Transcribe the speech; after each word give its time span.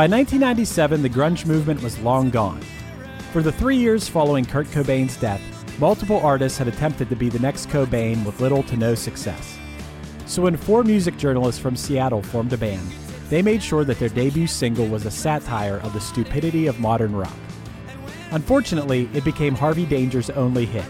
By 0.00 0.06
1997, 0.06 1.02
the 1.02 1.10
grunge 1.10 1.44
movement 1.44 1.82
was 1.82 1.98
long 1.98 2.30
gone. 2.30 2.62
For 3.32 3.42
the 3.42 3.52
three 3.52 3.76
years 3.76 4.08
following 4.08 4.46
Kurt 4.46 4.66
Cobain's 4.68 5.18
death, 5.18 5.42
multiple 5.78 6.18
artists 6.20 6.56
had 6.56 6.68
attempted 6.68 7.10
to 7.10 7.16
be 7.16 7.28
the 7.28 7.38
next 7.38 7.68
Cobain 7.68 8.24
with 8.24 8.40
little 8.40 8.62
to 8.62 8.78
no 8.78 8.94
success. 8.94 9.58
So 10.24 10.40
when 10.40 10.56
four 10.56 10.84
music 10.84 11.18
journalists 11.18 11.60
from 11.60 11.76
Seattle 11.76 12.22
formed 12.22 12.54
a 12.54 12.56
band, 12.56 12.90
they 13.28 13.42
made 13.42 13.62
sure 13.62 13.84
that 13.84 13.98
their 13.98 14.08
debut 14.08 14.46
single 14.46 14.86
was 14.86 15.04
a 15.04 15.10
satire 15.10 15.80
of 15.80 15.92
the 15.92 16.00
stupidity 16.00 16.66
of 16.66 16.80
modern 16.80 17.14
rock. 17.14 17.36
Unfortunately, 18.30 19.06
it 19.12 19.22
became 19.22 19.54
Harvey 19.54 19.84
Danger's 19.84 20.30
only 20.30 20.64
hit. 20.64 20.86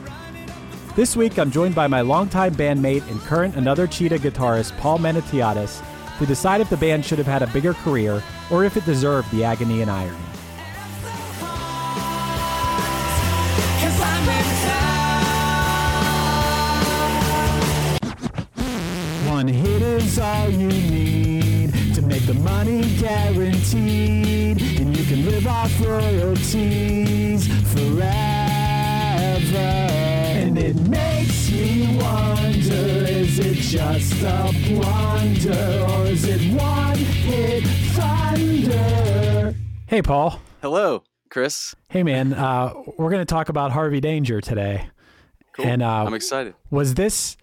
This 0.94 1.16
week, 1.16 1.36
I'm 1.36 1.50
joined 1.50 1.74
by 1.74 1.88
my 1.88 2.02
longtime 2.02 2.54
bandmate 2.54 3.10
and 3.10 3.18
current 3.22 3.56
Another 3.56 3.88
Cheetah 3.88 4.20
guitarist, 4.20 4.78
Paul 4.78 5.00
Menotiades, 5.00 5.82
to 6.20 6.26
decide 6.26 6.60
if 6.60 6.68
the 6.68 6.76
band 6.76 7.02
should 7.02 7.16
have 7.16 7.26
had 7.26 7.40
a 7.40 7.46
bigger 7.46 7.72
career 7.72 8.22
or 8.50 8.62
if 8.62 8.76
it 8.76 8.84
deserved 8.84 9.30
the 9.30 9.42
agony 9.42 9.80
and 9.80 9.90
irony. 9.90 10.18
One 19.26 19.48
hit 19.48 19.80
is 19.80 20.18
all 20.18 20.50
you 20.50 20.68
need 20.68 21.94
to 21.94 22.02
make 22.02 22.26
the 22.26 22.34
money 22.34 22.82
guaranteed, 22.98 24.60
and 24.78 24.94
you 24.94 25.04
can 25.04 25.24
live 25.24 25.46
off 25.46 25.72
royalties 25.80 27.46
forever. 27.72 28.06
And 29.56 30.58
it 30.58 30.76
makes 30.86 31.09
me 31.60 31.96
wonder 31.98 33.06
is 33.06 33.38
it 33.38 33.54
just 33.56 34.22
a 34.22 34.50
blunder, 34.66 35.86
or 35.90 36.06
is 36.06 36.24
it 36.24 36.40
one 36.58 36.96
hit 36.96 37.64
thunder? 37.94 39.54
Hey, 39.86 40.02
Paul. 40.02 40.40
Hello, 40.62 41.04
Chris. 41.28 41.74
Hey, 41.90 42.02
man. 42.02 42.32
Uh, 42.32 42.72
we're 42.96 43.10
going 43.10 43.20
to 43.20 43.30
talk 43.30 43.48
about 43.50 43.72
Harvey 43.72 44.00
Danger 44.00 44.40
today. 44.40 44.88
Cool. 45.52 45.66
And 45.66 45.82
uh, 45.82 46.04
I'm 46.04 46.14
excited. 46.14 46.54
Was 46.70 46.94
this 46.94 47.36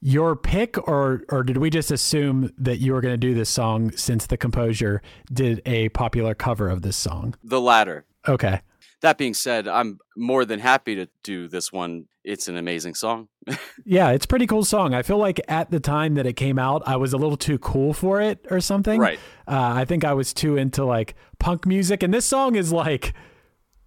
your 0.00 0.34
pick, 0.34 0.78
or 0.88 1.22
or 1.28 1.42
did 1.42 1.58
we 1.58 1.70
just 1.70 1.90
assume 1.90 2.52
that 2.56 2.78
you 2.78 2.92
were 2.92 3.00
going 3.00 3.14
to 3.14 3.18
do 3.18 3.34
this 3.34 3.50
song 3.50 3.90
since 3.92 4.26
the 4.26 4.36
Composure 4.36 5.02
did 5.32 5.60
a 5.66 5.90
popular 5.90 6.34
cover 6.34 6.68
of 6.68 6.82
this 6.82 6.96
song? 6.96 7.34
The 7.44 7.60
latter. 7.60 8.06
Okay. 8.26 8.60
That 9.00 9.16
being 9.16 9.34
said, 9.34 9.68
I'm 9.68 9.98
more 10.16 10.44
than 10.44 10.58
happy 10.58 10.96
to 10.96 11.08
do 11.22 11.46
this 11.46 11.72
one. 11.72 12.06
It's 12.24 12.48
an 12.48 12.56
amazing 12.56 12.94
song. 12.94 13.28
Yeah, 13.86 14.10
it's 14.10 14.26
a 14.26 14.28
pretty 14.28 14.46
cool 14.46 14.64
song. 14.64 14.92
I 14.92 15.00
feel 15.02 15.16
like 15.16 15.40
at 15.48 15.70
the 15.70 15.80
time 15.80 16.14
that 16.16 16.26
it 16.26 16.34
came 16.34 16.58
out, 16.58 16.82
I 16.84 16.96
was 16.96 17.14
a 17.14 17.16
little 17.16 17.38
too 17.38 17.58
cool 17.58 17.94
for 17.94 18.20
it 18.20 18.44
or 18.50 18.60
something. 18.60 19.00
Right. 19.00 19.18
Uh, 19.46 19.72
I 19.76 19.86
think 19.86 20.04
I 20.04 20.12
was 20.12 20.34
too 20.34 20.58
into 20.58 20.84
like 20.84 21.14
punk 21.38 21.64
music, 21.64 22.02
and 22.02 22.12
this 22.12 22.26
song 22.26 22.54
is 22.56 22.70
like 22.70 23.14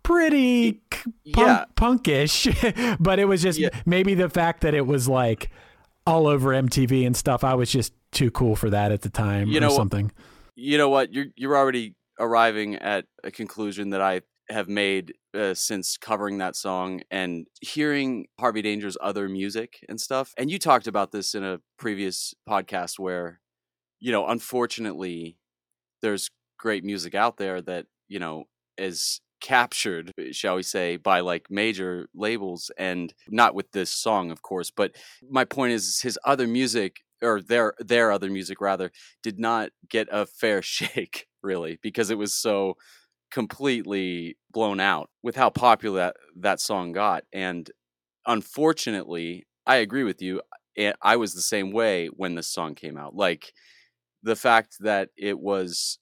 pretty 0.03 0.81
punk, 0.93 1.05
yeah. 1.23 1.65
punkish, 1.75 2.97
but 2.99 3.19
it 3.19 3.25
was 3.25 3.41
just 3.41 3.59
Yeah. 3.59 3.69
maybe 3.85 4.13
the 4.15 4.29
fact 4.29 4.61
that 4.61 4.73
it 4.73 4.87
was 4.87 5.07
like 5.07 5.49
all 6.07 6.25
over 6.27 6.49
MTV 6.49 7.05
and 7.05 7.15
stuff. 7.15 7.43
I 7.43 7.53
was 7.53 7.71
just 7.71 7.93
too 8.11 8.31
cool 8.31 8.55
for 8.55 8.69
that 8.69 8.91
at 8.91 9.01
the 9.01 9.09
time 9.09 9.49
You 9.49 9.57
or 9.57 9.61
know 9.61 9.69
something. 9.75 10.11
you 10.55 10.77
know 10.77 10.89
what? 10.89 11.13
You're 11.13 11.27
you're 11.35 11.55
already 11.55 11.95
arriving 12.19 12.75
at 12.75 13.05
a 13.23 13.31
conclusion 13.31 13.91
that 13.91 14.01
I 14.01 14.21
have 14.51 14.67
made 14.67 15.13
uh, 15.33 15.53
since 15.53 15.97
covering 15.97 16.37
that 16.39 16.55
song 16.55 17.01
and 17.09 17.47
hearing 17.61 18.27
Harvey 18.39 18.61
Danger's 18.61 18.97
other 19.01 19.29
music 19.29 19.85
and 19.89 19.99
stuff. 19.99 20.33
And 20.37 20.51
you 20.51 20.59
talked 20.59 20.87
about 20.87 21.11
this 21.11 21.33
in 21.35 21.43
a 21.43 21.59
previous 21.77 22.33
podcast 22.47 22.99
where, 22.99 23.39
you 23.99 24.11
know, 24.11 24.27
unfortunately, 24.27 25.37
there's 26.01 26.29
great 26.61 26.83
music 26.83 27.15
out 27.15 27.37
there 27.37 27.61
that 27.61 27.85
you 28.07 28.19
know 28.19 28.43
is 28.77 29.19
captured 29.41 30.11
shall 30.31 30.55
we 30.55 30.61
say 30.61 30.95
by 30.97 31.19
like 31.19 31.47
major 31.49 32.07
labels 32.13 32.69
and 32.77 33.15
not 33.27 33.55
with 33.55 33.71
this 33.71 33.89
song 33.89 34.29
of 34.29 34.43
course 34.43 34.69
but 34.69 34.91
my 35.27 35.43
point 35.43 35.73
is 35.73 35.99
his 36.01 36.19
other 36.23 36.47
music 36.47 36.97
or 37.23 37.41
their 37.41 37.73
their 37.79 38.11
other 38.11 38.29
music 38.29 38.61
rather 38.61 38.91
did 39.23 39.39
not 39.39 39.71
get 39.89 40.07
a 40.11 40.27
fair 40.27 40.61
shake 40.75 41.25
really 41.41 41.79
because 41.81 42.11
it 42.11 42.17
was 42.19 42.35
so 42.35 42.75
completely 43.31 44.37
blown 44.51 44.79
out 44.79 45.09
with 45.23 45.35
how 45.35 45.49
popular 45.49 45.99
that, 45.99 46.15
that 46.37 46.59
song 46.59 46.91
got 46.91 47.23
and 47.33 47.71
unfortunately 48.27 49.45
i 49.67 49.77
agree 49.77 50.03
with 50.03 50.21
you 50.21 50.41
i 51.01 51.15
was 51.15 51.33
the 51.33 51.41
same 51.41 51.71
way 51.71 52.07
when 52.07 52.35
this 52.35 52.49
song 52.49 52.75
came 52.75 52.97
out 52.97 53.15
like 53.15 53.53
the 54.23 54.35
fact 54.35 54.77
that 54.79 55.09
it 55.17 55.39
was 55.39 55.99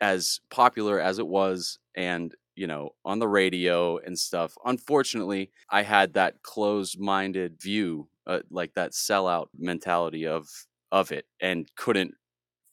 as 0.00 0.40
popular 0.50 1.00
as 1.00 1.18
it 1.18 1.26
was 1.26 1.78
and 1.96 2.34
you 2.56 2.66
know 2.66 2.90
on 3.04 3.18
the 3.18 3.28
radio 3.28 3.98
and 3.98 4.18
stuff 4.18 4.54
unfortunately 4.64 5.50
i 5.70 5.82
had 5.82 6.14
that 6.14 6.42
closed-minded 6.42 7.60
view 7.60 8.08
uh, 8.26 8.40
like 8.50 8.72
that 8.74 8.92
sellout 8.92 9.46
mentality 9.58 10.26
of 10.26 10.48
of 10.92 11.12
it 11.12 11.26
and 11.40 11.68
couldn't 11.76 12.12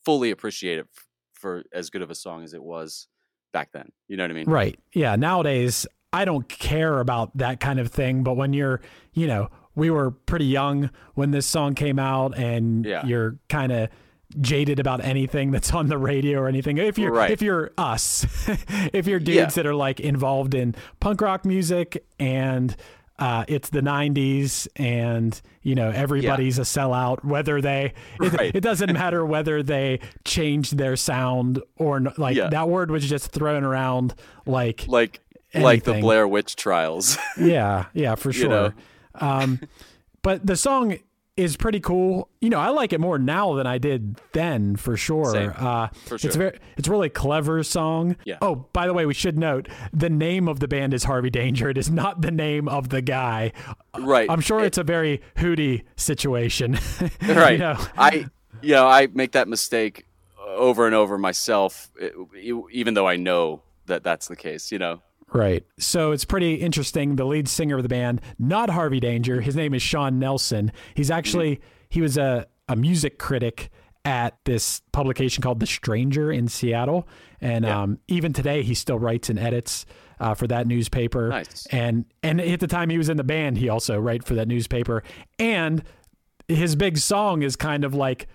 fully 0.06 0.32
appreciate 0.32 0.80
it 0.80 0.88
for 1.34 1.64
as 1.74 1.90
good 1.90 2.02
of 2.02 2.12
a 2.12 2.16
song 2.16 2.44
as 2.44 2.54
it 2.54 2.64
was 2.64 3.08
back 3.56 3.72
then. 3.72 3.90
You 4.10 4.18
know 4.18 4.24
what 4.26 4.32
I 4.32 4.34
mean? 4.34 4.50
Right. 4.50 4.78
Yeah. 4.94 5.16
Nowadays, 5.16 5.88
I 6.12 6.26
don't 6.26 6.48
care 6.50 7.00
about 7.00 7.36
that 7.38 7.62
kind 7.62 7.80
of 7.80 7.90
thing. 7.90 8.22
But 8.22 8.34
when 8.34 8.52
you're, 8.52 8.82
you 9.14 9.28
know, 9.28 9.50
we 9.76 9.90
were 9.90 10.12
pretty 10.12 10.46
young 10.46 10.90
when 11.14 11.32
this 11.32 11.46
song 11.46 11.74
came 11.74 11.98
out, 11.98 12.38
and 12.38 12.86
Yeah. 12.86 13.06
you're 13.06 13.38
kind 13.48 13.72
of 13.72 13.88
jaded 14.42 14.80
about 14.80 15.02
anything 15.06 15.52
that's 15.52 15.72
on 15.74 15.88
the 15.88 15.98
radio 15.98 16.40
or 16.42 16.48
anything. 16.50 16.78
If 16.78 16.98
you're 16.98 17.14
Right. 17.14 17.32
if 17.32 17.42
you're 17.42 17.72
us, 17.78 18.26
if 18.94 19.08
you're 19.08 19.20
dudes 19.20 19.38
Yeah. 19.38 19.64
that 19.64 19.66
are 19.66 19.76
like 19.76 20.02
involved 20.02 20.54
in 20.54 20.76
punk 21.00 21.22
rock 21.22 21.46
music 21.46 22.06
and 22.20 22.76
uh, 23.18 23.46
it's 23.48 23.70
the 23.70 23.80
90s 23.82 24.68
and 24.76 25.42
you 25.62 25.74
know 25.76 25.90
everybody's 25.90 26.60
a 26.60 26.64
sellout 26.64 27.24
whether 27.24 27.62
they 27.62 27.94
it, 28.22 28.34
Right. 28.34 28.54
it 28.54 28.60
doesn't 28.62 28.92
matter 28.92 29.26
whether 29.26 29.64
they 29.64 30.00
changed 30.26 30.78
their 30.78 30.96
sound 30.98 31.62
or 31.78 31.98
n- 31.98 32.14
like 32.18 32.36
Yeah. 32.36 32.50
that 32.50 32.68
word 32.68 32.92
was 32.92 33.08
just 33.08 33.32
thrown 33.32 33.64
around 33.64 34.16
like 34.46 34.86
Like 34.88 35.22
like 35.54 35.84
the 35.86 35.94
Blair 36.02 36.28
Witch 36.28 36.58
trials. 36.58 37.18
yeah, 37.40 37.86
yeah, 37.94 38.16
for 38.16 38.30
You 38.30 38.34
sure. 38.34 38.50
know? 38.50 38.72
Um, 39.16 39.62
but 40.22 40.46
the 40.46 40.58
song 40.58 40.98
is 41.38 41.58
pretty 41.58 41.80
cool. 41.82 42.30
You 42.40 42.50
know, 42.50 42.60
I 42.60 42.70
like 42.70 42.94
it 42.94 43.00
more 43.02 43.20
now 43.20 43.56
than 43.56 43.68
I 43.68 43.78
did 43.78 44.20
then, 44.32 44.76
for 44.78 44.96
sure. 44.96 45.36
Uh, 45.58 45.90
For 46.06 46.16
It's 46.16 46.22
sure. 46.24 46.32
very, 46.32 46.60
it's 46.78 46.88
a 46.88 46.92
really 46.92 47.10
clever 47.10 47.62
song. 47.64 48.16
Yeah. 48.24 48.38
Oh, 48.42 48.56
by 48.72 48.88
the 48.88 48.94
way, 48.94 49.06
we 49.06 49.14
should 49.14 49.38
note 49.38 49.68
the 49.92 50.10
name 50.10 50.48
of 50.48 50.60
the 50.62 50.68
band 50.68 50.94
is 50.94 51.04
Harvey 51.04 51.30
Danger. 51.30 51.70
It 51.70 51.78
is 51.78 51.90
not 51.92 52.22
the 52.22 52.32
name 52.32 52.70
of 52.70 52.90
the 52.90 53.02
guy. 53.02 53.52
right. 54.00 54.30
I'm 54.30 54.40
sure 54.42 54.62
It- 54.62 54.68
it's 54.68 54.78
a 54.78 54.84
very 54.84 55.22
Hootie 55.38 55.84
situation. 55.98 56.78
right. 57.22 57.52
you 57.54 57.58
know? 57.58 57.86
I 57.98 58.26
you 58.62 58.74
know, 58.74 58.88
I 58.88 59.08
make 59.14 59.34
that 59.34 59.48
mistake 59.50 60.06
over 60.48 60.86
and 60.86 60.96
over 60.96 61.18
myself 61.18 61.90
even 62.40 62.94
though 62.94 63.08
I 63.08 63.18
know 63.18 63.62
that 63.88 64.04
that's 64.04 64.28
the 64.30 64.36
case, 64.38 64.72
you 64.72 64.80
know. 64.80 65.02
Right. 65.34 65.66
So 65.78 66.12
it's 66.12 66.26
pretty 66.26 66.56
interesting. 66.56 67.16
The 67.16 67.26
lead 67.26 67.48
singer 67.48 67.78
of 67.78 67.84
the 67.84 67.90
band, 67.90 68.22
not 68.40 68.70
Harvey 68.70 69.00
Danger, 69.00 69.42
his 69.42 69.56
name 69.56 69.74
is 69.74 69.82
Sean 69.82 70.20
Nelson. 70.20 70.72
He's 70.94 71.12
actually 71.12 71.62
he 71.90 72.02
was 72.02 72.18
a, 72.18 72.48
a 72.70 72.76
music 72.76 73.20
critic 73.20 73.70
at 74.06 74.38
this 74.46 74.82
publication 74.92 75.42
called 75.42 75.60
The 75.60 75.66
Stranger 75.66 76.32
in 76.32 76.48
Seattle, 76.48 77.08
and 77.42 77.66
um, 77.66 78.00
even 78.08 78.34
today 78.34 78.62
he 78.62 78.76
still 78.76 79.00
writes 79.00 79.30
and 79.30 79.40
edits 79.40 79.86
uh, 80.20 80.34
for 80.36 80.48
that 80.48 80.68
newspaper. 80.68 81.30
Nice. 81.30 81.66
And 81.72 82.06
and 82.24 82.40
at 82.40 82.60
the 82.60 82.68
time 82.68 82.90
he 82.90 82.98
was 82.98 83.10
in 83.10 83.18
the 83.18 83.24
band, 83.24 83.58
he 83.58 83.70
also 83.70 84.00
wrote 84.00 84.24
for 84.24 84.36
that 84.36 84.48
newspaper. 84.48 85.04
And 85.40 85.84
his 86.48 86.76
big 86.76 86.98
song 86.98 87.42
is 87.42 87.56
kind 87.56 87.84
of 87.84 87.94
like 87.94 88.28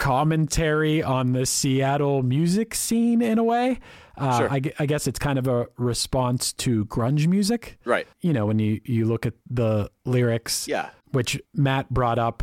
commentary 0.00 1.02
on 1.02 1.32
the 1.32 1.44
Seattle 1.46 2.22
music 2.22 2.74
scene 2.74 3.20
in 3.22 3.38
a 3.38 3.44
way. 3.44 3.78
Uh, 4.16 4.38
Sure. 4.38 4.50
I, 4.50 4.60
I 4.78 4.86
guess 4.86 5.06
it's 5.06 5.18
kind 5.18 5.38
of 5.38 5.46
a 5.46 5.66
response 5.76 6.52
to 6.54 6.84
grunge 6.86 7.26
music. 7.28 7.78
Right. 7.84 8.06
You 8.20 8.32
know, 8.32 8.46
when 8.46 8.58
you, 8.58 8.80
you 8.84 9.04
look 9.04 9.26
at 9.26 9.34
the 9.48 9.90
lyrics, 10.04 10.66
Yeah. 10.66 10.88
which 11.12 11.40
Matt 11.54 11.90
brought 11.90 12.18
up 12.18 12.42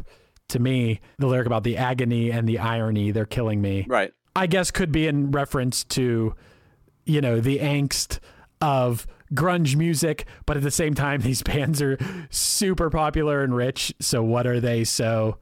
to 0.49 0.59
me, 0.59 1.01
the 1.17 1.27
lyric 1.27 1.45
about 1.47 1.63
the 1.63 1.77
agony 1.77 2.31
and 2.31 2.47
the 2.47 2.59
irony, 2.59 3.11
they're 3.11 3.25
killing 3.25 3.59
me. 3.61 3.85
Right. 3.89 4.13
I 4.35 4.45
guess 4.47 4.69
could 4.71 4.91
be 4.91 5.07
in 5.07 5.31
reference 5.31 5.83
to, 5.85 6.35
you 7.05 7.21
know, 7.21 7.39
the 7.41 7.57
angst 7.59 8.19
of 8.61 9.05
grunge 9.33 9.75
music, 9.75 10.25
but 10.45 10.57
at 10.57 10.63
the 10.63 10.71
same 10.71 10.93
time, 10.93 11.21
these 11.29 11.41
bands 11.41 11.81
are 11.81 11.97
super 12.29 12.89
popular 12.91 13.41
and 13.43 13.55
rich. 13.55 13.93
So 13.99 14.21
what 14.23 14.45
are 14.47 14.59
they 14.59 14.83
so 14.83 15.37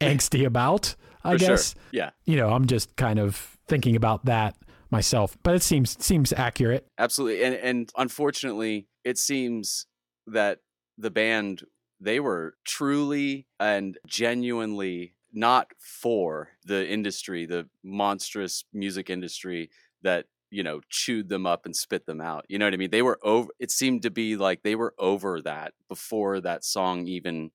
angsty 0.00 0.44
about? 0.46 0.96
I 1.24 1.32
For 1.32 1.38
guess. 1.38 1.72
sure. 1.72 1.82
Yeah. 1.92 2.10
You 2.24 2.36
know, 2.36 2.50
I'm 2.50 2.66
just 2.66 2.96
kind 2.96 3.18
of 3.18 3.58
thinking 3.68 3.96
about 3.96 4.24
that 4.24 4.56
myself, 4.90 5.36
but 5.42 5.54
it 5.54 5.62
seems 5.62 6.02
seems 6.04 6.32
accurate. 6.32 6.86
Absolutely. 6.98 7.44
And 7.44 7.54
and 7.54 7.92
unfortunately, 7.96 8.88
it 9.04 9.18
seems 9.18 9.86
that 10.26 10.58
the 10.98 11.10
band 11.10 11.64
they 12.00 12.20
were 12.20 12.54
truly 12.64 13.46
and 13.58 13.98
genuinely 14.06 15.14
not 15.32 15.68
for 15.78 16.48
the 16.64 16.88
industry, 16.88 17.46
the 17.46 17.68
monstrous 17.84 18.64
music 18.72 19.10
industry 19.10 19.70
that, 20.02 20.26
you 20.50 20.62
know, 20.62 20.80
chewed 20.88 21.28
them 21.28 21.46
up 21.46 21.66
and 21.66 21.76
spit 21.76 22.06
them 22.06 22.20
out. 22.20 22.44
You 22.48 22.58
know 22.58 22.64
what 22.66 22.74
I 22.74 22.78
mean? 22.78 22.90
They 22.90 23.02
were 23.02 23.18
over 23.22 23.50
it 23.58 23.70
seemed 23.70 24.02
to 24.02 24.10
be 24.10 24.36
like 24.36 24.62
they 24.62 24.74
were 24.74 24.94
over 24.98 25.40
that 25.42 25.74
before 25.88 26.40
that 26.40 26.64
song 26.64 27.06
even 27.06 27.50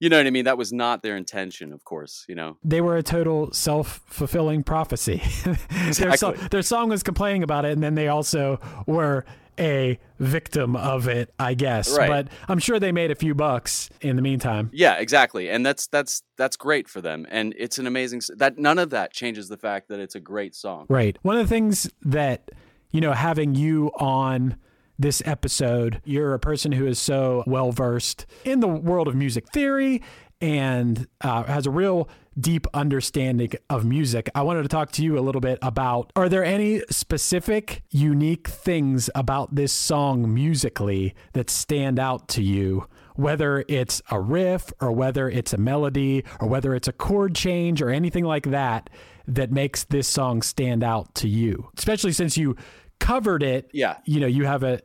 you 0.00 0.08
know 0.08 0.16
what 0.16 0.26
I 0.26 0.30
mean? 0.30 0.46
That 0.46 0.58
was 0.58 0.72
not 0.72 1.02
their 1.02 1.16
intention, 1.16 1.72
of 1.72 1.84
course, 1.84 2.24
you 2.26 2.34
know. 2.34 2.56
They 2.64 2.80
were 2.80 2.96
a 2.96 3.02
total 3.02 3.52
self 3.52 4.00
fulfilling 4.06 4.64
prophecy. 4.64 5.22
their, 5.98 6.16
so, 6.16 6.32
their 6.32 6.62
song 6.62 6.88
was 6.88 7.02
complaining 7.02 7.42
about 7.42 7.66
it, 7.66 7.72
and 7.72 7.82
then 7.82 7.94
they 7.94 8.08
also 8.08 8.58
were 8.86 9.26
a 9.58 9.98
victim 10.18 10.74
of 10.74 11.06
it, 11.06 11.32
I 11.38 11.52
guess. 11.52 11.96
Right. 11.96 12.08
But 12.08 12.28
I'm 12.48 12.58
sure 12.58 12.80
they 12.80 12.92
made 12.92 13.10
a 13.10 13.14
few 13.14 13.34
bucks 13.34 13.90
in 14.00 14.16
the 14.16 14.22
meantime. 14.22 14.70
Yeah, 14.72 14.94
exactly, 14.94 15.50
and 15.50 15.64
that's 15.64 15.86
that's 15.86 16.22
that's 16.38 16.56
great 16.56 16.88
for 16.88 17.02
them, 17.02 17.26
and 17.30 17.54
it's 17.58 17.78
an 17.78 17.86
amazing 17.86 18.22
that 18.38 18.58
none 18.58 18.78
of 18.78 18.90
that 18.90 19.12
changes 19.12 19.48
the 19.48 19.58
fact 19.58 19.88
that 19.88 20.00
it's 20.00 20.14
a 20.14 20.20
great 20.20 20.54
song. 20.54 20.86
Right. 20.88 21.18
One 21.22 21.36
of 21.36 21.42
the 21.42 21.48
things 21.48 21.90
that, 22.02 22.50
you 22.90 23.02
know, 23.02 23.12
having 23.12 23.54
you 23.54 23.90
on 23.98 24.56
this 25.00 25.22
episode, 25.24 26.00
you're 26.04 26.34
a 26.34 26.38
person 26.38 26.72
who 26.72 26.86
is 26.86 26.98
so 26.98 27.42
well 27.46 27.72
versed 27.72 28.26
in 28.44 28.60
the 28.60 28.68
world 28.68 29.08
of 29.08 29.14
music 29.14 29.48
theory 29.48 30.02
and 30.42 31.06
uh, 31.22 31.42
has 31.44 31.66
a 31.66 31.70
real 31.70 32.08
deep 32.38 32.66
understanding 32.74 33.50
of 33.68 33.84
music. 33.84 34.30
I 34.34 34.42
wanted 34.42 34.62
to 34.62 34.68
talk 34.68 34.92
to 34.92 35.02
you 35.02 35.18
a 35.18 35.20
little 35.20 35.40
bit 35.40 35.58
about 35.62 36.12
are 36.16 36.28
there 36.28 36.44
any 36.44 36.82
specific, 36.90 37.82
unique 37.90 38.48
things 38.48 39.08
about 39.14 39.54
this 39.54 39.72
song 39.72 40.32
musically 40.32 41.14
that 41.32 41.48
stand 41.50 41.98
out 41.98 42.28
to 42.28 42.42
you? 42.42 42.86
Whether 43.16 43.64
it's 43.68 44.00
a 44.10 44.20
riff 44.20 44.72
or 44.80 44.92
whether 44.92 45.28
it's 45.28 45.52
a 45.52 45.58
melody 45.58 46.24
or 46.40 46.48
whether 46.48 46.74
it's 46.74 46.88
a 46.88 46.92
chord 46.92 47.34
change 47.34 47.82
or 47.82 47.90
anything 47.90 48.24
like 48.24 48.50
that, 48.50 48.90
that 49.26 49.50
makes 49.50 49.84
this 49.84 50.08
song 50.08 50.42
stand 50.42 50.82
out 50.82 51.14
to 51.16 51.28
you, 51.28 51.70
especially 51.76 52.12
since 52.12 52.36
you 52.36 52.56
covered 52.98 53.42
it. 53.42 53.70
Yeah. 53.72 53.96
You 54.04 54.20
know, 54.20 54.26
you 54.26 54.44
have 54.44 54.62
a 54.62 54.80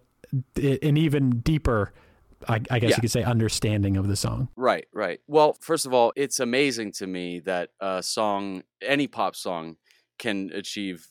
an 0.55 0.97
even 0.97 1.39
deeper, 1.39 1.93
I, 2.47 2.61
I 2.69 2.79
guess 2.79 2.91
Yeah. 2.91 2.95
you 2.97 3.01
could 3.01 3.11
say, 3.11 3.23
understanding 3.23 3.97
of 3.97 4.07
the 4.07 4.15
song. 4.15 4.49
Right, 4.55 4.85
right. 4.93 5.19
Well, 5.27 5.57
first 5.61 5.85
of 5.85 5.93
all, 5.93 6.13
it's 6.15 6.39
amazing 6.39 6.91
to 6.93 7.07
me 7.07 7.39
that 7.41 7.69
a 7.79 8.01
song, 8.03 8.63
any 8.81 9.07
pop 9.07 9.35
song, 9.35 9.77
can 10.19 10.51
achieve 10.53 11.07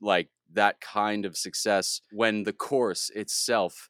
like 0.00 0.28
that 0.52 0.80
kind 0.80 1.24
of 1.24 1.36
success 1.36 2.00
when 2.12 2.42
the 2.44 2.52
chorus 2.52 3.10
itself 3.14 3.88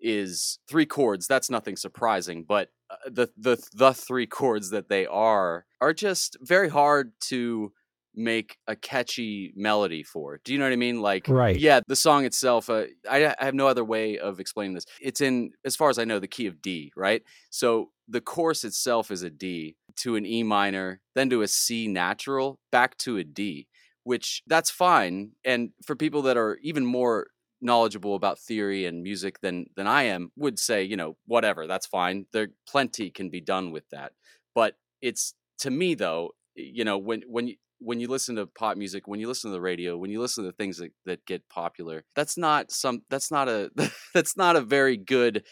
is 0.00 0.58
three 0.68 0.86
chords. 0.86 1.26
That's 1.26 1.50
nothing 1.50 1.76
surprising, 1.76 2.44
but 2.48 2.70
uh, 2.90 2.96
the 3.08 3.28
the 3.36 3.56
the 3.72 3.92
three 3.94 4.26
chords 4.26 4.70
that 4.70 4.88
they 4.88 5.06
are 5.06 5.66
are 5.80 5.92
just 5.92 6.36
very 6.40 6.68
hard 6.68 7.12
to 7.28 7.72
make 8.14 8.56
a 8.66 8.74
catchy 8.74 9.52
melody 9.56 10.02
for. 10.02 10.40
Do 10.44 10.52
you 10.52 10.58
know 10.58 10.64
what 10.64 10.72
I 10.72 10.76
mean? 10.76 11.00
Like, 11.00 11.28
Right. 11.28 11.58
Yeah, 11.58 11.80
the 11.86 11.96
song 11.96 12.24
itself. 12.24 12.68
Uh, 12.68 12.84
I, 13.08 13.34
I 13.38 13.44
have 13.44 13.54
no 13.54 13.68
other 13.68 13.84
way 13.84 14.18
of 14.18 14.40
explaining 14.40 14.74
this. 14.74 14.84
It's 15.00 15.20
in, 15.20 15.52
as 15.64 15.76
far 15.76 15.90
as 15.90 15.98
I 15.98 16.04
know, 16.04 16.18
the 16.18 16.28
key 16.28 16.46
of 16.46 16.60
D. 16.60 16.92
Right. 16.96 17.22
So 17.50 17.90
the 18.08 18.20
chorus 18.20 18.64
itself 18.64 19.10
is 19.10 19.22
a 19.22 19.30
D 19.30 19.76
to 19.96 20.16
an 20.16 20.26
E 20.26 20.42
minor, 20.42 21.00
then 21.14 21.30
to 21.30 21.42
a 21.42 21.48
C 21.48 21.86
natural, 21.86 22.58
back 22.72 22.96
to 22.98 23.16
a 23.16 23.24
D, 23.24 23.68
which 24.04 24.42
that's 24.46 24.70
fine. 24.70 25.32
And 25.44 25.70
for 25.86 25.94
people 25.94 26.22
that 26.22 26.36
are 26.36 26.58
even 26.62 26.84
more 26.84 27.28
knowledgeable 27.62 28.14
about 28.14 28.38
theory 28.38 28.86
and 28.86 29.02
music 29.02 29.40
than 29.40 29.66
than 29.76 29.86
I 29.86 30.04
am, 30.04 30.32
would 30.36 30.58
say, 30.58 30.82
you 30.82 30.96
know, 30.96 31.16
whatever, 31.26 31.66
that's 31.66 31.86
fine. 31.86 32.26
There 32.32 32.48
plenty 32.68 33.10
can 33.10 33.30
be 33.30 33.40
done 33.40 33.70
with 33.70 33.88
that. 33.90 34.12
But 34.54 34.74
it's 35.00 35.34
to 35.60 35.70
me 35.70 35.94
though, 35.94 36.32
you 36.54 36.84
know, 36.84 36.98
when 36.98 37.22
when 37.28 37.48
you 37.48 37.56
when 37.80 37.98
you 37.98 38.08
listen 38.08 38.36
to 38.36 38.46
pop 38.46 38.76
music, 38.76 39.08
when 39.08 39.18
you 39.20 39.26
listen 39.26 39.50
to 39.50 39.54
the 39.54 39.60
radio, 39.60 39.96
when 39.96 40.10
you 40.10 40.20
listen 40.20 40.44
to 40.44 40.50
the 40.50 40.56
things 40.56 40.76
that, 40.78 40.92
that 41.06 41.24
get 41.26 41.48
popular, 41.48 42.04
that's 42.14 42.36
not 42.36 42.70
some 42.70 43.02
that's 43.10 43.30
not 43.30 43.48
a 43.48 43.70
that's 44.14 44.36
not 44.36 44.54
a 44.56 44.60
very 44.60 44.96
good 44.96 45.44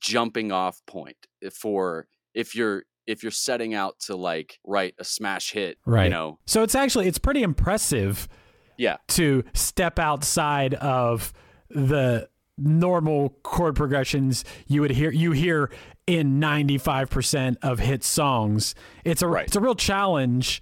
jumping 0.00 0.52
off 0.52 0.80
point 0.86 1.16
for 1.52 2.06
if 2.34 2.54
you're 2.54 2.84
if 3.06 3.22
you're 3.22 3.32
setting 3.32 3.72
out 3.74 3.98
to 4.00 4.14
like 4.16 4.58
write 4.66 4.94
a 4.98 5.04
smash 5.04 5.52
hit, 5.52 5.78
Right. 5.86 6.04
you 6.04 6.10
know. 6.10 6.38
So 6.46 6.62
it's 6.62 6.74
actually 6.74 7.06
it's 7.08 7.18
pretty 7.18 7.42
impressive 7.42 8.28
Yeah. 8.76 8.96
to 9.08 9.44
step 9.54 9.98
outside 9.98 10.74
of 10.74 11.32
the 11.70 12.28
normal 12.60 13.30
chord 13.44 13.76
progressions 13.76 14.44
you 14.66 14.80
would 14.80 14.90
hear 14.90 15.10
you 15.12 15.30
hear 15.32 15.70
in 16.08 16.40
95% 16.40 17.56
of 17.62 17.78
hit 17.78 18.02
songs. 18.02 18.74
It's 19.04 19.22
a 19.22 19.28
Right. 19.28 19.46
it's 19.46 19.56
a 19.56 19.60
real 19.60 19.74
challenge 19.74 20.60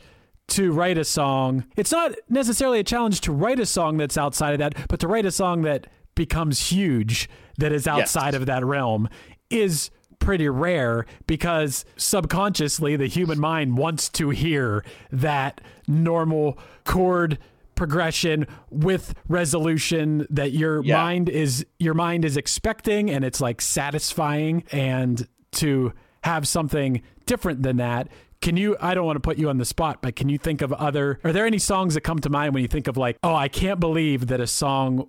to 0.48 0.72
write 0.72 0.98
a 0.98 1.04
song. 1.04 1.64
It's 1.76 1.92
not 1.92 2.12
necessarily 2.28 2.78
a 2.80 2.84
challenge 2.84 3.20
to 3.22 3.32
write 3.32 3.58
a 3.60 3.66
song 3.66 3.96
that's 3.96 4.16
outside 4.16 4.52
of 4.52 4.58
that, 4.58 4.88
but 4.88 5.00
to 5.00 5.08
write 5.08 5.26
a 5.26 5.30
song 5.30 5.62
that 5.62 5.86
becomes 6.14 6.70
huge 6.70 7.28
that 7.58 7.72
is 7.72 7.86
outside 7.86 8.32
Yes. 8.32 8.40
of 8.40 8.46
that 8.46 8.64
realm 8.64 9.08
is 9.50 9.90
pretty 10.18 10.48
rare 10.48 11.04
because 11.26 11.84
subconsciously 11.96 12.96
the 12.96 13.06
human 13.06 13.38
mind 13.38 13.76
wants 13.76 14.08
to 14.08 14.30
hear 14.30 14.82
that 15.12 15.60
normal 15.86 16.58
chord 16.84 17.38
progression 17.74 18.46
with 18.70 19.14
resolution 19.28 20.26
that 20.30 20.52
your 20.52 20.82
Yeah. 20.82 20.96
mind 21.02 21.28
is 21.28 21.66
your 21.78 21.92
mind 21.92 22.24
is 22.24 22.36
expecting 22.38 23.10
and 23.10 23.22
it's 23.24 23.40
like 23.40 23.60
satisfying 23.60 24.64
and 24.72 25.28
to 25.52 25.92
have 26.24 26.48
something 26.48 27.02
different 27.26 27.62
than 27.62 27.76
that 27.76 28.08
can 28.46 28.56
you 28.56 28.76
i 28.80 28.94
don't 28.94 29.04
want 29.04 29.16
to 29.16 29.20
put 29.20 29.38
you 29.38 29.48
on 29.48 29.58
the 29.58 29.64
spot 29.64 30.00
but 30.00 30.14
can 30.14 30.28
you 30.28 30.38
think 30.38 30.62
of 30.62 30.72
other 30.72 31.18
are 31.24 31.32
there 31.32 31.46
any 31.46 31.58
songs 31.58 31.94
that 31.94 32.02
come 32.02 32.20
to 32.20 32.30
mind 32.30 32.54
when 32.54 32.62
you 32.62 32.68
think 32.68 32.86
of 32.86 32.96
like 32.96 33.18
oh 33.24 33.34
i 33.34 33.48
can't 33.48 33.80
believe 33.80 34.28
that 34.28 34.40
a 34.40 34.46
song 34.46 35.08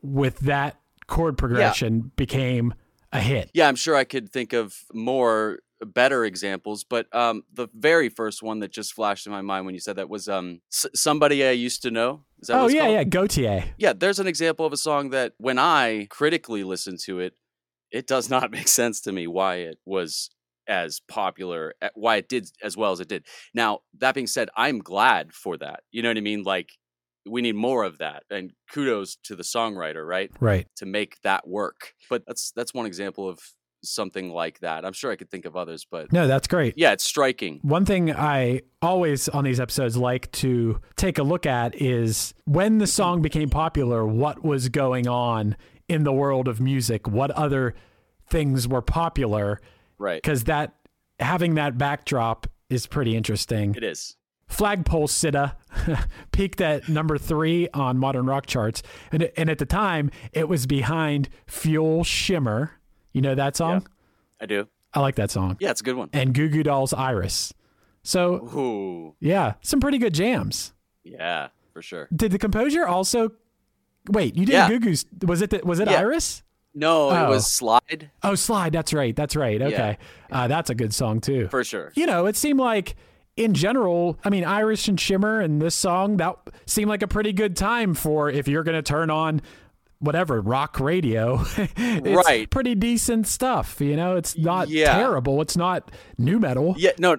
with 0.00 0.38
that 0.40 0.80
chord 1.06 1.36
progression 1.36 2.10
became 2.16 2.72
a 3.12 3.20
hit 3.20 3.50
Yeah, 3.52 3.68
I'm 3.68 3.76
sure 3.76 3.94
I 3.94 4.04
could 4.04 4.30
think 4.30 4.54
of 4.54 4.74
more 4.94 5.58
better 5.84 6.24
examples, 6.24 6.84
but 6.84 7.14
um, 7.14 7.44
the 7.52 7.68
very 7.74 8.08
first 8.08 8.42
one 8.42 8.60
that 8.60 8.72
just 8.72 8.94
flashed 8.94 9.26
in 9.26 9.32
my 9.32 9.42
mind 9.42 9.66
when 9.66 9.74
you 9.74 9.80
said 9.80 9.96
that 9.96 10.08
was 10.08 10.28
um, 10.28 10.60
S- 10.72 10.86
somebody 10.94 11.46
I 11.46 11.50
used 11.50 11.82
to 11.82 11.90
know. 11.90 12.24
Is 12.40 12.48
that 12.48 12.58
oh 12.58 12.68
yeah 12.68 12.80
called? 12.80 12.92
yeah 12.92 13.04
Gotye 13.04 13.64
yeah. 13.76 13.92
There's 13.92 14.18
an 14.18 14.26
example 14.26 14.64
of 14.64 14.72
a 14.72 14.76
song 14.78 15.10
that 15.10 15.34
when 15.38 15.58
I 15.58 16.06
critically 16.08 16.64
listen 16.64 16.96
to 17.04 17.20
it, 17.20 17.34
it 17.90 18.06
does 18.06 18.30
not 18.30 18.50
make 18.56 18.68
sense 18.68 19.00
to 19.02 19.12
me 19.12 19.26
why 19.26 19.56
it 19.56 19.78
was 19.84 20.30
as 20.68 21.00
popular, 21.08 21.74
eh, 21.82 21.88
why 21.94 22.16
it 22.16 22.28
did 22.28 22.50
as 22.62 22.76
well 22.76 22.92
as 22.92 23.00
it 23.00 23.08
did. 23.08 23.26
Now 23.54 23.80
that 23.98 24.14
being 24.14 24.26
said, 24.26 24.48
I'm 24.56 24.78
glad 24.78 25.32
for 25.32 25.56
that. 25.58 25.80
You 25.90 26.02
know 26.02 26.10
what 26.10 26.16
I 26.16 26.22
mean? 26.22 26.42
Like 26.42 26.70
we 27.26 27.40
need 27.40 27.54
more 27.54 27.84
of 27.84 27.98
that, 27.98 28.24
and 28.30 28.52
kudos 28.72 29.16
to 29.24 29.36
the 29.36 29.44
songwriter, 29.44 30.06
right? 30.06 30.30
right 30.40 30.66
to 30.76 30.86
make 30.86 31.20
that 31.22 31.46
work. 31.46 31.94
But 32.10 32.24
that's 32.26 32.52
that's 32.54 32.74
one 32.74 32.86
example 32.86 33.28
of 33.28 33.38
something 33.84 34.30
like 34.30 34.60
that. 34.60 34.84
I'm 34.84 34.92
sure 34.92 35.10
I 35.10 35.16
could 35.16 35.30
think 35.30 35.44
of 35.44 35.56
others, 35.56 35.86
but 35.88 36.12
no 36.12 36.26
that's 36.26 36.48
great 36.48 36.74
yeah, 36.76 36.92
it's 36.92 37.04
striking. 37.04 37.58
One 37.62 37.84
thing 37.84 38.12
I 38.12 38.62
always 38.80 39.28
on 39.28 39.44
these 39.44 39.60
episodes 39.60 39.96
like 39.96 40.30
to 40.32 40.80
take 40.96 41.18
a 41.18 41.22
look 41.22 41.46
at 41.46 41.80
is 41.80 42.34
when 42.44 42.78
the 42.78 42.86
song 42.86 43.22
became 43.22 43.48
popular, 43.48 44.06
what 44.06 44.44
was 44.44 44.68
going 44.68 45.08
on 45.08 45.56
in 45.88 46.04
the 46.04 46.12
world 46.12 46.48
of 46.48 46.60
music? 46.60 47.08
What 47.08 47.30
other 47.32 47.74
things 48.28 48.66
were 48.68 48.82
popular? 48.82 49.60
Right. 50.02 50.20
Because 50.20 50.44
that 50.44 50.74
having 51.20 51.54
that 51.54 51.78
backdrop 51.78 52.48
is 52.68 52.86
pretty 52.88 53.16
interesting. 53.16 53.74
It 53.76 53.84
is. 53.84 54.16
Flagpole 54.48 55.06
Sitta 55.08 55.54
peaked 56.32 56.60
at 56.60 56.88
number 56.88 57.16
three 57.16 57.68
on 57.72 57.96
modern 57.98 58.26
rock 58.26 58.46
charts, 58.46 58.82
and 59.12 59.30
and 59.36 59.48
at 59.48 59.58
the 59.58 59.64
time 59.64 60.10
it 60.32 60.48
was 60.48 60.66
behind 60.66 61.28
Fuel 61.46 62.04
Shimmer. 62.04 62.72
You 63.12 63.22
know 63.22 63.34
that 63.34 63.56
song? 63.56 63.82
Yeah, 63.82 64.42
I 64.42 64.46
do. 64.46 64.68
I 64.92 65.00
like 65.00 65.14
that 65.14 65.30
song. 65.30 65.56
Yeah, 65.60 65.70
it's 65.70 65.80
a 65.80 65.84
good 65.84 65.96
one. 65.96 66.10
And 66.12 66.34
Goo 66.34 66.48
Goo 66.48 66.62
Dolls 66.62 66.92
Iris. 66.92 67.54
So 68.02 68.34
Ooh. 68.56 69.14
yeah, 69.20 69.54
some 69.62 69.80
pretty 69.80 69.98
good 69.98 70.12
jams. 70.12 70.72
Yeah, 71.04 71.48
for 71.72 71.80
sure. 71.80 72.08
Did 72.14 72.32
the 72.32 72.38
Composure 72.38 72.86
also? 72.86 73.30
Wait, 74.10 74.36
you 74.36 74.44
did 74.44 74.52
Yeah. 74.52 74.68
Goo 74.68 74.80
Goo's? 74.80 75.06
Was 75.24 75.40
it 75.42 75.50
the, 75.50 75.60
was 75.64 75.78
it 75.78 75.88
Yeah. 75.88 76.00
Iris? 76.00 76.42
No, 76.74 77.10
it 77.10 77.14
Oh. 77.18 77.28
was 77.30 77.46
Slide 77.52 78.10
Oh, 78.22 78.34
Slide. 78.34 78.72
That's 78.72 78.92
right. 78.92 79.14
That's 79.14 79.36
right. 79.36 79.60
Okay, 79.60 79.98
uh, 80.30 80.48
that's 80.48 80.70
a 80.70 80.74
good 80.74 80.94
song 80.94 81.20
too. 81.20 81.48
for 81.48 81.62
sure. 81.64 81.92
you 81.94 82.06
know, 82.06 82.26
it 82.26 82.36
seemed 82.36 82.58
like 82.60 82.94
in 83.36 83.54
general, 83.54 84.18
I 84.24 84.30
mean, 84.30 84.44
Iris 84.44 84.88
and 84.88 84.98
Shimmer 85.00 85.40
and 85.40 85.60
this 85.60 85.74
song 85.74 86.18
that 86.18 86.36
seemed 86.66 86.88
like 86.88 87.02
a 87.02 87.08
pretty 87.08 87.32
good 87.32 87.56
time 87.56 87.94
for 87.94 88.28
if 88.30 88.46
you're 88.46 88.62
going 88.62 88.74
to 88.76 88.82
turn 88.82 89.08
on 89.10 89.40
whatever 90.00 90.40
rock 90.40 90.78
radio. 90.80 91.40
it's 91.56 92.26
Right. 92.26 92.50
Pretty 92.50 92.74
decent 92.74 93.26
stuff. 93.26 93.80
You 93.80 93.96
know, 93.96 94.16
it's 94.16 94.36
not 94.36 94.68
Yeah. 94.68 94.92
terrible. 94.96 95.40
It's 95.40 95.56
not 95.56 95.90
nu 96.18 96.38
metal. 96.38 96.74
Yeah, 96.76 96.90
no, 96.98 97.16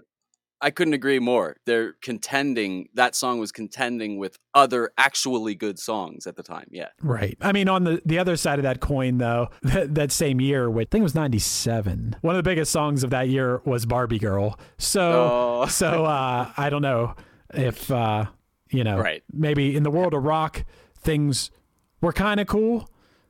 I 0.63 0.71
couldn't 0.71 0.93
agree 0.93 1.19
more. 1.19 1.57
They're 1.65 1.93
contending. 2.01 2.87
That 2.93 3.15
song 3.15 3.37
was 3.39 3.51
contending 3.51 4.17
with 4.17 4.39
other 4.55 4.91
actually 4.97 5.55
good 5.55 5.77
songs 5.77 6.25
at 6.25 6.35
the 6.37 6.43
time. 6.43 6.67
Yeah. 6.71 6.87
Right. 7.01 7.37
I 7.41 7.51
mean, 7.51 7.67
on 7.69 7.83
the, 7.83 8.01
the 8.05 8.17
other 8.17 8.35
side 8.37 8.59
of 8.59 8.63
that 8.63 8.79
coin, 8.79 9.17
though, 9.17 9.49
that, 9.63 9.93
that 9.95 10.11
same 10.11 10.39
year, 10.39 10.69
which 10.69 10.87
I 10.87 10.89
think 10.91 11.01
it 11.01 11.03
was 11.03 11.15
97, 11.15 12.15
one 12.21 12.35
of 12.35 12.43
the 12.43 12.49
biggest 12.49 12.71
songs 12.71 13.03
of 13.03 13.09
that 13.09 13.27
year 13.29 13.61
was 13.65 13.85
Barbie 13.85 14.19
Girl. 14.19 14.57
So, 14.77 15.01
Oh. 15.63 15.65
so 15.67 16.05
uh, 16.05 16.49
I 16.57 16.69
don't 16.69 16.81
know 16.81 17.15
if, 17.53 17.91
uh, 17.91 18.25
you 18.71 18.83
know, 18.83 18.97
Right. 18.97 19.21
maybe 19.31 19.75
in 19.75 19.83
the 19.83 19.91
world 19.91 20.13
of 20.13 20.23
rock, 20.23 20.63
things 20.97 21.51
were 22.01 22.13
kind 22.13 22.39
of 22.39 22.47
cool. 22.47 22.89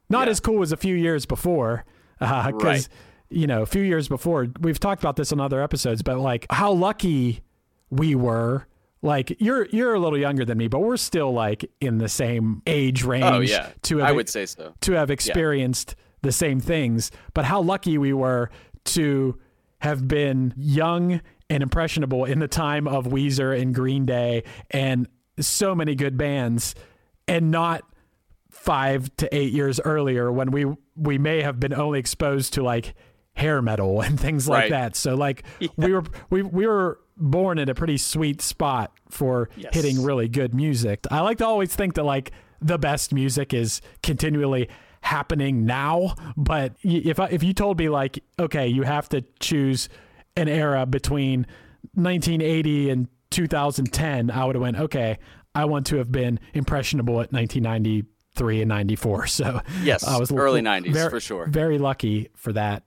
Not 0.09 0.27
Yeah. 0.27 0.31
as 0.31 0.39
cool 0.39 0.61
as 0.61 0.71
a 0.71 0.77
few 0.77 0.95
years 0.95 1.25
before. 1.25 1.83
Because, 2.19 2.53
Right. 2.63 2.87
You 3.33 3.47
know, 3.47 3.61
a 3.61 3.65
few 3.65 3.81
years 3.81 4.07
before, 4.07 4.47
we've 4.59 4.79
talked 4.79 5.01
about 5.01 5.15
this 5.15 5.31
on 5.31 5.39
other 5.39 5.61
episodes, 5.61 6.01
but 6.01 6.19
like 6.19 6.45
how 6.49 6.71
lucky 6.71 7.41
we 7.89 8.15
were. 8.15 8.67
Like 9.01 9.35
you're 9.41 9.65
you're 9.65 9.93
a 9.93 9.99
little 9.99 10.17
younger 10.17 10.45
than 10.45 10.57
me, 10.57 10.69
but 10.69 10.79
we're 10.79 10.95
still 10.95 11.33
like 11.33 11.69
in 11.81 11.97
the 11.97 12.07
same 12.07 12.61
age 12.65 13.03
oh, 13.03 13.09
range. 13.09 13.25
Oh 13.25 13.39
yeah. 13.41 13.71
to 13.81 13.97
have 13.97 14.07
I 14.07 14.11
would 14.13 14.29
say 14.29 14.45
so. 14.45 14.73
to 14.79 14.93
have 14.93 15.11
experienced 15.11 15.95
the 16.21 16.31
same 16.31 16.61
things, 16.61 17.11
but 17.33 17.43
how 17.43 17.61
lucky 17.61 17.97
we 17.97 18.13
were 18.13 18.49
to 18.85 19.37
have 19.79 20.07
been 20.07 20.53
young 20.55 21.19
and 21.49 21.61
impressionable 21.61 22.23
in 22.23 22.39
the 22.39 22.47
time 22.47 22.87
of 22.87 23.05
Weezer 23.07 23.59
and 23.59 23.75
Green 23.75 24.05
Day 24.05 24.43
and 24.71 25.07
so 25.39 25.75
many 25.75 25.95
good 25.95 26.17
bands 26.17 26.75
and 27.27 27.51
not 27.51 27.83
five 28.49 29.13
to 29.17 29.35
eight 29.35 29.51
years 29.51 29.79
earlier 29.81 30.31
when 30.31 30.51
we 30.51 30.65
we 30.95 31.17
may 31.17 31.41
have 31.41 31.59
been 31.59 31.73
only 31.73 31.99
exposed 31.99 32.53
to 32.53 32.63
like 32.63 32.93
hair 33.35 33.61
metal 33.61 34.01
and 34.05 34.19
things 34.19 34.47
like 34.47 34.63
Right. 34.63 34.69
that. 34.71 34.95
So 34.95 35.15
like 35.15 35.43
we 35.77 35.93
were 35.93 36.03
we 36.29 36.41
we 36.43 36.67
were 36.67 36.99
born 37.17 37.59
in 37.59 37.69
a 37.69 37.75
pretty 37.75 37.97
sweet 37.97 38.41
spot 38.41 38.91
for 39.09 39.49
Yes. 39.55 39.73
hitting 39.75 40.03
really 40.03 40.27
good 40.27 40.53
music. 40.53 41.05
I 41.11 41.21
like 41.21 41.37
to 41.39 41.45
always 41.45 41.75
think 41.75 41.93
that 41.95 42.03
like 42.03 42.31
the 42.61 42.77
best 42.77 43.13
music 43.13 43.53
is 43.53 43.81
continually 44.01 44.69
happening 45.01 45.65
now, 45.65 46.15
but 46.37 46.75
if 46.81 47.19
I, 47.19 47.25
if 47.27 47.43
you 47.43 47.53
told 47.53 47.77
me 47.77 47.89
like 47.89 48.23
okay, 48.39 48.67
you 48.67 48.83
have 48.83 49.09
to 49.09 49.23
choose 49.39 49.89
an 50.37 50.47
era 50.47 50.85
between 50.85 51.45
1980 51.95 52.89
and 52.89 53.07
2010, 53.31 54.31
I 54.31 54.45
would 54.45 54.55
have 54.55 54.61
went 54.61 54.77
okay. 54.79 55.17
I 55.55 55.65
want 55.65 55.85
to 55.87 55.97
have 55.97 56.11
been 56.11 56.39
impressionable 56.53 57.21
at 57.21 57.31
1993 57.33 58.61
and 58.61 58.69
94. 58.69 59.27
So 59.27 59.61
Yes, 59.83 60.03
I 60.03 60.17
was 60.17 60.31
early 60.31 60.61
90s, 60.61 60.93
very- 60.93 61.09
for 61.09 61.19
sure. 61.19 61.47
Very 61.47 61.77
lucky 61.77 62.29
for 62.35 62.53
that. 62.53 62.83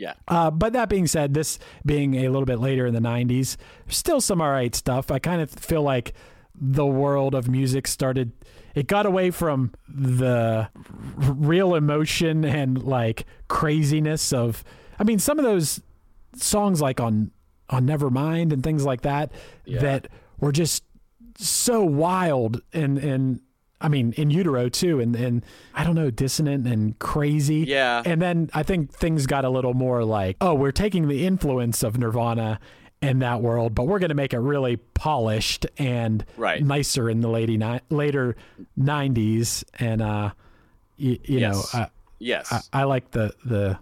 Yeah. 0.00 0.14
Uh, 0.26 0.50
but 0.50 0.72
that 0.72 0.88
being 0.88 1.06
said, 1.06 1.34
this 1.34 1.58
being 1.84 2.14
a 2.14 2.30
little 2.30 2.46
bit 2.46 2.58
later 2.58 2.86
in 2.86 2.94
the 2.94 3.00
90s, 3.00 3.58
still 3.88 4.22
some 4.22 4.40
all 4.40 4.50
right 4.50 4.74
stuff. 4.74 5.10
I 5.10 5.18
kind 5.18 5.42
of 5.42 5.50
feel 5.50 5.82
like 5.82 6.14
the 6.58 6.86
world 6.86 7.34
of 7.34 7.50
music 7.50 7.86
started, 7.86 8.32
it 8.74 8.86
got 8.86 9.04
away 9.04 9.30
from 9.30 9.72
the 9.86 10.70
r- 11.22 11.32
real 11.32 11.74
emotion 11.74 12.46
and 12.46 12.82
like 12.82 13.26
craziness 13.48 14.32
of, 14.32 14.64
I 14.98 15.04
mean, 15.04 15.18
some 15.18 15.38
of 15.38 15.44
those 15.44 15.82
songs 16.34 16.80
like 16.80 16.98
on, 16.98 17.30
on 17.68 17.86
Nevermind 17.86 18.54
and 18.54 18.62
things 18.62 18.86
like 18.86 19.02
that, 19.02 19.30
that 19.80 20.08
were 20.38 20.52
just 20.52 20.82
so 21.36 21.84
wild 21.84 22.62
and, 22.72 22.96
and, 22.96 23.40
I 23.80 23.88
mean, 23.88 24.12
in 24.16 24.30
utero 24.30 24.68
too, 24.68 25.00
and 25.00 25.16
and 25.16 25.44
I 25.74 25.84
don't 25.84 25.94
know, 25.94 26.10
dissonant 26.10 26.66
and 26.66 26.98
crazy. 26.98 27.64
Yeah. 27.66 28.02
And 28.04 28.20
then 28.20 28.50
I 28.54 28.62
think 28.62 28.92
things 28.92 29.26
got 29.26 29.44
a 29.44 29.50
little 29.50 29.74
more 29.74 30.04
like, 30.04 30.36
oh, 30.40 30.54
we're 30.54 30.72
taking 30.72 31.08
the 31.08 31.26
influence 31.26 31.82
of 31.82 31.96
Nirvana 31.98 32.60
in 33.00 33.20
that 33.20 33.40
world, 33.40 33.74
but 33.74 33.84
we're 33.86 33.98
going 33.98 34.10
to 34.10 34.14
make 34.14 34.34
it 34.34 34.38
really 34.40 34.76
polished 34.76 35.64
and 35.78 36.22
Right. 36.36 36.62
nicer 36.62 37.08
in 37.08 37.20
the 37.22 37.28
late 37.28 37.48
ni- 37.48 37.80
later 37.88 38.36
'90s. 38.78 39.64
And 39.78 40.02
uh, 40.02 40.30
y- 40.98 41.18
you 41.24 41.38
Yes. 41.38 41.74
know, 41.74 41.80
uh, 41.80 41.86
Yes. 42.18 42.68
I, 42.72 42.80
I 42.80 42.84
like 42.84 43.12
the 43.12 43.32
the 43.44 43.78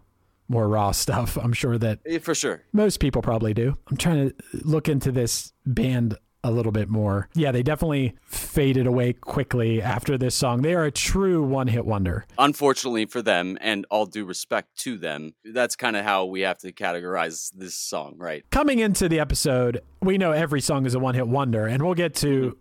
more 0.48 0.68
raw 0.68 0.92
stuff. 0.92 1.36
I'm 1.36 1.52
sure 1.52 1.76
that 1.78 1.98
for 2.22 2.34
sure. 2.34 2.62
most 2.72 3.00
people 3.00 3.20
probably 3.20 3.52
do. 3.52 3.76
I'm 3.90 3.96
trying 3.96 4.30
to 4.30 4.34
look 4.64 4.88
into 4.88 5.10
this 5.12 5.52
band 5.66 6.16
a 6.44 6.50
little 6.50 6.72
bit 6.72 6.88
more. 6.88 7.28
Yeah, 7.34 7.52
they 7.52 7.62
definitely 7.62 8.14
faded 8.24 8.86
away 8.86 9.12
quickly 9.12 9.82
after 9.82 10.16
this 10.16 10.34
song. 10.34 10.62
They 10.62 10.74
are 10.74 10.84
a 10.84 10.90
true 10.90 11.42
one 11.42 11.66
hit 11.68 11.84
wonder. 11.84 12.26
Unfortunately 12.38 13.06
for 13.06 13.22
them, 13.22 13.58
and 13.60 13.86
all 13.90 14.06
due 14.06 14.24
respect 14.24 14.76
to 14.80 14.96
them, 14.96 15.34
that's 15.44 15.76
kind 15.76 15.96
of 15.96 16.04
how 16.04 16.24
we 16.24 16.42
have 16.42 16.58
to 16.58 16.72
categorize 16.72 17.52
this 17.54 17.76
song, 17.76 18.14
right? 18.16 18.44
Coming 18.50 18.78
into 18.78 19.08
the 19.08 19.18
episode, 19.20 19.82
we 20.00 20.18
know 20.18 20.32
every 20.32 20.60
song 20.60 20.86
is 20.86 20.94
a 20.94 20.98
one 20.98 21.14
hit 21.14 21.26
wonder, 21.26 21.66
and 21.66 21.82
we'll 21.82 21.94
get 21.94 22.14
to 22.16 22.56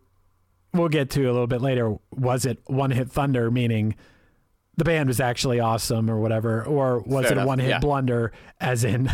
we'll 0.74 0.90
get 0.90 1.10
to 1.12 1.26
a 1.26 1.32
little 1.32 1.48
bit 1.48 1.62
later. 1.62 1.96
Was 2.12 2.46
it 2.46 2.60
one 2.66 2.92
hit 2.92 3.12
thunder, 3.12 3.52
meaning 3.52 3.96
the 4.76 4.84
band 4.84 5.08
was 5.08 5.20
actually 5.20 5.60
awesome 5.60 6.10
or 6.10 6.20
whatever, 6.20 6.64
or 6.64 7.00
was 7.00 7.28
Fair 7.28 7.38
it 7.38 7.42
a 7.42 7.46
one 7.46 7.60
hit 7.60 7.70
yeah. 7.70 7.80
blunder, 7.80 8.32
as 8.60 8.84
in 8.84 9.12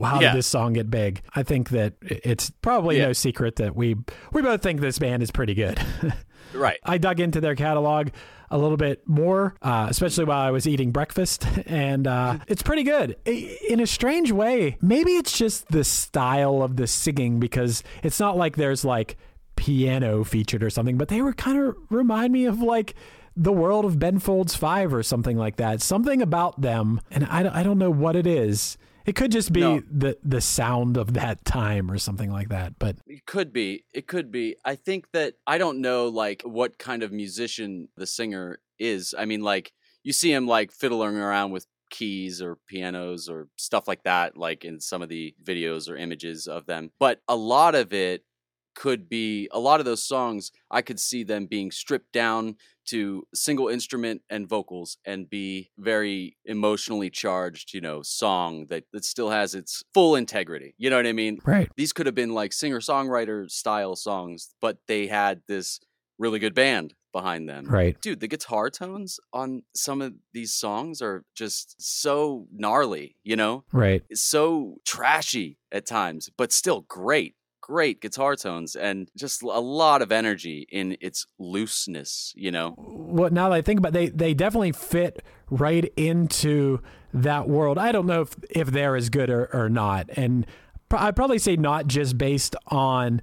how 0.00 0.20
Yeah. 0.20 0.30
did 0.32 0.38
this 0.38 0.46
song 0.46 0.72
get 0.74 0.90
big? 0.90 1.22
I 1.34 1.42
think 1.42 1.70
that 1.70 1.94
it's 2.02 2.50
probably 2.62 2.98
Yeah. 2.98 3.06
no 3.06 3.12
secret 3.12 3.56
that 3.56 3.74
we 3.76 3.96
we 4.32 4.42
both 4.42 4.62
think 4.62 4.80
this 4.80 4.98
band 4.98 5.22
is 5.22 5.30
pretty 5.30 5.54
good. 5.54 5.80
Right. 6.54 6.78
I 6.84 6.98
dug 6.98 7.18
into 7.18 7.40
their 7.40 7.54
catalog 7.54 8.08
a 8.50 8.58
little 8.58 8.76
bit 8.76 9.08
more, 9.08 9.54
uh, 9.62 9.86
especially 9.88 10.24
while 10.24 10.42
I 10.42 10.50
was 10.50 10.68
eating 10.68 10.90
breakfast, 10.90 11.46
and 11.66 12.06
uh, 12.06 12.40
it's 12.46 12.62
pretty 12.62 12.82
good. 12.82 13.16
In 13.24 13.80
a 13.80 13.86
strange 13.86 14.30
way, 14.32 14.76
maybe 14.82 15.12
it's 15.12 15.38
just 15.38 15.68
the 15.68 15.82
style 15.82 16.62
of 16.62 16.76
the 16.76 16.86
singing 16.86 17.40
because 17.40 17.82
it's 18.02 18.20
not 18.20 18.36
like 18.36 18.56
there's 18.56 18.84
like 18.84 19.16
piano 19.56 20.24
featured 20.24 20.62
or 20.62 20.68
something, 20.68 20.98
but 20.98 21.08
they 21.08 21.22
were 21.22 21.32
kind 21.32 21.58
of 21.58 21.74
remind 21.88 22.34
me 22.34 22.44
of 22.44 22.60
like 22.60 22.94
the 23.34 23.52
world 23.52 23.86
of 23.86 23.98
Ben 23.98 24.18
Folds 24.18 24.54
5 24.54 24.92
or 24.92 25.02
something 25.02 25.38
like 25.38 25.56
that. 25.56 25.80
Something 25.80 26.20
about 26.20 26.60
them, 26.60 27.00
and 27.10 27.24
I, 27.30 27.60
I 27.60 27.62
don't 27.62 27.78
know 27.78 27.90
what 27.90 28.14
it 28.14 28.26
is. 28.26 28.76
It 29.04 29.14
could 29.16 29.32
just 29.32 29.52
be 29.52 29.60
No. 29.60 29.82
the 29.90 30.18
the 30.22 30.40
sound 30.40 30.96
of 30.96 31.14
that 31.14 31.44
time 31.44 31.90
or 31.90 31.98
something 31.98 32.30
like 32.30 32.48
that. 32.50 32.78
But 32.78 32.96
It 33.06 33.26
could 33.26 33.52
be. 33.52 33.84
It 33.92 34.06
could 34.06 34.30
be. 34.30 34.56
I 34.64 34.74
think 34.74 35.10
that 35.12 35.34
I 35.46 35.58
don't 35.58 35.80
know 35.80 36.08
like 36.08 36.42
what 36.42 36.78
kind 36.78 37.02
of 37.02 37.12
musician 37.12 37.88
the 37.96 38.06
singer 38.06 38.60
is. 38.78 39.14
I 39.16 39.24
mean, 39.24 39.42
like 39.42 39.72
you 40.02 40.12
see 40.12 40.32
him 40.32 40.46
like 40.46 40.72
fiddling 40.72 41.16
around 41.16 41.50
with 41.52 41.66
keys 41.90 42.40
or 42.40 42.58
pianos 42.66 43.28
or 43.28 43.48
stuff 43.56 43.86
like 43.86 44.02
that, 44.04 44.36
like 44.36 44.64
in 44.64 44.80
some 44.80 45.02
of 45.02 45.08
the 45.08 45.34
videos 45.44 45.90
or 45.90 45.96
images 45.96 46.46
of 46.46 46.66
them. 46.66 46.90
But 46.98 47.20
a 47.28 47.36
lot 47.36 47.74
of 47.74 47.92
it 47.92 48.24
could 48.74 49.08
be 49.08 49.48
a 49.52 49.58
lot 49.58 49.80
of 49.80 49.86
those 49.86 50.02
songs 50.02 50.50
I 50.70 50.82
could 50.82 50.98
see 51.00 51.24
them 51.24 51.46
being 51.46 51.70
stripped 51.70 52.12
down 52.12 52.56
to 52.86 53.24
single 53.34 53.68
instrument 53.68 54.22
and 54.28 54.48
vocals 54.48 54.96
and 55.04 55.30
be 55.30 55.70
very 55.78 56.36
emotionally 56.44 57.10
charged, 57.10 57.74
you 57.74 57.80
know, 57.80 58.02
song 58.02 58.66
that, 58.70 58.84
that 58.92 59.04
still 59.04 59.30
has 59.30 59.54
its 59.54 59.82
full 59.94 60.16
integrity. 60.16 60.74
You 60.78 60.90
know 60.90 60.96
what 60.96 61.06
I 61.06 61.12
mean? 61.12 61.38
right, 61.44 61.70
these 61.76 61.92
could 61.92 62.06
have 62.06 62.14
been 62.14 62.34
like 62.34 62.52
singer 62.52 62.80
songwriter 62.80 63.50
style 63.50 63.94
songs, 63.94 64.50
but 64.60 64.78
they 64.88 65.06
had 65.06 65.42
this 65.46 65.78
really 66.18 66.38
good 66.38 66.54
band 66.54 66.94
behind 67.12 67.48
them. 67.48 67.66
right, 67.66 68.00
Dude, 68.00 68.20
the 68.20 68.28
guitar 68.28 68.70
tones 68.70 69.20
on 69.32 69.62
some 69.74 70.00
of 70.00 70.14
these 70.32 70.52
songs 70.52 71.02
are 71.02 71.24
just 71.34 71.76
so 71.78 72.46
gnarly, 72.52 73.16
you 73.22 73.36
know? 73.36 73.64
right. 73.72 74.02
It's 74.08 74.22
so 74.22 74.76
trashy 74.84 75.58
at 75.70 75.86
times, 75.86 76.30
but 76.36 76.52
still 76.52 76.80
great. 76.88 77.34
Great 77.62 78.00
guitar 78.02 78.36
tones 78.36 78.76
and 78.76 79.08
just 79.16 79.40
a 79.42 79.46
lot 79.46 80.02
of 80.02 80.12
energy 80.12 80.66
in 80.70 80.96
its 81.00 81.26
looseness, 81.38 82.32
you 82.36 82.50
know? 82.50 82.72
What 82.76 83.32
now 83.32 83.48
that 83.48 83.54
I 83.54 83.62
think 83.62 83.78
about, 83.78 83.90
it, 83.90 83.92
they 83.92 84.08
they 84.08 84.34
definitely 84.34 84.72
fit 84.72 85.22
right 85.48 85.90
into 85.96 86.80
that 87.14 87.48
world. 87.48 87.78
I 87.78 87.92
don't 87.92 88.06
know 88.06 88.22
if 88.22 88.34
if 88.50 88.68
they're 88.68 88.96
as 88.96 89.08
good 89.10 89.30
or, 89.30 89.48
or 89.54 89.68
not, 89.68 90.10
and 90.16 90.44
pr- 90.88 90.96
I'd 90.96 91.16
probably 91.16 91.38
say 91.38 91.56
not 91.56 91.86
just 91.86 92.18
based 92.18 92.56
on 92.66 93.22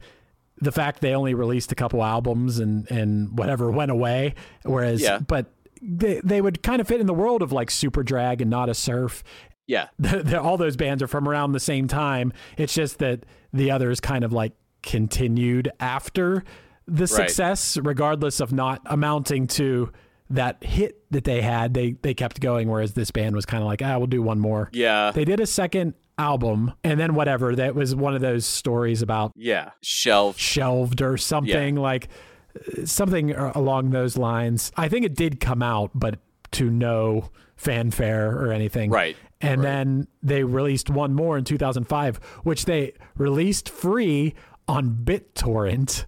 the 0.61 0.71
fact 0.71 1.01
they 1.01 1.13
only 1.13 1.33
released 1.33 1.71
a 1.71 1.75
couple 1.75 2.03
albums 2.03 2.59
and 2.59 2.89
and 2.89 3.37
whatever 3.37 3.69
went 3.69 3.91
away. 3.91 4.35
Whereas, 4.63 5.01
Yeah. 5.01 5.19
but 5.19 5.47
they 5.81 6.21
they 6.23 6.41
would 6.41 6.63
kind 6.63 6.79
of 6.81 6.87
fit 6.87 7.01
in 7.01 7.07
the 7.07 7.13
world 7.13 7.41
of 7.41 7.51
like 7.51 7.69
Superdrag 7.69 8.41
and 8.41 8.49
Nada 8.49 8.73
Surf. 8.73 9.23
Yeah. 9.67 9.87
the, 9.99 10.23
the, 10.23 10.41
all 10.41 10.57
those 10.57 10.75
bands 10.77 11.03
are 11.03 11.07
from 11.07 11.27
around 11.27 11.51
the 11.51 11.59
same 11.59 11.87
time. 11.87 12.33
It's 12.57 12.73
just 12.73 12.99
that 12.99 13.25
the 13.53 13.71
others 13.71 13.99
kind 13.99 14.23
of 14.23 14.33
like 14.33 14.53
continued 14.83 15.71
after 15.79 16.43
the 16.87 17.07
success, 17.07 17.77
regardless 17.77 18.39
of 18.39 18.51
not 18.51 18.81
amounting 18.85 19.47
to 19.47 19.91
that 20.29 20.63
hit 20.63 21.03
that 21.11 21.23
they 21.23 21.41
had. 21.41 21.73
They 21.73 21.91
they 21.91 22.13
kept 22.13 22.39
going, 22.39 22.69
whereas 22.69 22.93
this 22.93 23.11
band 23.11 23.35
was 23.35 23.45
kind 23.45 23.63
of 23.63 23.67
like, 23.67 23.81
ah, 23.83 23.97
we'll 23.97 24.07
do 24.07 24.21
one 24.21 24.39
more. 24.39 24.69
Yeah. 24.73 25.11
They 25.11 25.25
did 25.25 25.39
a 25.39 25.45
second 25.45 25.93
album, 26.17 26.73
and 26.83 26.99
then 26.99 27.15
whatever. 27.15 27.55
That 27.55 27.75
was 27.75 27.95
one 27.95 28.15
of 28.15 28.21
those 28.21 28.45
stories 28.45 29.01
about 29.01 29.31
yeah. 29.35 29.71
Shelf. 29.81 30.37
shelved 30.37 31.01
or 31.01 31.17
something 31.17 31.75
like 31.75 32.09
uh, 32.55 32.85
something 32.85 33.31
along 33.31 33.91
those 33.91 34.17
lines. 34.17 34.71
I 34.75 34.89
think 34.89 35.05
it 35.05 35.15
did 35.15 35.39
come 35.39 35.63
out, 35.63 35.91
but 35.93 36.19
to 36.51 36.69
no 36.69 37.29
fanfare 37.55 38.31
or 38.31 38.51
anything. 38.51 38.89
Right. 38.89 39.15
And 39.41 39.61
right. 39.63 39.69
then 39.69 40.07
they 40.21 40.43
released 40.43 40.89
one 40.89 41.13
more 41.13 41.37
in 41.37 41.43
2005, 41.45 42.17
which 42.43 42.65
they 42.65 42.93
released 43.15 43.69
free 43.69 44.33
on 44.67 44.99
BitTorrent. 45.03 46.05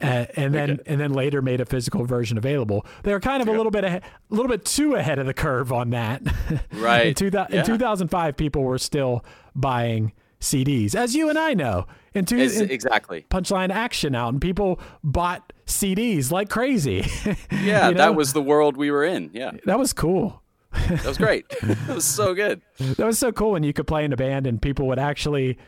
Uh, 0.00 0.26
and 0.34 0.52
then 0.52 0.80
and 0.86 1.00
then 1.00 1.12
later 1.12 1.40
made 1.40 1.60
a 1.60 1.64
physical 1.64 2.04
version 2.04 2.36
available. 2.36 2.84
They 3.04 3.12
were 3.12 3.20
kind 3.20 3.40
of 3.40 3.46
a 3.46 3.52
little 3.52 3.70
bit 3.70 3.84
ahe- 3.84 4.00
a 4.02 4.34
little 4.34 4.48
bit 4.48 4.64
too 4.64 4.96
ahead 4.96 5.20
of 5.20 5.26
the 5.26 5.34
curve 5.34 5.72
on 5.72 5.90
that. 5.90 6.22
Right. 6.72 7.06
in, 7.06 7.14
two, 7.14 7.30
Yeah. 7.32 7.46
in 7.50 7.64
2005, 7.64 8.36
people 8.36 8.64
were 8.64 8.78
still 8.78 9.24
buying 9.54 10.10
CDs, 10.40 10.96
as 10.96 11.14
you 11.14 11.28
and 11.28 11.38
I 11.38 11.54
know. 11.54 11.86
In 12.14 12.24
two, 12.24 12.36
in- 12.38 12.68
exactly. 12.68 13.24
Punchline 13.30 13.70
Action 13.70 14.16
out, 14.16 14.32
and 14.32 14.40
people 14.42 14.80
bought 15.04 15.52
CDs 15.66 16.32
like 16.32 16.50
crazy. 16.50 17.06
Yeah, 17.52 17.86
You 17.88 17.94
know? 17.94 17.98
that 17.98 18.16
was 18.16 18.32
the 18.32 18.42
world 18.42 18.76
we 18.76 18.90
were 18.90 19.04
in. 19.04 19.30
Yeah. 19.32 19.52
that 19.66 19.78
was 19.78 19.92
cool. 19.92 20.41
That 20.72 21.04
was 21.04 21.18
great. 21.18 21.48
that 21.62 21.94
was 21.94 22.04
so 22.04 22.34
good. 22.34 22.62
That 22.78 23.06
was 23.06 23.18
so 23.18 23.32
cool 23.32 23.52
when 23.52 23.62
you 23.62 23.72
could 23.72 23.86
play 23.86 24.04
in 24.04 24.12
a 24.12 24.16
band 24.16 24.46
and 24.46 24.60
people 24.60 24.86
would 24.88 24.98
actually 24.98 25.58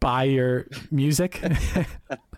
buy 0.00 0.24
your 0.24 0.66
music. 0.90 1.42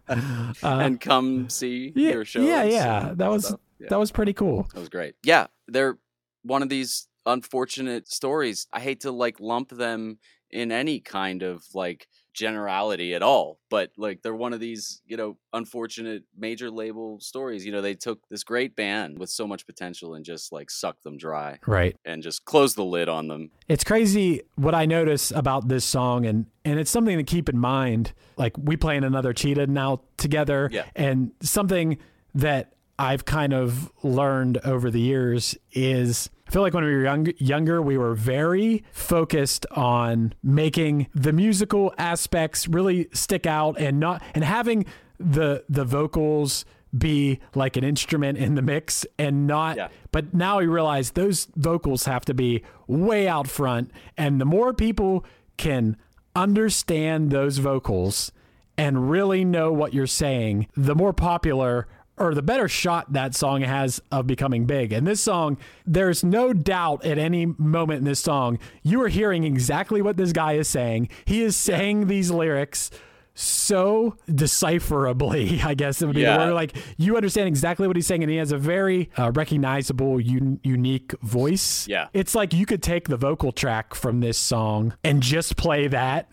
Um, 0.09 0.55
and 0.63 1.01
come 1.01 1.51
see 1.51 1.93
yeah, 1.97 2.13
your 2.13 2.25
shows. 2.25 2.47
yeah, 2.47 2.63
yeah. 2.63 3.13
That 3.15 3.29
was 3.29 3.47
stuff. 3.49 3.61
Yeah, 3.81 3.89
that 3.91 3.99
was 3.99 4.13
pretty 4.13 4.33
cool. 4.33 4.69
that 4.73 4.79
was 4.79 4.89
great. 4.89 5.17
Yeah, 5.25 5.49
they're 5.67 5.99
one 6.45 6.63
of 6.63 6.69
these 6.69 7.09
unfortunate 7.27 8.07
stories. 8.07 8.69
I 8.73 8.79
hate 8.79 9.01
to 9.01 9.11
like 9.11 9.41
lump 9.41 9.71
them 9.71 10.19
in 10.49 10.71
any 10.71 11.01
kind 11.01 11.43
of 11.43 11.65
like 11.75 12.07
generality 12.37 13.15
at 13.15 13.23
all, 13.23 13.59
but 13.71 13.91
like 13.97 14.23
they're 14.23 14.35
one 14.35 14.53
of 14.53 14.61
these, 14.61 15.01
you 15.07 15.17
know, 15.17 15.37
unfortunate 15.53 16.23
major 16.37 16.71
label 16.71 17.19
stories. 17.19 17.65
You 17.67 17.73
know, 17.73 17.81
they 17.81 17.95
took 17.95 18.21
this 18.29 18.45
great 18.45 18.77
band 18.77 19.19
with 19.19 19.31
so 19.31 19.47
much 19.47 19.67
potential 19.67 20.15
and 20.15 20.25
just 20.25 20.53
like 20.53 20.71
sucked 20.71 21.03
them 21.03 21.17
dry 21.17 21.59
Right. 21.67 21.97
and 22.05 22.23
just 22.23 22.45
closed 22.45 22.77
the 22.77 22.85
lid 22.85 23.09
on 23.09 23.27
them. 23.29 23.51
It's 23.69 23.83
crazy 23.85 24.43
what 24.55 24.75
I 24.75 24.85
notice 24.87 25.31
about 25.33 25.69
this 25.69 25.85
song 25.85 26.27
and 26.27 26.47
and 26.65 26.79
it's 26.79 26.91
something 26.91 27.17
to 27.17 27.25
keep 27.25 27.49
in 27.49 27.59
mind. 27.59 28.13
Like 28.37 28.53
we 28.59 28.77
play 28.77 28.97
in 28.97 29.05
another 29.05 29.33
cheetah 29.33 29.67
now 29.69 30.03
together 30.19 30.69
Yeah. 30.73 30.85
and 30.95 31.33
something 31.41 31.99
that 32.35 32.75
I've 32.99 33.25
kind 33.25 33.53
of 33.55 33.91
learned 34.03 34.59
over 34.59 34.91
the 34.91 35.01
years 35.01 35.57
is 35.73 36.29
I 36.47 36.51
feel 36.51 36.63
like 36.63 36.75
when 36.75 36.85
we 36.85 36.95
were 36.95 37.03
young, 37.03 37.27
younger, 37.39 37.83
we 37.83 37.99
were 37.99 38.15
very 38.15 38.85
focused 38.93 39.67
on 39.73 40.33
making 40.43 41.09
the 41.15 41.33
musical 41.33 41.93
aspects 41.99 42.69
really 42.69 43.09
stick 43.13 43.47
out 43.47 43.81
and 43.81 43.99
not 43.99 44.23
and 44.35 44.45
having 44.45 44.87
the 45.19 45.65
the 45.69 45.85
vocals 45.85 46.65
be 46.97 47.41
like 47.55 47.77
an 47.77 47.85
instrument 47.85 48.39
in 48.39 48.55
the 48.55 48.63
mix 48.63 49.05
and 49.19 49.47
not 49.47 49.77
Yeah. 49.77 49.89
but 50.13 50.33
now 50.33 50.59
we 50.61 50.67
realize 50.67 51.11
those 51.11 51.49
vocals 51.57 52.05
have 52.05 52.25
to 52.27 52.33
be 52.35 52.63
way 52.87 53.27
out 53.29 53.49
front 53.49 53.91
and 54.17 54.41
the 54.41 54.45
more 54.47 54.73
people 54.73 55.25
can 55.57 55.97
understand 56.35 57.31
those 57.31 57.59
vocals 57.59 58.31
and 58.79 59.11
really 59.11 59.45
know 59.45 59.73
what 59.73 59.93
you're 59.95 60.07
saying 60.07 60.69
the 60.77 60.95
more 60.95 61.13
popular 61.13 61.89
or 62.19 62.35
the 62.35 62.43
better 62.43 62.67
shot 62.69 63.13
that 63.13 63.35
song 63.35 63.61
has 63.63 64.01
of 64.11 64.27
becoming 64.27 64.65
big. 64.65 64.93
And 64.93 65.07
this 65.07 65.21
song, 65.21 65.59
there's 65.85 66.25
no 66.25 66.53
doubt 66.53 67.05
at 67.05 67.19
any 67.19 67.47
moment 67.47 67.99
in 67.99 68.05
this 68.05 68.21
song, 68.21 68.59
you 68.83 69.03
are 69.03 69.09
hearing 69.09 69.45
exactly 69.45 70.01
what 70.01 70.17
this 70.17 70.33
guy 70.33 70.55
is 70.55 70.67
saying. 70.69 71.09
He 71.27 71.43
is 71.43 71.57
saying 71.57 72.07
these 72.07 72.31
lyrics 72.31 72.91
so 73.39 74.17
decipherably, 74.31 75.63
I 75.65 75.75
guess 75.75 76.01
it 76.01 76.07
would 76.07 76.15
be 76.17 76.23
Yeah. 76.23 76.39
the 76.39 76.45
word. 76.47 76.55
Like 76.55 76.77
you 76.97 77.17
understand 77.17 77.49
exactly 77.49 77.87
what 77.87 77.97
he's 77.97 78.07
saying, 78.07 78.23
and 78.23 78.31
he 78.31 78.39
has 78.39 78.53
a 78.53 78.59
very 78.59 79.11
uh, 79.19 79.31
recognizable, 79.35 80.17
un- 80.19 80.61
unique 80.63 81.15
voice. 81.23 81.87
Yeah. 81.89 82.09
it's 82.15 82.35
like 82.35 82.53
you 82.55 82.67
could 82.67 82.83
take 82.83 83.09
the 83.09 83.17
vocal 83.17 83.53
track 83.53 83.95
from 83.95 84.21
this 84.21 84.39
song 84.39 84.95
and 85.05 85.23
just 85.23 85.57
play 85.57 85.87
that, 85.89 86.31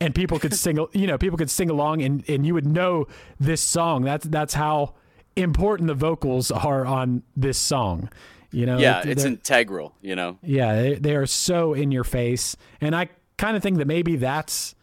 and 0.00 0.14
people 0.14 0.38
could 0.38 0.54
sing. 0.64 0.84
You 0.92 1.06
know, 1.06 1.18
people 1.18 1.38
could 1.38 1.50
sing 1.50 1.70
along, 1.70 2.02
and 2.02 2.28
and 2.28 2.44
you 2.46 2.54
would 2.54 2.66
know 2.66 3.06
this 3.38 3.60
song. 3.60 4.02
That's 4.02 4.26
that's 4.26 4.54
how 4.54 4.94
important 5.42 5.88
the 5.88 5.94
vocals 5.94 6.50
are 6.50 6.84
on 6.86 7.22
this 7.36 7.58
song. 7.58 8.08
You 8.52 8.66
know, 8.66 8.78
Yeah, 8.78 9.02
it's 9.06 9.24
integral, 9.24 9.94
you 10.02 10.16
know. 10.16 10.38
yeah, 10.42 10.74
they, 10.82 10.94
they 10.94 11.14
are 11.14 11.26
so 11.26 11.72
in 11.72 11.92
your 11.92 12.02
face. 12.04 12.56
And 12.80 12.96
I 12.96 13.08
kind 13.38 13.56
of 13.56 13.62
think 13.62 13.78
that 13.78 13.86
maybe 13.86 14.16
that's 14.16 14.74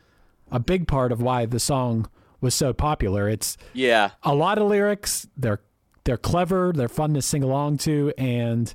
a 0.52 0.60
big 0.60 0.88
part 0.88 1.12
of 1.12 1.22
why 1.22 1.46
the 1.46 1.60
song 1.60 2.10
was 2.40 2.56
so 2.56 2.72
popular. 2.72 3.28
It's 3.28 3.58
Yeah. 3.74 4.12
a 4.24 4.34
lot 4.34 4.58
of 4.58 4.68
lyrics, 4.70 5.28
they're 5.36 5.60
they're 6.06 6.16
clever, 6.18 6.72
they're 6.74 6.88
fun 6.88 7.14
to 7.16 7.22
sing 7.22 7.44
along 7.44 7.80
to 7.80 8.14
and 8.18 8.74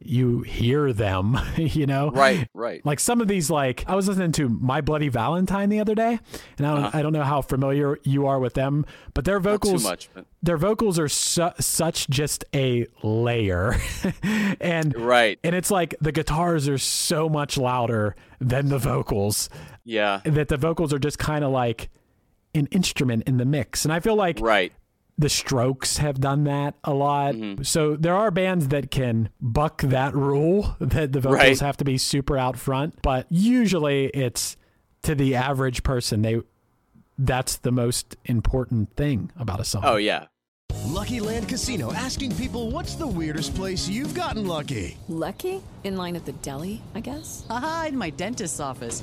you 0.00 0.42
hear 0.42 0.92
them, 0.92 1.36
you 1.56 1.86
know. 1.86 2.10
Right, 2.10 2.48
right. 2.54 2.84
Like 2.86 3.00
some 3.00 3.20
of 3.20 3.28
these 3.28 3.50
like 3.50 3.84
I 3.88 3.94
was 3.96 4.06
listening 4.08 4.32
to 4.32 4.48
My 4.48 4.80
Bloody 4.80 5.08
Valentine 5.08 5.68
the 5.68 5.80
other 5.80 5.94
day, 5.94 6.18
and 6.56 6.66
I 6.66 6.74
don't 6.80 6.94
I 6.94 7.02
don't 7.02 7.12
know 7.12 7.24
how 7.24 7.42
familiar 7.42 7.98
you 8.04 8.26
are 8.26 8.38
with 8.38 8.54
them, 8.54 8.86
but 9.14 9.24
their 9.24 9.38
Uh-huh. 9.38 9.48
Vocals 9.52 9.82
much, 9.84 10.08
but 10.14 10.24
their 10.42 10.56
vocals 10.56 10.98
are 10.98 11.08
su- 11.08 11.50
such 11.58 12.08
just 12.08 12.44
a 12.54 12.86
layer. 13.02 13.74
and 14.60 14.96
right. 14.96 15.38
and 15.42 15.54
it's 15.54 15.70
like 15.70 15.94
the 16.00 16.12
guitars 16.12 16.68
are 16.68 16.78
so 16.78 17.28
much 17.28 17.56
louder 17.58 18.14
than 18.40 18.68
the 18.68 18.78
vocals 18.78 19.48
Yeah. 19.84 20.20
that 20.24 20.48
the 20.48 20.56
vocals 20.56 20.92
are 20.92 20.98
just 20.98 21.18
kind 21.18 21.44
of 21.44 21.50
like 21.50 21.88
an 22.54 22.66
instrument 22.70 23.24
in 23.26 23.36
the 23.36 23.44
mix. 23.44 23.84
And 23.84 23.92
I 23.92 24.00
feel 24.00 24.14
like 24.16 24.38
Right. 24.40 24.72
The 25.18 25.28
Strokes 25.28 25.96
have 25.98 26.20
done 26.20 26.44
that 26.44 26.74
a 26.84 26.94
lot. 26.94 27.34
Mm-hmm. 27.34 27.64
So 27.64 27.96
there 27.96 28.14
are 28.14 28.30
bands 28.30 28.68
that 28.68 28.90
can 28.92 29.30
buck 29.40 29.82
that 29.82 30.14
rule 30.14 30.76
that 30.80 31.12
the 31.12 31.20
vocals 31.20 31.38
Right. 31.40 31.58
have 31.60 31.76
to 31.78 31.84
be 31.84 31.98
super 31.98 32.38
out 32.38 32.56
front, 32.56 33.02
but 33.02 33.26
usually 33.28 34.06
it's 34.06 34.56
to 35.02 35.14
the 35.16 35.34
average 35.34 35.82
person 35.82 36.22
they 36.22 36.40
that's 37.20 37.56
the 37.56 37.72
most 37.72 38.16
important 38.26 38.94
thing 38.94 39.32
about 39.36 39.58
a 39.58 39.64
song. 39.64 39.82
Oh 39.84 39.96
yeah. 39.96 40.26
Lucky 40.84 41.18
Land 41.20 41.48
Casino 41.48 41.92
asking 41.92 42.34
people 42.36 42.70
what's 42.70 42.94
the 42.94 43.06
weirdest 43.06 43.54
place 43.56 43.88
you've 43.88 44.14
gotten 44.14 44.46
lucky? 44.46 44.96
Lucky? 45.08 45.60
In 45.84 45.96
line 45.96 46.14
at 46.16 46.24
the 46.24 46.32
deli, 46.32 46.80
I 46.94 47.00
guess? 47.00 47.44
Aha, 47.50 47.86
in 47.88 47.98
my 47.98 48.10
dentist's 48.10 48.60
office. 48.60 49.02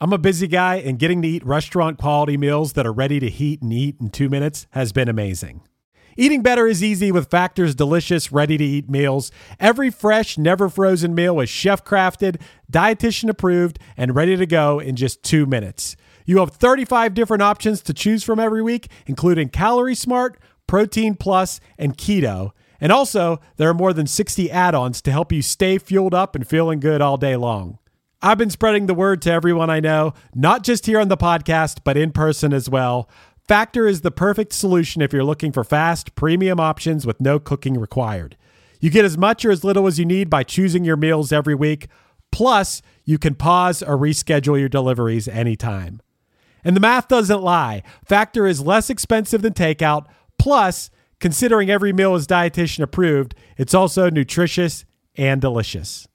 I'm 0.00 0.12
a 0.12 0.18
busy 0.18 0.46
guy, 0.46 0.76
and 0.76 0.96
getting 0.96 1.22
to 1.22 1.28
eat 1.28 1.44
restaurant 1.44 1.98
quality 1.98 2.36
meals 2.36 2.74
that 2.74 2.86
are 2.86 2.92
ready 2.92 3.18
to 3.18 3.28
heat 3.28 3.62
and 3.62 3.72
eat 3.72 3.96
in 4.00 4.10
two 4.10 4.28
minutes 4.28 4.68
has 4.70 4.92
been 4.92 5.08
amazing. 5.08 5.62
Eating 6.16 6.40
better 6.40 6.68
is 6.68 6.84
easy 6.84 7.10
with 7.10 7.30
Factor's 7.30 7.74
delicious, 7.74 8.30
ready 8.30 8.56
to 8.56 8.64
eat 8.64 8.88
meals. 8.88 9.32
Every 9.58 9.90
fresh, 9.90 10.38
never 10.38 10.68
frozen 10.68 11.16
meal 11.16 11.40
is 11.40 11.48
chef 11.48 11.84
crafted, 11.84 12.40
dietitian 12.70 13.28
approved, 13.28 13.80
and 13.96 14.14
ready 14.14 14.36
to 14.36 14.46
go 14.46 14.78
in 14.78 14.94
just 14.94 15.24
two 15.24 15.46
minutes. 15.46 15.96
You 16.24 16.38
have 16.38 16.50
35 16.50 17.12
different 17.12 17.42
options 17.42 17.82
to 17.82 17.92
choose 17.92 18.22
from 18.22 18.38
every 18.38 18.62
week, 18.62 18.86
including 19.06 19.48
Calorie 19.48 19.96
Smart, 19.96 20.38
Protein 20.68 21.16
Plus, 21.16 21.58
and 21.76 21.98
Keto. 21.98 22.52
And 22.80 22.92
also, 22.92 23.40
there 23.56 23.68
are 23.68 23.74
more 23.74 23.92
than 23.92 24.06
60 24.06 24.48
add 24.48 24.76
ons 24.76 25.02
to 25.02 25.10
help 25.10 25.32
you 25.32 25.42
stay 25.42 25.76
fueled 25.76 26.14
up 26.14 26.36
and 26.36 26.46
feeling 26.46 26.78
good 26.78 27.00
all 27.00 27.16
day 27.16 27.34
long. 27.34 27.80
I've 28.20 28.38
been 28.38 28.50
spreading 28.50 28.86
the 28.86 28.94
word 28.94 29.22
to 29.22 29.32
everyone 29.32 29.70
I 29.70 29.78
know, 29.78 30.12
not 30.34 30.64
just 30.64 30.86
here 30.86 30.98
on 30.98 31.06
the 31.06 31.16
podcast, 31.16 31.80
but 31.84 31.96
in 31.96 32.10
person 32.10 32.52
as 32.52 32.68
well. 32.68 33.08
Factor 33.46 33.86
is 33.86 34.00
the 34.00 34.10
perfect 34.10 34.52
solution 34.52 35.02
if 35.02 35.12
you're 35.12 35.22
looking 35.22 35.52
for 35.52 35.62
fast, 35.62 36.16
premium 36.16 36.58
options 36.58 37.06
with 37.06 37.20
no 37.20 37.38
cooking 37.38 37.78
required. 37.78 38.36
You 38.80 38.90
get 38.90 39.04
as 39.04 39.16
much 39.16 39.44
or 39.44 39.52
as 39.52 39.62
little 39.62 39.86
as 39.86 40.00
you 40.00 40.04
need 40.04 40.28
by 40.28 40.42
choosing 40.42 40.84
your 40.84 40.96
meals 40.96 41.30
every 41.30 41.54
week. 41.54 41.86
Plus, 42.32 42.82
you 43.04 43.18
can 43.18 43.36
pause 43.36 43.84
or 43.84 43.96
reschedule 43.96 44.58
your 44.58 44.68
deliveries 44.68 45.28
anytime. 45.28 46.02
And 46.64 46.74
the 46.74 46.80
math 46.80 47.06
doesn't 47.06 47.42
lie. 47.42 47.84
Factor 48.04 48.48
is 48.48 48.60
less 48.60 48.90
expensive 48.90 49.42
than 49.42 49.54
takeout. 49.54 50.06
Plus, 50.40 50.90
considering 51.20 51.70
every 51.70 51.92
meal 51.92 52.16
is 52.16 52.26
dietitian 52.26 52.82
approved, 52.82 53.36
it's 53.56 53.74
also 53.74 54.10
nutritious 54.10 54.84
and 55.16 55.40
delicious. 55.40 56.07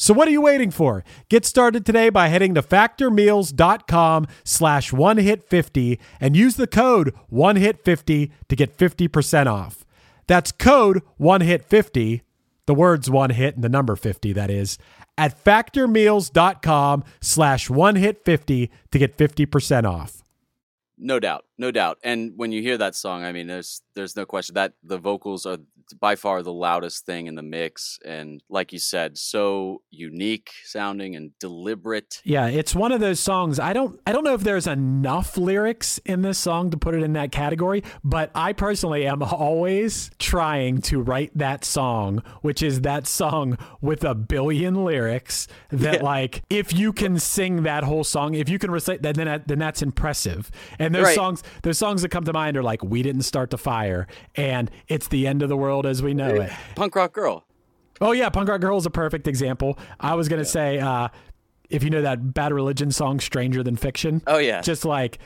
So 0.00 0.14
what 0.14 0.26
are 0.26 0.30
you 0.30 0.40
waiting 0.40 0.70
for? 0.70 1.04
Get 1.28 1.44
started 1.44 1.84
today 1.84 2.08
by 2.08 2.28
heading 2.28 2.54
to 2.54 2.62
factormeals.com 2.62 4.28
slash 4.44 4.94
one 4.94 5.18
hit 5.18 5.46
50 5.46 6.00
and 6.18 6.34
use 6.34 6.56
the 6.56 6.66
code 6.66 7.14
one 7.28 7.56
hit 7.56 7.84
50 7.84 8.32
to 8.48 8.56
get 8.56 8.78
50% 8.78 9.46
off. 9.46 9.84
That's 10.26 10.52
code 10.52 11.02
one 11.18 11.42
hit 11.42 11.66
50, 11.66 12.22
the 12.64 12.72
words 12.72 13.10
one 13.10 13.28
hit 13.28 13.56
and 13.56 13.62
the 13.62 13.68
number 13.68 13.94
50 13.94 14.32
that 14.32 14.48
is, 14.50 14.78
at 15.18 15.44
factormeals.com 15.44 17.04
slash 17.20 17.68
one 17.68 17.96
hit 17.96 18.24
50 18.24 18.70
to 18.92 18.98
get 18.98 19.18
50% 19.18 19.84
off. 19.84 20.22
No 20.96 21.20
doubt, 21.20 21.44
no 21.60 21.70
doubt. 21.70 21.98
And 22.02 22.32
when 22.36 22.50
you 22.52 22.62
hear 22.62 22.78
that 22.78 22.94
song, 22.94 23.22
I 23.22 23.32
mean, 23.32 23.46
there's 23.46 23.82
there's 23.94 24.16
no 24.16 24.24
question 24.24 24.54
that 24.54 24.72
the 24.82 24.98
vocals 24.98 25.44
are 25.46 25.58
by 26.00 26.14
far 26.14 26.40
the 26.40 26.52
loudest 26.52 27.04
thing 27.04 27.26
in 27.26 27.34
the 27.34 27.42
mix, 27.42 27.98
and 28.04 28.40
like 28.48 28.72
you 28.72 28.78
said, 28.78 29.18
so 29.18 29.82
unique 29.90 30.52
sounding 30.64 31.16
and 31.16 31.36
deliberate. 31.40 32.22
Yeah, 32.24 32.46
it's 32.46 32.74
one 32.76 32.92
of 32.92 33.00
those 33.00 33.18
songs. 33.18 33.58
I 33.58 33.72
don't 33.72 34.00
I 34.06 34.12
don't 34.12 34.22
know 34.24 34.34
if 34.34 34.42
there's 34.42 34.68
enough 34.68 35.36
lyrics 35.36 35.98
in 36.06 36.22
this 36.22 36.38
song 36.38 36.70
to 36.70 36.76
put 36.76 36.94
it 36.94 37.02
in 37.02 37.12
that 37.14 37.32
category, 37.32 37.82
but 38.04 38.30
I 38.36 38.52
personally 38.52 39.04
am 39.06 39.20
always 39.22 40.10
trying 40.20 40.80
to 40.82 41.02
write 41.02 41.36
that 41.36 41.64
song, 41.64 42.22
which 42.40 42.62
is 42.62 42.82
that 42.82 43.06
song 43.08 43.58
with 43.80 44.04
a 44.04 44.14
billion 44.14 44.84
lyrics 44.84 45.48
that 45.70 45.94
Yeah. 45.94 46.02
like 46.02 46.42
if 46.48 46.72
you 46.72 46.92
can 46.92 47.18
sing 47.18 47.64
that 47.64 47.82
whole 47.84 48.04
song, 48.04 48.34
if 48.34 48.48
you 48.48 48.58
can 48.60 48.70
recite 48.70 49.02
that 49.02 49.16
then 49.16 49.26
that, 49.26 49.48
then 49.48 49.58
that's 49.58 49.82
impressive. 49.82 50.50
And 50.78 50.94
those 50.94 51.06
Right. 51.06 51.14
songs 51.16 51.42
those 51.62 51.78
songs 51.78 52.02
that 52.02 52.08
come 52.10 52.24
to 52.24 52.32
mind 52.32 52.56
are 52.56 52.62
like 52.62 52.82
we 52.82 53.02
didn't 53.02 53.22
start 53.22 53.50
the 53.50 53.58
fire 53.58 54.06
and 54.36 54.70
it's 54.88 55.08
the 55.08 55.26
end 55.26 55.42
of 55.42 55.48
the 55.48 55.56
world 55.56 55.86
as 55.86 56.02
we 56.02 56.14
know 56.14 56.28
it. 56.34 56.50
Punk 56.74 56.94
rock 56.96 57.12
girl. 57.12 57.44
Oh 58.02 58.12
yeah, 58.12 58.30
Punk 58.30 58.48
Rock 58.48 58.62
Girl 58.62 58.78
is 58.78 58.86
a 58.86 58.90
perfect 58.90 59.28
example. 59.28 59.78
I 60.00 60.14
was 60.14 60.26
gonna 60.28 60.44
say, 60.46 60.78
uh, 60.78 61.08
if 61.68 61.84
you 61.84 61.90
know 61.90 62.00
that 62.00 62.32
Bad 62.32 62.50
Religion 62.52 62.90
song, 62.90 63.20
"Stranger 63.20 63.62
Than 63.62 63.76
Fiction." 63.76 64.22
Oh, 64.26 64.38
yeah. 64.38 64.62
just 64.62 64.86
like 64.86 65.18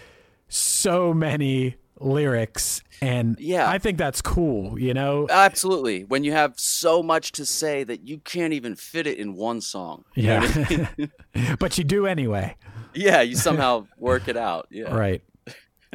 so 0.48 1.14
many 1.14 1.76
lyrics, 2.00 2.82
and 3.00 3.36
Yeah. 3.38 3.68
I 3.70 3.78
think 3.78 3.96
that's 3.98 4.20
cool. 4.20 4.78
You 4.78 4.92
know, 4.92 5.26
Absolutely. 5.30 6.02
When 6.02 6.24
you 6.24 6.32
have 6.32 6.58
so 6.58 7.00
much 7.02 7.30
to 7.32 7.46
say 7.46 7.84
that 7.84 8.06
you 8.08 8.18
can't 8.18 8.52
even 8.52 8.74
fit 8.74 9.06
it 9.06 9.18
in 9.18 9.34
one 9.34 9.60
song. 9.60 10.04
Know 10.16 10.36
I 10.38 10.66
mean? 10.68 10.88
yeah, 11.34 11.54
but 11.60 11.78
you 11.78 11.84
do 11.84 12.06
anyway, 12.06 12.56
yeah, 12.92 13.20
you 13.20 13.36
somehow 13.36 13.86
work 13.98 14.26
it 14.26 14.36
out. 14.36 14.66
Yeah. 14.70 14.92
right? 14.94 15.22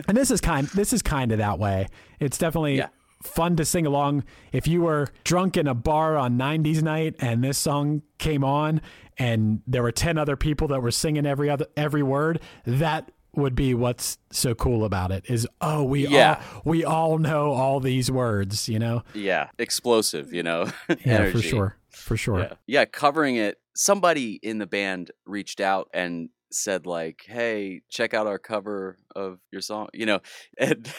And 0.08 0.16
this 0.18 0.32
is 0.32 0.42
kind. 0.42 0.68
This 0.68 0.94
is 0.94 1.02
kind 1.02 1.32
of 1.32 1.38
that 1.40 1.60
way. 1.60 1.88
It's 2.20 2.38
definitely. 2.38 2.78
Yeah. 2.78 2.88
Fun 3.22 3.58
to 3.58 3.66
sing 3.66 3.86
along. 3.86 4.24
If 4.54 4.66
you 4.66 4.82
were 4.82 5.10
drunk 5.26 5.58
in 5.58 5.68
a 5.68 5.74
bar 5.74 6.16
on 6.16 6.38
90s 6.38 6.82
night 6.82 7.16
and 7.20 7.44
this 7.44 7.58
song 7.58 8.02
came 8.18 8.46
on 8.46 8.80
and 9.18 9.62
there 9.68 9.84
were 9.84 9.92
10 9.92 10.18
other 10.18 10.38
people 10.38 10.70
that 10.70 10.82
were 10.82 10.90
singing 10.90 11.26
every 11.26 11.50
other 11.50 11.66
every 11.76 12.02
word, 12.02 12.40
that 12.66 13.12
would 13.36 13.56
be 13.56 13.74
what's 13.74 14.18
so 14.32 14.56
cool 14.56 14.86
about 14.86 15.12
it 15.12 15.26
is 15.30 15.46
oh 15.60 15.84
we 15.84 16.08
Yeah. 16.08 16.42
all 16.56 16.62
we 16.64 16.86
all 16.86 17.18
know 17.18 17.52
all 17.52 17.82
these 17.82 18.10
words, 18.10 18.70
you 18.70 18.80
know? 18.80 19.04
Yeah. 19.14 19.50
Explosive, 19.58 20.32
you 20.32 20.42
know? 20.42 20.72
Yeah, 21.06 21.30
for 21.30 21.42
sure. 21.42 21.76
For 21.90 22.16
sure. 22.16 22.40
Yeah. 22.40 22.54
yeah, 22.68 22.86
covering 22.86 23.36
it. 23.36 23.58
Somebody 23.76 24.40
in 24.42 24.60
the 24.60 24.66
band 24.66 25.12
reached 25.26 25.60
out 25.60 25.90
and 25.94 26.30
said 26.52 26.86
like, 26.86 27.22
"Hey, 27.26 27.82
check 27.90 28.14
out 28.14 28.28
our 28.28 28.40
cover 28.40 28.98
of 29.16 29.40
your 29.52 29.62
song," 29.62 29.88
you 29.94 30.06
know, 30.06 30.20
and 30.58 30.92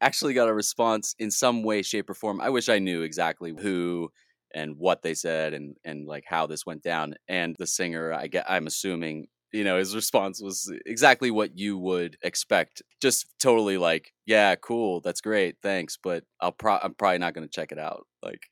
actually 0.00 0.34
got 0.34 0.48
a 0.48 0.54
response 0.54 1.14
in 1.18 1.30
some 1.30 1.62
way, 1.62 1.82
shape, 1.82 2.10
or 2.10 2.14
form. 2.14 2.40
I 2.40 2.50
wish 2.50 2.68
I 2.68 2.78
knew 2.78 3.02
exactly 3.02 3.54
who 3.58 4.10
and 4.54 4.76
what 4.78 5.02
they 5.02 5.14
said 5.14 5.52
and 5.54 5.76
and 5.84 6.06
like 6.06 6.24
how 6.26 6.46
this 6.46 6.66
went 6.66 6.82
down. 6.82 7.14
And 7.28 7.56
the 7.58 7.66
singer, 7.66 8.12
I 8.12 8.26
get, 8.28 8.44
I'm 8.48 8.66
assuming. 8.66 9.26
You 9.52 9.64
know, 9.64 9.78
his 9.78 9.94
response 9.94 10.42
was 10.42 10.70
exactly 10.84 11.30
what 11.30 11.56
you 11.56 11.78
would 11.78 12.18
expect. 12.22 12.82
Just 13.00 13.26
totally 13.38 13.78
like, 13.78 14.12
yeah, 14.26 14.54
cool, 14.56 15.00
that's 15.00 15.20
great, 15.22 15.56
thanks, 15.62 15.96
but 16.02 16.24
I'll 16.40 16.52
pro- 16.52 16.80
I'm 16.82 16.94
probably 16.94 17.18
not 17.18 17.32
going 17.32 17.46
to 17.46 17.50
check 17.50 17.72
it 17.72 17.78
out. 17.78 18.06
Like, 18.22 18.42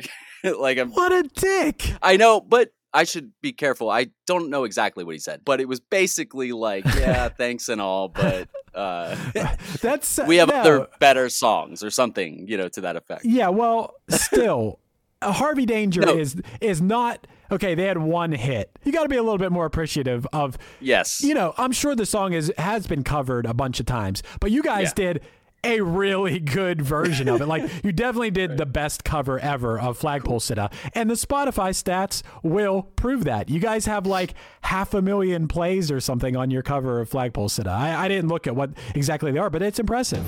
like 0.58 0.78
I'm 0.78 0.92
What 0.92 1.12
a 1.12 1.24
dick. 1.24 1.92
I 2.00 2.16
know, 2.16 2.40
but 2.40 2.70
I 2.94 3.04
should 3.04 3.32
be 3.42 3.52
careful. 3.52 3.90
I 3.90 4.06
don't 4.26 4.48
know 4.50 4.62
exactly 4.64 5.02
what 5.04 5.14
he 5.14 5.18
said, 5.18 5.40
but 5.44 5.60
it 5.60 5.66
was 5.68 5.80
basically 5.80 6.52
like, 6.52 6.84
yeah, 6.84 7.28
thanks 7.36 7.68
and 7.68 7.80
all, 7.80 8.08
but 8.08 8.48
uh, 8.74 9.16
That's 9.82 10.18
we 10.26 10.36
have 10.36 10.48
no. 10.48 10.54
other 10.60 10.86
better 11.00 11.28
songs 11.28 11.82
or 11.82 11.90
something, 11.90 12.46
you 12.48 12.56
know, 12.56 12.68
to 12.68 12.80
that 12.82 12.94
effect. 12.96 13.24
Yeah, 13.24 13.48
well, 13.48 13.94
still, 14.10 14.78
Harvey 15.22 15.66
Danger 15.66 16.02
No. 16.02 16.16
is 16.16 16.36
is 16.60 16.80
not 16.80 17.26
okay. 17.50 17.74
They 17.74 17.84
had 17.86 17.98
one 17.98 18.32
hit. 18.32 18.70
You 18.84 18.92
got 18.92 19.02
to 19.04 19.08
be 19.08 19.16
a 19.16 19.22
little 19.22 19.38
bit 19.38 19.50
more 19.52 19.64
appreciative 19.66 20.26
of. 20.32 20.56
Yes. 20.80 21.22
You 21.22 21.34
know, 21.34 21.54
I'm 21.56 21.72
sure 21.72 21.94
the 21.96 22.06
song 22.06 22.32
is 22.32 22.52
has 22.58 22.86
been 22.86 23.02
covered 23.04 23.46
a 23.46 23.54
bunch 23.54 23.80
of 23.80 23.86
times, 23.86 24.22
but 24.40 24.50
you 24.50 24.62
guys 24.62 24.92
Yeah. 24.96 25.12
did 25.12 25.22
a 25.64 25.80
really 25.80 26.38
good 26.38 26.82
version 26.82 27.28
of 27.28 27.40
it. 27.40 27.46
Like 27.46 27.68
you 27.84 27.92
definitely 27.92 28.30
did 28.30 28.56
the 28.56 28.66
best 28.66 29.04
cover 29.04 29.38
ever 29.38 29.78
of 29.78 29.98
Flagpole 29.98 30.40
Sitta, 30.40 30.72
and 30.94 31.10
the 31.10 31.14
Spotify 31.14 31.70
stats 31.70 32.22
will 32.42 32.82
prove 32.96 33.24
that. 33.24 33.48
You 33.48 33.60
guys 33.60 33.86
have 33.86 34.06
like 34.06 34.34
half 34.62 34.94
a 34.94 35.02
million 35.02 35.48
plays 35.48 35.90
or 35.90 36.00
something 36.00 36.36
on 36.36 36.50
your 36.50 36.62
cover 36.62 37.00
of 37.00 37.08
Flagpole 37.08 37.48
Sitta. 37.48 37.68
I, 37.68 38.04
I 38.04 38.08
didn't 38.08 38.28
look 38.28 38.46
at 38.46 38.54
what 38.54 38.70
exactly 38.94 39.32
they 39.32 39.38
are, 39.38 39.50
but 39.50 39.62
it's 39.62 39.78
impressive. 39.78 40.24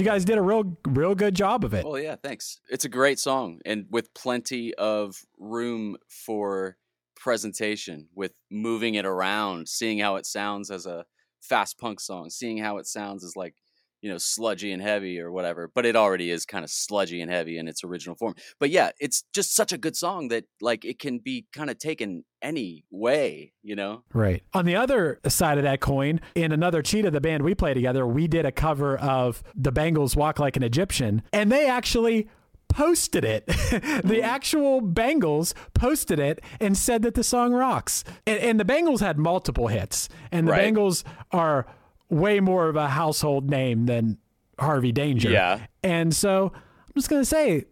You 0.00 0.06
guys 0.06 0.24
did 0.24 0.38
a 0.38 0.42
real, 0.42 0.76
real 0.86 1.14
good 1.14 1.34
job 1.34 1.64
of 1.64 1.74
it. 1.74 1.84
Well, 1.84 1.98
yeah, 1.98 2.16
thanks. 2.16 2.60
It's 2.70 2.84
a 2.84 2.88
great 2.88 3.18
song 3.18 3.60
and 3.64 3.86
with 3.90 4.12
plenty 4.14 4.74
of 4.74 5.16
room 5.38 5.96
for 6.08 6.76
presentation, 7.14 8.08
with 8.14 8.32
moving 8.50 8.94
it 8.94 9.04
around, 9.04 9.68
seeing 9.68 9.98
how 9.98 10.16
it 10.16 10.26
sounds 10.26 10.70
as 10.70 10.86
a 10.86 11.04
fast 11.40 11.78
punk 11.78 12.00
song, 12.00 12.30
seeing 12.30 12.58
how 12.58 12.78
it 12.78 12.86
sounds 12.86 13.22
is 13.22 13.36
like 13.36 13.54
you 14.02 14.10
know 14.10 14.18
sludgy 14.18 14.72
and 14.72 14.82
heavy 14.82 15.20
or 15.20 15.30
whatever 15.30 15.70
but 15.74 15.86
it 15.86 15.96
already 15.96 16.30
is 16.30 16.44
kind 16.44 16.64
of 16.64 16.70
sludgy 16.70 17.20
and 17.20 17.30
heavy 17.30 17.58
in 17.58 17.68
its 17.68 17.84
original 17.84 18.16
form 18.16 18.34
but 18.58 18.70
yeah 18.70 18.90
it's 18.98 19.24
just 19.34 19.54
such 19.54 19.72
a 19.72 19.78
good 19.78 19.96
song 19.96 20.28
that 20.28 20.44
like 20.60 20.84
it 20.84 20.98
can 20.98 21.18
be 21.18 21.46
kind 21.52 21.70
of 21.70 21.78
taken 21.78 22.24
any 22.42 22.84
way 22.90 23.52
you 23.62 23.76
know 23.76 24.02
Right. 24.12 24.42
On 24.54 24.64
the 24.64 24.76
other 24.76 25.20
side 25.28 25.58
of 25.58 25.64
that 25.64 25.80
coin, 25.80 26.20
in 26.34 26.52
another 26.52 26.82
Cheetah, 26.82 27.10
the 27.10 27.20
band 27.20 27.42
we 27.42 27.54
play 27.54 27.74
together, 27.74 28.06
we 28.06 28.26
did 28.26 28.44
a 28.44 28.52
cover 28.52 28.96
of 28.98 29.42
the 29.54 29.72
Bangles 29.72 30.16
Walk 30.16 30.38
Like 30.38 30.56
an 30.56 30.62
Egyptian, 30.62 31.22
and 31.32 31.50
they 31.50 31.68
actually 31.68 32.28
posted 32.68 33.24
it. 33.24 33.46
the 33.46 33.52
mm. 33.52 34.22
actual 34.22 34.80
Bangles 34.80 35.54
posted 35.74 36.18
it 36.18 36.40
and 36.60 36.76
said 36.76 37.02
that 37.02 37.14
the 37.14 37.24
song 37.24 37.52
rocks. 37.52 38.04
And, 38.26 38.38
and 38.38 38.60
the 38.60 38.64
Bangles 38.64 39.00
had 39.00 39.18
multiple 39.18 39.68
hits, 39.68 40.08
and 40.30 40.46
the 40.46 40.52
Right. 40.52 40.58
Bangles 40.58 41.04
are 41.30 41.66
way 42.10 42.40
more 42.40 42.68
of 42.68 42.76
a 42.76 42.88
household 42.88 43.48
name 43.48 43.86
than 43.86 44.18
Harvey 44.58 44.92
Danger. 44.92 45.30
Yeah. 45.30 45.60
And 45.82 46.14
so 46.14 46.52
I'm 46.54 46.94
just 46.94 47.08
going 47.08 47.22
to 47.22 47.26
say, 47.26 47.64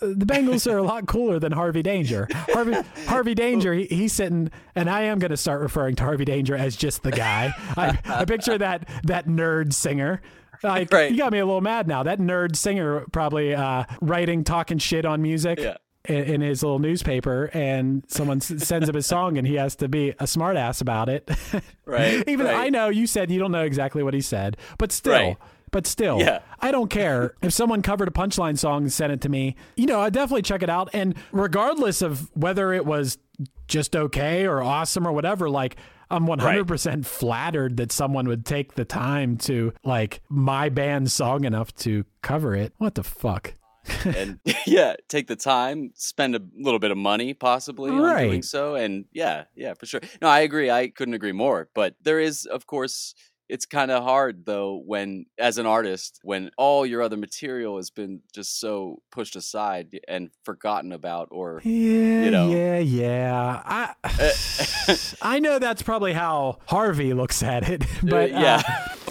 uh, 0.00 0.08
the 0.14 0.26
Bangles 0.26 0.66
are 0.66 0.78
a 0.78 0.82
lot 0.82 1.06
cooler 1.06 1.38
than 1.38 1.52
Harvey 1.52 1.82
Danger. 1.82 2.28
Harvey 2.32 2.76
Harvey 3.06 3.34
Danger, 3.34 3.72
he, 3.74 3.86
he's 3.86 4.12
sitting, 4.12 4.50
and 4.74 4.88
I 4.88 5.02
am 5.02 5.18
going 5.18 5.30
to 5.30 5.36
start 5.36 5.60
referring 5.60 5.96
to 5.96 6.04
Harvey 6.04 6.24
Danger 6.24 6.54
as 6.54 6.76
just 6.76 7.02
the 7.02 7.10
guy. 7.10 7.52
I, 7.76 7.98
I 8.04 8.24
picture 8.24 8.58
that 8.58 8.88
that 9.04 9.26
nerd 9.26 9.72
singer. 9.72 10.20
Like, 10.62 10.92
Right. 10.92 11.10
You 11.10 11.18
got 11.18 11.32
me 11.32 11.38
a 11.38 11.46
little 11.46 11.60
mad 11.60 11.86
now. 11.86 12.02
That 12.02 12.18
nerd 12.18 12.56
singer 12.56 13.06
probably 13.12 13.54
uh, 13.54 13.84
writing, 14.00 14.44
talking 14.44 14.78
shit 14.78 15.04
on 15.04 15.22
music. 15.22 15.58
Yeah. 15.60 15.76
In, 16.04 16.16
in 16.24 16.40
his 16.40 16.62
little 16.62 16.78
newspaper, 16.78 17.50
and 17.52 18.04
someone 18.08 18.40
sends 18.40 18.88
him 18.88 18.94
a 18.96 19.02
song, 19.02 19.36
and 19.36 19.46
he 19.46 19.56
has 19.56 19.74
to 19.76 19.88
be 19.88 20.10
a 20.10 20.24
smartass 20.24 20.80
about 20.80 21.08
it. 21.08 21.28
Right, 21.84 22.22
Even 22.28 22.46
right. 22.46 22.54
I 22.66 22.68
know 22.68 22.88
you 22.88 23.06
said 23.06 23.30
you 23.30 23.38
don't 23.38 23.50
know 23.52 23.64
exactly 23.64 24.02
what 24.02 24.12
he 24.14 24.20
said, 24.20 24.56
but 24.78 24.92
still, 24.92 25.12
Right. 25.12 25.36
but 25.70 25.86
still, 25.86 26.18
Yeah. 26.20 26.40
I 26.60 26.70
don't 26.70 26.88
care 26.88 27.34
if 27.42 27.52
someone 27.52 27.80
covered 27.82 28.08
a 28.08 28.10
punchline 28.10 28.58
song 28.58 28.82
and 28.82 28.92
sent 28.92 29.10
it 29.12 29.20
to 29.22 29.28
me. 29.30 29.56
You 29.76 29.86
know, 29.86 29.98
I 30.00 30.10
definitely 30.10 30.42
check 30.42 30.62
it 30.62 30.68
out. 30.70 30.90
And 30.92 31.14
regardless 31.32 32.02
of 32.02 32.30
whether 32.36 32.72
it 32.74 32.84
was 32.84 33.16
just 33.68 33.96
okay 33.96 34.46
or 34.46 34.62
awesome 34.62 35.06
or 35.06 35.12
whatever, 35.12 35.48
like 35.48 35.76
I'm 36.10 36.26
100% 36.26 37.04
flattered 37.06 37.76
that 37.78 37.90
someone 37.90 38.28
would 38.28 38.44
take 38.46 38.74
the 38.74 38.84
time 38.84 39.36
to 39.38 39.72
like 39.84 40.20
my 40.28 40.68
band's 40.68 41.12
song 41.12 41.44
enough 41.44 41.74
to 41.76 42.04
cover 42.22 42.54
it. 42.54 42.72
What 42.78 42.94
the 42.96 43.02
fuck? 43.02 43.54
And 44.04 44.38
yeah 44.66 44.94
take 45.08 45.26
the 45.26 45.36
time 45.36 45.90
spend 45.94 46.34
a 46.34 46.40
little 46.58 46.78
bit 46.80 46.90
of 46.90 46.96
money 46.98 47.34
possibly 47.34 47.90
on 47.90 48.00
Right. 48.00 48.24
doing 48.26 48.42
so 48.42 48.74
and 48.74 49.04
yeah 49.12 49.44
yeah 49.54 49.74
for 49.74 49.86
sure 49.86 50.00
no 50.22 50.28
i 50.28 50.40
agree 50.40 50.70
i 50.70 50.88
couldn't 50.88 51.14
agree 51.14 51.32
more 51.32 51.68
but 51.74 51.94
there 52.02 52.20
is 52.20 52.46
of 52.46 52.66
course 52.66 53.14
it's 53.48 53.64
kind 53.64 53.90
of 53.90 54.02
hard 54.04 54.44
though 54.44 54.76
when 54.84 55.24
as 55.38 55.56
an 55.56 55.64
artist 55.64 56.20
when 56.22 56.50
all 56.58 56.84
your 56.84 57.00
other 57.00 57.16
material 57.16 57.76
has 57.76 57.88
been 57.88 58.20
just 58.34 58.60
so 58.60 59.00
pushed 59.10 59.36
aside 59.36 59.98
and 60.06 60.28
forgotten 60.44 60.92
about 60.92 61.28
or 61.30 61.62
Yeah, 61.64 62.28
know. 62.30 62.50
yeah, 62.50 62.78
yeah. 62.78 63.62
I 63.64 63.94
I 65.22 65.38
know 65.38 65.58
that's 65.58 65.82
probably 65.82 66.12
how 66.12 66.58
Harvey 66.66 67.14
looks 67.14 67.42
at 67.42 67.68
it, 67.68 67.84
but 68.02 68.30
uh, 68.32 68.38
yeah 68.40 68.62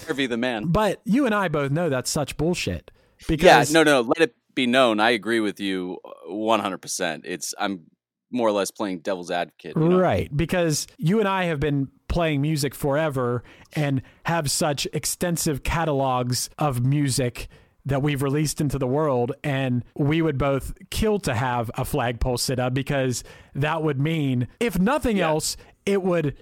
harvey 0.05 0.27
the 0.27 0.37
man 0.37 0.65
but 0.67 1.01
you 1.03 1.25
and 1.25 1.33
I 1.35 1.47
both 1.49 1.71
know 1.71 1.89
that's 1.89 2.09
such 2.09 2.37
bullshit. 2.37 2.91
because 3.27 3.43
yeah 3.43 3.59
Because 3.59 3.73
no 3.73 3.83
no 3.83 4.01
let 4.01 4.19
it 4.21 4.35
be 4.57 4.67
known 4.67 4.99
i 4.99 5.11
agree 5.11 5.39
with 5.39 5.59
you 5.59 5.97
uh, 6.03 6.29
100% 6.29 7.21
it's 7.23 7.53
i'm 7.57 7.85
more 8.31 8.47
or 8.47 8.51
less 8.51 8.71
playing 8.71 8.99
devil's 8.99 9.31
advocate 9.31 9.75
you 9.75 9.89
know? 9.89 9.97
Right, 9.97 10.35
because 10.35 10.87
you 10.97 11.19
and 11.19 11.27
I 11.27 11.45
have 11.45 11.59
been 11.59 11.89
playing 12.07 12.41
music 12.41 12.75
forever 12.75 13.43
and 13.73 14.01
have 14.25 14.49
such 14.51 14.87
extensive 14.93 15.63
catalogs 15.63 16.49
of 16.57 16.83
music 16.83 17.47
that 17.85 18.01
we've 18.01 18.21
released 18.21 18.59
into 18.59 18.77
the 18.77 18.87
world 18.87 19.31
and 19.43 19.83
we 19.95 20.21
would 20.21 20.37
both 20.37 20.73
kill 20.89 21.19
to 21.19 21.33
have 21.33 21.71
a 21.75 21.85
Flagpole 21.85 22.37
Sitta 22.37 22.73
because 22.73 23.23
that 23.55 23.81
would 23.81 23.99
mean 23.99 24.47
if 24.59 24.77
nothing 24.77 25.19
else 25.21 25.55
it 25.85 26.03
would 26.03 26.35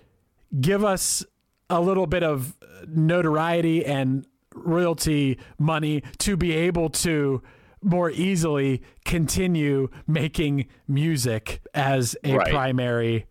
give 0.59 0.83
us 0.83 1.23
a 1.69 1.79
little 1.81 2.07
bit 2.07 2.23
of 2.23 2.55
notoriety 2.87 3.85
and 3.85 4.25
royalty 4.55 5.37
money 5.59 6.01
to 6.17 6.35
be 6.35 6.51
able 6.53 6.89
to 6.89 7.43
more 7.85 8.09
easily 8.11 8.81
continue 9.05 9.87
making 10.07 10.65
music 10.87 11.61
as 11.73 12.15
a 12.23 12.35
Right. 12.35 12.51
primary 12.51 13.27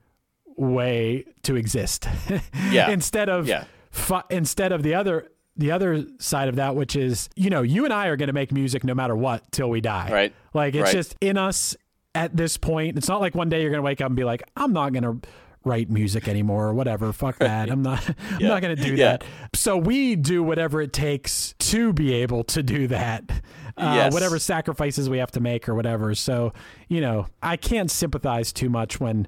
way 0.57 1.25
to 1.43 1.57
exist. 1.57 2.07
Yeah. 2.71 2.91
instead 2.91 3.29
of 3.29 3.47
Yeah. 3.49 3.65
fu- 3.91 4.23
instead 4.31 4.73
of 4.73 4.83
the 4.83 4.95
other 4.95 5.29
the 5.57 5.71
other 5.71 6.05
side 6.19 6.49
of 6.49 6.57
that 6.57 6.75
which 6.75 6.97
is 6.97 7.29
you 7.37 7.49
know 7.51 7.63
you 7.63 7.85
and 7.85 7.93
I 7.95 8.07
are 8.09 8.17
going 8.17 8.27
to 8.29 8.33
make 8.33 8.51
music 8.53 8.83
no 8.85 8.95
matter 8.95 9.15
what 9.15 9.51
till 9.53 9.69
we 9.71 9.81
die. 9.81 10.09
Right. 10.11 10.33
Like 10.53 10.75
it's 10.75 10.85
Right. 10.85 10.93
just 10.93 11.17
in 11.21 11.37
us 11.37 11.77
at 12.15 12.37
this 12.37 12.57
point. 12.57 12.97
It's 12.97 13.09
not 13.09 13.21
like 13.21 13.35
one 13.35 13.49
day 13.49 13.61
you're 13.63 13.71
going 13.71 13.79
to 13.83 13.85
wake 13.85 14.01
up 14.01 14.07
and 14.09 14.17
be 14.17 14.25
like 14.25 14.43
I'm 14.57 14.73
not 14.73 14.93
going 14.93 15.03
to 15.21 15.29
write 15.65 15.91
music 15.91 16.29
anymore 16.29 16.67
or 16.69 16.75
whatever. 16.75 17.13
Fuck 17.13 17.39
that. 17.39 17.71
I'm 17.71 17.83
not 17.83 18.07
I'm 18.31 18.41
Yeah. 18.41 18.49
not 18.49 18.63
going 18.63 18.77
to 18.77 18.83
do 18.83 18.95
Yeah. 18.95 19.17
that. 19.19 19.25
So 19.55 19.77
we 19.77 20.17
do 20.17 20.43
whatever 20.43 20.81
it 20.83 20.93
takes 20.93 21.55
to 21.59 21.93
be 21.93 22.13
able 22.15 22.45
to 22.45 22.63
do 22.63 22.87
that. 22.89 23.31
Uh, 23.77 23.93
Yes. 23.97 24.13
whatever 24.13 24.39
sacrifices 24.39 25.09
we 25.11 25.19
have 25.19 25.31
to 25.33 25.41
make 25.41 25.69
or 25.69 25.75
whatever. 25.75 26.15
So, 26.15 26.53
you 26.89 27.01
know, 27.01 27.27
I 27.43 27.57
can't 27.57 27.91
sympathize 27.91 28.53
too 28.53 28.69
much 28.71 29.01
when 29.01 29.27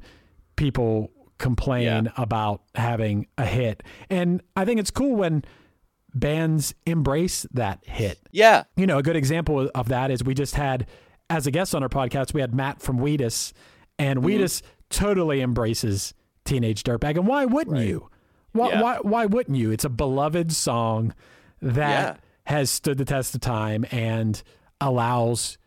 people 0.57 1.11
complain 1.39 1.83
Yeah. 2.07 2.13
about 2.17 2.63
having 2.75 3.27
a 3.37 3.45
hit. 3.45 3.83
And 4.09 4.41
I 4.57 4.65
think 4.65 4.79
it's 4.81 4.91
cool 4.91 5.17
when 5.17 5.43
bands 6.15 6.75
embrace 6.87 7.47
that 7.53 7.81
hit. 7.85 8.19
yeah 8.33 8.65
You 8.77 8.87
know, 8.87 8.99
a 8.99 9.03
good 9.03 9.17
example 9.17 9.71
of 9.75 9.89
that 9.89 10.11
is 10.11 10.25
we 10.25 10.33
just 10.35 10.55
had, 10.55 10.87
as 11.29 11.47
a 11.47 11.51
guest 11.51 11.75
on 11.75 11.83
our 11.83 11.89
podcast, 11.89 12.33
we 12.33 12.41
had 12.41 12.55
Matt 12.55 12.81
from 12.81 12.99
Wheatus, 12.99 13.53
and 13.99 14.19
Mm-hmm. 14.21 14.27
Wheatus 14.27 14.63
totally 14.89 15.41
embraces 15.43 16.15
Teenage 16.47 16.83
Dirtbag. 16.83 17.17
And 17.17 17.27
why 17.27 17.45
wouldn't 17.45 17.79
you? 17.79 18.09
Why, 18.53 18.71
Yeah. 18.71 18.81
why, 18.83 18.99
why 19.03 19.27
wouldn't 19.27 19.57
you? 19.59 19.71
It's 19.71 19.85
a 19.85 19.91
beloved 19.91 20.53
song 20.53 21.13
that 21.61 22.17
Yeah. 22.17 22.55
has 22.55 22.71
stood 22.71 22.97
the 22.99 23.05
test 23.05 23.35
of 23.35 23.41
time 23.43 23.85
and 23.91 24.43
allows 24.81 25.59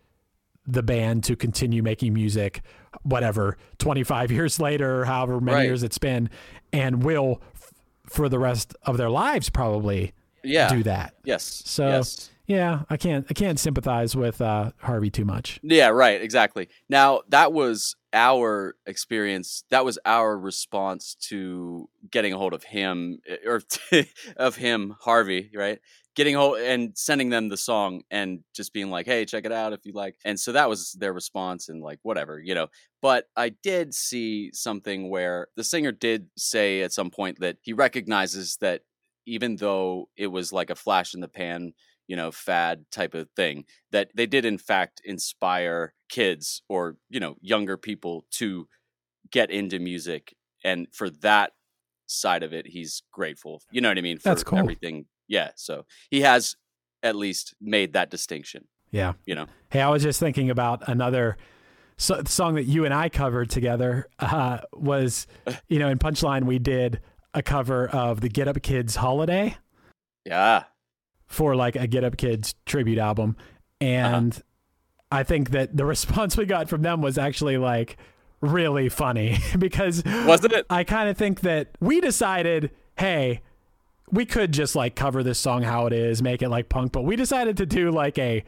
the 0.66 0.84
band 0.84 1.24
to 1.26 1.36
continue 1.36 1.82
making 1.84 2.14
music, 2.14 2.62
whatever, 3.04 3.58
25 3.80 4.32
years 4.38 4.60
later, 4.60 5.06
however 5.06 5.40
many 5.40 5.56
Right. 5.56 5.66
years 5.66 5.84
it's 5.84 5.98
been, 5.98 6.30
and 6.72 7.04
will 7.04 7.42
f- 7.56 7.74
for 8.06 8.30
the 8.30 8.40
rest 8.40 8.76
of 8.84 8.98
their 8.98 9.10
lives 9.10 9.50
probably 9.50 10.14
yeah 10.44 10.70
do 10.70 10.84
that. 10.84 11.14
yes 11.26 11.44
So 11.66 11.88
yes. 11.88 12.30
yeah, 12.48 12.84
I 12.90 12.98
can't 12.98 13.26
I 13.30 13.34
can't 13.34 13.60
sympathize 13.60 14.16
with 14.16 14.42
uh, 14.42 14.72
Harvey 14.78 15.10
too 15.10 15.26
much. 15.26 15.60
Yeah, 15.64 15.90
right, 15.90 16.22
exactly. 16.22 16.70
Now, 16.88 17.22
that 17.30 17.52
was 17.52 17.96
our 18.14 18.76
experience. 18.86 19.64
That 19.70 19.86
was 19.86 20.00
our 20.06 20.38
response 20.38 21.16
to 21.30 21.90
getting 22.12 22.34
a 22.34 22.38
hold 22.38 22.54
of 22.54 22.64
him 22.64 23.20
eh, 23.28 23.38
or 23.46 23.62
of 24.38 24.56
him, 24.56 24.96
Harvey, 25.02 25.52
right? 25.54 25.80
Getting 26.16 26.36
hold 26.36 26.60
and 26.60 26.98
sending 26.98 27.30
them 27.30 27.50
the 27.50 27.58
song 27.58 28.02
and 28.12 28.40
just 28.54 28.74
being 28.74 28.90
like, 28.90 29.06
"Hey, 29.06 29.26
check 29.26 29.46
it 29.46 29.52
out 29.52 29.74
if 29.74 29.86
you 29.86 29.94
like." 29.94 30.16
And 30.26 30.40
so 30.40 30.52
that 30.54 30.70
was 30.70 30.94
their 30.94 31.14
response 31.14 31.70
and 31.70 31.82
like 31.82 32.00
whatever, 32.04 32.40
you 32.40 32.56
know. 32.56 32.68
But 33.02 33.26
I 33.38 33.50
did 33.50 33.94
see 33.94 34.52
something 34.54 35.10
where 35.10 35.48
the 35.56 35.64
singer 35.64 35.92
did 35.92 36.28
say 36.38 36.82
at 36.82 36.94
some 36.94 37.12
point 37.12 37.40
that 37.40 37.58
he 37.62 37.74
recognizes 37.74 38.58
that 38.58 38.82
even 39.26 39.56
though 39.58 40.10
it 40.18 40.28
was 40.28 40.52
like 40.52 40.70
a 40.70 40.76
flash 40.76 41.14
in 41.14 41.22
the 41.22 41.28
pan, 41.28 41.74
you 42.10 42.16
know, 42.18 42.32
fad 42.32 42.84
type 42.92 43.14
of 43.14 43.30
thing, 43.36 43.64
that 43.92 44.10
they 44.16 44.26
did 44.26 44.44
in 44.44 44.58
fact 44.58 45.00
inspire 45.06 45.94
kids 46.10 46.64
or 46.68 46.98
you 47.10 47.20
know 47.20 47.36
younger 47.40 47.78
people 47.78 48.26
to 48.32 48.68
get 49.32 49.52
into 49.52 49.78
music 49.80 50.36
and 50.64 50.88
for 50.92 51.10
that 51.10 51.52
side 52.08 52.42
of 52.42 52.52
it 52.52 52.66
he's 52.66 53.04
grateful 53.14 53.62
you 53.72 53.80
know 53.80 53.88
what 53.90 53.98
i 54.00 54.02
mean 54.02 54.18
for 54.18 54.24
That's 54.30 54.44
cool. 54.44 54.58
everything 54.58 55.06
yeah 55.28 55.52
so 55.56 55.86
he 56.10 56.22
has 56.22 56.56
at 57.04 57.16
least 57.16 57.54
made 57.62 57.94
that 57.94 58.10
distinction 58.10 58.68
Yeah. 58.90 59.14
you 59.28 59.36
know 59.36 59.46
Hey, 59.70 59.82
I 59.82 59.90
was 59.90 60.02
just 60.02 60.20
thinking 60.20 60.50
about 60.50 60.90
another 60.90 61.38
so, 61.98 62.24
song 62.26 62.56
that 62.56 62.64
you 62.64 62.86
and 62.86 62.94
I 62.94 63.10
covered 63.10 63.52
together. 63.52 64.08
Uh, 64.18 64.60
was 64.74 65.28
you 65.68 65.78
know 65.78 65.90
in 65.90 66.00
Punchline 66.00 66.46
we 66.46 66.58
did 66.58 67.00
a 67.36 67.44
cover 67.44 67.88
of 67.90 68.22
the 68.22 68.30
Get 68.30 68.48
Up 68.48 68.60
Kids 68.64 68.96
Holiday 68.96 69.56
yeah 70.26 70.64
for 71.30 71.56
like 71.56 71.78
a 71.78 71.88
Get 71.88 72.04
Up 72.04 72.18
Kids 72.18 72.56
tribute 72.66 72.98
album, 72.98 73.38
uh-huh. 73.40 73.90
and 73.90 74.44
I 75.12 75.24
think 75.24 75.52
that 75.52 75.78
the 75.78 75.86
response 75.96 76.36
we 76.36 76.46
got 76.46 76.68
from 76.68 76.82
them 76.82 77.02
was 77.02 77.18
actually 77.18 77.58
like 77.58 77.96
really 78.42 78.90
funny 78.90 79.38
because 79.58 80.04
wasn't 80.26 80.54
it? 80.54 80.66
I 80.70 80.84
kind 80.84 81.08
of 81.10 81.18
think 81.18 81.40
that 81.42 81.70
we 81.80 82.02
decided, 82.02 82.72
hey, 82.98 83.42
we 84.12 84.26
could 84.26 84.52
just 84.52 84.76
like 84.76 84.96
cover 84.96 85.24
this 85.24 85.40
song 85.40 85.62
how 85.64 85.86
it 85.86 85.94
is, 85.94 86.22
make 86.22 86.42
it 86.42 86.50
like 86.50 86.68
punk, 86.68 86.92
but 86.92 87.04
we 87.04 87.16
decided 87.16 87.58
to 87.58 87.66
do 87.66 87.92
like 87.92 88.18
a 88.18 88.44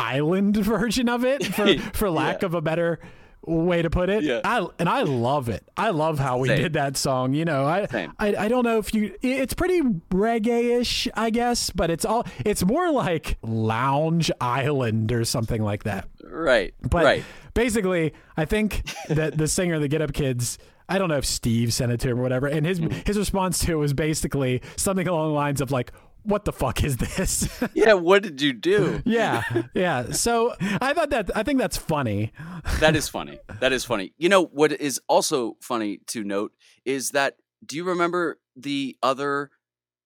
island 0.00 0.56
version 0.64 1.08
of 1.08 1.24
it 1.24 1.44
for 1.46 1.78
for 1.92 2.10
lack 2.10 2.42
Yeah. 2.42 2.46
of 2.46 2.54
a 2.54 2.60
better 2.60 2.98
way 3.46 3.82
to 3.82 3.90
put 3.90 4.08
it. 4.10 4.22
Yeah. 4.24 4.40
I, 4.44 4.66
and 4.78 4.88
I 4.88 5.02
love 5.02 5.48
it. 5.48 5.68
I 5.76 5.90
love 5.90 6.18
how 6.18 6.38
we 6.38 6.48
Same. 6.48 6.58
did 6.62 6.72
that 6.74 6.96
song. 6.96 7.34
You 7.34 7.44
know, 7.44 7.64
I, 7.64 7.86
Same. 7.86 8.12
I 8.18 8.34
I 8.36 8.48
don't 8.48 8.64
know 8.64 8.78
if 8.78 8.92
you. 8.94 9.14
It's 9.22 9.54
pretty 9.54 9.80
reggae-ish, 10.24 11.08
I 11.14 11.30
guess, 11.30 11.70
but 11.70 11.90
it's 11.90 12.04
all. 12.04 12.26
It's 12.44 12.64
more 12.64 12.90
like 12.90 13.38
Lounge 13.42 14.30
Island 14.40 15.12
or 15.12 15.24
something 15.24 15.62
like 15.62 15.84
that. 15.84 16.08
Right. 16.24 16.74
But 16.82 17.04
right. 17.04 17.24
basically, 17.54 18.12
I 18.36 18.44
think 18.44 18.82
that 19.08 19.36
the 19.38 19.46
singer 19.48 19.74
of 19.74 19.80
the 19.80 19.88
Get 19.88 20.02
Up 20.02 20.12
Kids, 20.12 20.58
I 20.88 20.98
don't 20.98 21.08
know 21.08 21.16
if 21.18 21.26
Steve 21.26 21.72
sent 21.72 21.92
it 21.92 22.00
to 22.00 22.10
him 22.10 22.18
or 22.18 22.22
whatever, 22.22 22.46
and 22.46 22.64
his 22.66 22.80
Mm-hmm. 22.80 23.00
his 23.06 23.16
response 23.18 23.60
to 23.60 23.72
it 23.72 23.76
was 23.76 23.92
basically 23.92 24.62
something 24.76 25.06
along 25.06 25.28
the 25.28 25.34
lines 25.34 25.60
of 25.60 25.70
like, 25.70 25.92
"What 26.24 26.44
the 26.44 26.52
fuck 26.52 26.82
is 26.82 26.96
this?" 26.96 27.48
Yeah. 27.74 27.94
What 27.94 28.22
did 28.22 28.40
you 28.40 28.52
do? 28.52 29.02
yeah, 29.04 29.42
yeah. 29.74 30.12
So 30.12 30.54
I 30.60 30.92
thought 30.92 31.10
that 31.10 31.30
I 31.36 31.42
think 31.42 31.58
that's 31.58 31.76
funny. 31.76 32.32
that 32.80 32.96
is 32.96 33.08
funny. 33.08 33.38
That 33.60 33.72
is 33.72 33.84
funny. 33.84 34.12
You 34.18 34.28
know 34.28 34.44
what 34.44 34.72
is 34.72 35.00
also 35.08 35.56
funny 35.60 35.98
to 36.08 36.24
note 36.24 36.52
is 36.84 37.10
that 37.10 37.36
do 37.64 37.76
you 37.76 37.84
remember 37.84 38.38
the 38.56 38.96
other 39.02 39.50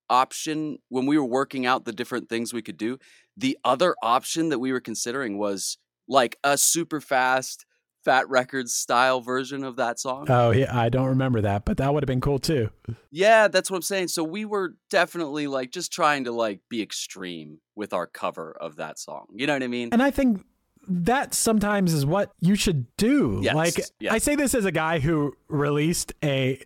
option 0.09 0.79
when 0.89 1.05
we 1.05 1.17
were 1.17 1.25
working 1.25 1.65
out 1.65 1.85
the 1.85 1.91
different 1.91 2.29
things 2.29 2.53
we 2.53 2.61
could 2.61 2.77
do? 2.77 2.97
The 3.37 3.57
other 3.63 3.95
option 4.01 4.49
that 4.49 4.59
we 4.59 4.71
were 4.71 4.79
considering 4.79 5.37
was 5.37 5.77
like 6.07 6.37
a 6.43 6.57
super 6.57 6.99
fast 6.99 7.65
Fat 8.05 8.29
Wreck 8.29 8.51
Chords 8.51 8.73
style 8.73 9.21
version 9.21 9.63
of 9.63 9.75
that 9.75 9.99
song. 9.99 10.25
Oh 10.29 10.51
yeah, 10.51 10.77
I 10.77 10.89
don't 10.89 11.07
remember 11.07 11.41
that, 11.41 11.65
but 11.65 11.77
that 11.77 11.93
would 11.93 12.03
have 12.03 12.07
been 12.07 12.21
cool 12.21 12.39
too. 12.39 12.69
yeah, 13.11 13.47
that's 13.47 13.69
what 13.69 13.77
I'm 13.77 13.81
saying. 13.83 14.07
So 14.09 14.23
we 14.23 14.45
were 14.45 14.75
definitely 14.89 15.47
like 15.47 15.71
just 15.71 15.91
trying 15.91 16.23
to 16.25 16.31
like 16.31 16.61
be 16.69 16.81
extreme 16.81 17.59
with 17.75 17.93
our 17.93 18.07
cover 18.07 18.55
of 18.59 18.77
that 18.77 18.99
song. 18.99 19.27
You 19.33 19.47
know 19.47 19.53
what 19.53 19.63
I 19.63 19.67
mean? 19.67 19.89
And 19.91 20.01
I 20.01 20.11
think 20.11 20.43
that 20.87 21.33
sometimes 21.33 21.93
is 21.93 22.05
what 22.05 22.31
you 22.39 22.55
should 22.55 22.85
do. 22.97 23.39
Yes, 23.43 23.53
Like 23.55 23.77
yes. 23.99 24.13
I 24.13 24.17
say 24.17 24.35
this 24.35 24.55
as 24.55 24.65
a 24.65 24.71
guy 24.71 24.99
who 24.99 25.35
released 25.47 26.13
a 26.23 26.61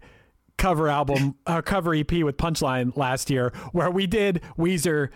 cover 0.57 0.87
album, 0.87 1.35
a 1.47 1.61
cover 1.61 1.93
EP 1.93 2.11
with 2.23 2.37
Punchline 2.37 2.95
last 2.95 3.29
year, 3.29 3.51
where 3.71 3.89
we 3.91 4.07
did 4.07 4.41
Weezer. 4.57 5.09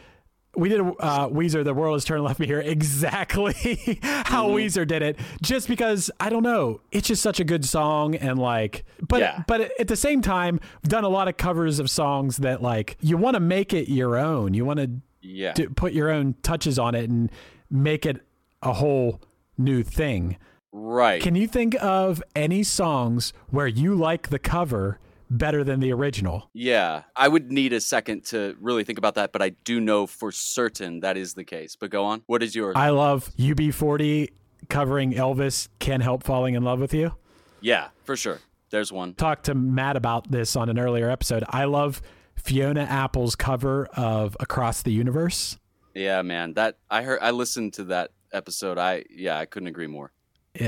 We 0.58 0.70
did 0.70 0.82
uh, 0.82 1.30
Weezer. 1.30 1.64
The 1.64 1.74
world 1.74 1.96
has 1.96 2.04
turned 2.04 2.24
left 2.24 2.40
me 2.40 2.48
here 2.48 2.60
exactly 2.60 3.54
how 4.02 4.48
Mm-hmm. 4.48 4.56
Weezer 4.58 4.88
did 4.88 5.02
it. 5.04 5.18
Just 5.42 5.68
because 5.68 6.10
I 6.20 6.30
don't 6.30 6.44
know, 6.44 6.82
it's 6.92 7.08
just 7.08 7.22
such 7.22 7.40
a 7.40 7.44
good 7.44 7.64
song, 7.64 8.16
and 8.16 8.38
like, 8.40 8.84
but 9.08 9.20
Yeah. 9.20 9.44
but 9.48 9.72
at 9.80 9.88
the 9.88 9.96
same 9.96 10.22
time, 10.22 10.60
done 10.84 11.04
a 11.04 11.10
lot 11.10 11.28
of 11.28 11.38
covers 11.38 11.80
of 11.80 11.90
songs 11.90 12.38
that 12.38 12.62
like 12.62 12.98
you 13.02 13.18
want 13.18 13.36
to 13.36 13.40
make 13.40 13.74
it 13.74 13.90
your 13.90 14.18
own. 14.18 14.54
You 14.54 14.66
want 14.66 14.80
to 14.80 14.90
yeah. 15.22 15.54
to 15.54 15.70
put 15.70 15.94
your 15.94 16.10
own 16.10 16.36
touches 16.44 16.80
on 16.80 16.96
it 16.96 17.10
and 17.10 17.32
make 17.70 18.06
it 18.06 18.26
a 18.64 18.74
whole 18.74 19.22
new 19.58 19.84
thing. 19.84 20.38
right. 20.72 21.22
Can 21.22 21.36
you 21.36 21.48
think 21.48 21.76
of 21.82 22.22
any 22.36 22.64
songs 22.64 23.34
where 23.50 23.68
you 23.68 23.94
like 23.96 24.30
the 24.30 24.40
cover 24.40 25.00
better 25.30 25.64
than 25.64 25.80
the 25.80 25.92
original? 25.94 26.50
Yeah, 26.54 27.04
I 27.16 27.28
would 27.28 27.52
need 27.52 27.74
a 27.74 27.82
second 27.82 28.26
to 28.28 28.56
really 28.60 28.84
think 28.84 28.98
about 28.98 29.16
that, 29.16 29.32
but 29.32 29.42
I 29.42 29.50
do 29.50 29.80
know 29.80 30.08
for 30.08 30.32
certain 30.32 31.02
that 31.02 31.18
is 31.18 31.34
the 31.34 31.44
case. 31.44 31.76
But 31.76 31.90
go 31.90 32.06
on. 32.06 32.24
What 32.28 32.44
is 32.44 32.56
yours? 32.56 32.74
I 32.76 32.90
love 32.90 33.30
UB40 33.38 34.30
covering 34.70 35.14
Elvis 35.14 35.68
Can't 35.80 36.04
Help 36.04 36.24
Falling 36.24 36.56
in 36.56 36.64
Love 36.64 36.80
with 36.80 36.94
You. 36.94 37.14
yeah, 37.62 37.90
for 38.04 38.16
sure. 38.16 38.40
There's 38.70 38.92
one. 38.92 39.14
Talked 39.14 39.46
to 39.46 39.56
Matt 39.56 39.96
about 39.96 40.30
this 40.30 40.56
on 40.58 40.68
an 40.68 40.78
earlier 40.78 41.10
episode. 41.10 41.44
I 41.50 41.64
love 41.66 42.02
Fiona 42.36 42.82
Apple's 42.82 43.36
cover 43.36 43.86
of 43.96 44.36
Across 44.42 44.82
the 44.82 44.92
Universe. 44.92 45.58
Yeah, 45.94 46.22
man. 46.22 46.54
That 46.54 46.78
I 46.90 47.02
heard. 47.04 47.20
I 47.22 47.32
listened 47.32 47.74
to 47.76 47.86
that 47.86 48.12
episode. 48.34 48.78
I 48.78 49.06
yeah, 49.10 49.40
I 49.40 49.46
couldn't 49.46 49.70
agree 49.70 49.88
more. 49.88 50.12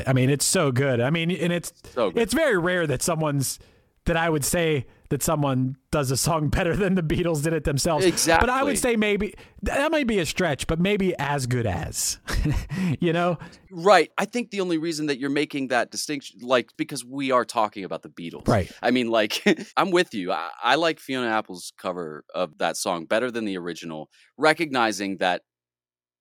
I 0.08 0.14
mean, 0.14 0.30
it's 0.30 0.46
so 0.46 0.72
good. 0.72 1.02
I 1.02 1.10
mean, 1.10 1.30
and 1.30 1.52
it's 1.52 1.74
So 1.94 2.12
it's 2.16 2.34
very 2.34 2.58
rare 2.58 2.88
that 2.88 3.02
someone's 3.02 3.60
that 4.06 4.18
I 4.18 4.30
would 4.30 4.46
say 4.46 4.86
that 5.10 5.24
someone 5.24 5.76
does 5.92 6.12
a 6.12 6.18
song 6.18 6.50
better 6.50 6.76
than 6.76 6.96
the 6.96 7.02
Beatles 7.02 7.44
did 7.44 7.54
it 7.54 7.64
themselves. 7.64 8.06
Exactly. 8.06 8.46
But 8.46 8.54
I 8.54 8.64
would 8.64 8.78
say 8.78 8.96
maybe 8.96 9.34
that 9.64 9.92
might 9.92 10.08
be 10.08 10.20
a 10.20 10.26
stretch, 10.26 10.68
but 10.68 10.80
maybe 10.80 11.18
as 11.18 11.48
good 11.48 11.66
as. 11.66 12.20
you 13.00 13.12
know? 13.12 13.38
Right. 13.72 14.12
I 14.18 14.26
think 14.26 14.52
the 14.52 14.62
only 14.62 14.78
reason 14.78 15.08
that 15.08 15.20
you're 15.20 15.30
making 15.30 15.70
that 15.70 15.92
distinction, 15.92 16.40
like, 16.42 16.70
because 16.78 17.04
we 17.04 17.32
are 17.32 17.46
talking 17.46 17.84
about 17.84 18.04
the 18.04 18.10
Beatles. 18.10 18.48
Right. 18.48 18.72
I 18.82 18.92
mean, 18.92 19.10
like, 19.10 19.44
I'm 19.78 19.92
with 19.92 20.14
you. 20.14 20.32
I, 20.32 20.50
I 20.64 20.76
like 20.76 21.00
Fiona 21.00 21.28
Apple's 21.28 21.74
cover 21.78 22.24
of 22.34 22.58
that 22.60 22.78
song 22.78 23.06
better 23.06 23.32
than 23.32 23.46
the 23.46 23.58
original, 23.58 24.10
recognizing 24.38 25.18
that 25.18 25.42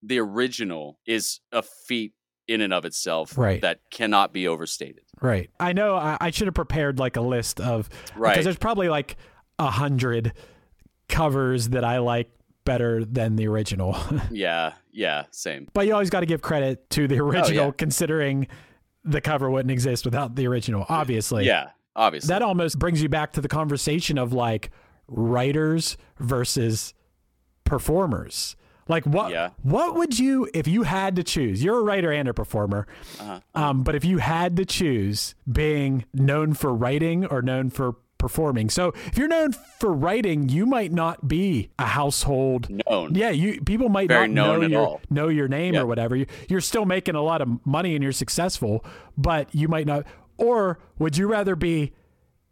the 0.03 0.19
original 0.19 0.99
is 1.07 1.41
a 1.53 1.63
feat 1.63 2.13
in 2.49 2.61
and 2.63 2.73
of 2.73 2.85
itself 2.85 3.37
Right. 3.39 3.61
that 3.61 3.81
cannot 3.91 4.33
be 4.33 4.49
overstated. 4.49 5.05
Right. 5.21 5.51
I 5.61 5.73
know 5.75 5.95
I, 5.95 6.17
I 6.21 6.31
should 6.31 6.47
have 6.49 6.55
prepared 6.55 6.99
like 6.99 7.17
a 7.17 7.21
list 7.21 7.61
of 7.61 7.89
Right. 8.17 8.33
because 8.33 8.45
there's 8.45 8.57
probably 8.59 8.89
like 8.89 9.17
a 9.59 9.71
hundred 9.71 10.33
covers 11.09 11.69
that 11.71 11.85
I 11.85 11.99
like 11.99 12.31
better 12.65 13.05
than 13.05 13.37
the 13.37 13.47
original. 13.49 13.97
Yeah. 14.31 14.73
Yeah. 14.93 15.25
Same. 15.31 15.69
but 15.73 15.87
you 15.87 15.93
always 15.93 16.11
got 16.11 16.21
to 16.21 16.27
give 16.27 16.43
credit 16.43 16.89
to 16.91 17.07
the 17.07 17.21
oh, 17.21 17.25
original 17.27 17.63
Oh, 17.63 17.67
yeah. 17.67 17.73
considering 17.77 18.49
the 19.05 19.21
cover 19.21 19.49
wouldn't 19.51 19.71
exist 19.71 20.05
without 20.05 20.35
the 20.35 20.47
original, 20.47 20.85
obviously. 20.89 21.47
Yeah. 21.47 21.71
Obviously. 21.97 22.29
that 22.29 22.43
almost 22.43 22.79
brings 22.79 23.03
you 23.03 23.09
back 23.09 23.33
to 23.33 23.41
the 23.41 23.49
conversation 23.49 24.19
of 24.19 24.33
like 24.33 24.71
writers 25.09 25.97
versus 26.21 26.95
performers. 27.65 28.55
Like 28.89 29.05
what 29.05 29.31
Yeah. 29.31 29.51
what 29.63 29.95
would 29.97 30.19
you 30.19 30.49
if 30.55 30.67
you 30.67 30.83
had 30.85 31.17
to 31.17 31.23
choose? 31.23 31.63
You're 31.63 31.79
a 31.79 31.83
writer 31.83 32.11
and 32.11 32.29
a 32.29 32.35
performer. 32.35 32.87
Uh-huh. 33.21 33.41
Um, 33.55 33.83
but 33.83 33.95
if 33.95 34.05
you 34.05 34.19
had 34.19 34.57
to 34.57 34.65
choose 34.65 35.35
being 35.51 36.05
known 36.15 36.55
for 36.55 36.75
writing 36.75 37.27
or 37.27 37.43
known 37.43 37.71
for 37.71 37.97
performing. 38.19 38.69
So 38.69 38.89
if 39.07 39.17
you're 39.17 39.29
known 39.29 39.53
for 39.79 39.93
writing, 39.93 40.49
you 40.49 40.67
might 40.67 40.91
not 40.91 41.29
be 41.29 41.71
a 41.79 41.85
household 41.87 42.69
Known. 42.69 43.15
Yeah, 43.15 43.31
you 43.31 43.61
people 43.61 43.89
might 43.91 44.09
Very 44.09 44.27
not 44.27 44.35
know 44.59 44.61
your 44.67 44.81
all. 44.87 45.01
know 45.09 45.29
your 45.29 45.47
name 45.47 45.75
Yeah. 45.75 45.83
or 45.83 45.87
whatever. 45.87 46.17
You, 46.17 46.27
you're 46.49 46.61
still 46.61 46.85
making 46.85 47.15
a 47.15 47.23
lot 47.23 47.41
of 47.43 47.65
money 47.65 47.95
and 47.95 48.03
you're 48.03 48.11
successful, 48.11 48.85
but 49.17 49.55
you 49.55 49.69
might 49.69 49.87
not. 49.87 50.05
Or 50.37 50.81
would 50.99 51.17
you 51.17 51.29
rather 51.29 51.55
be 51.55 51.93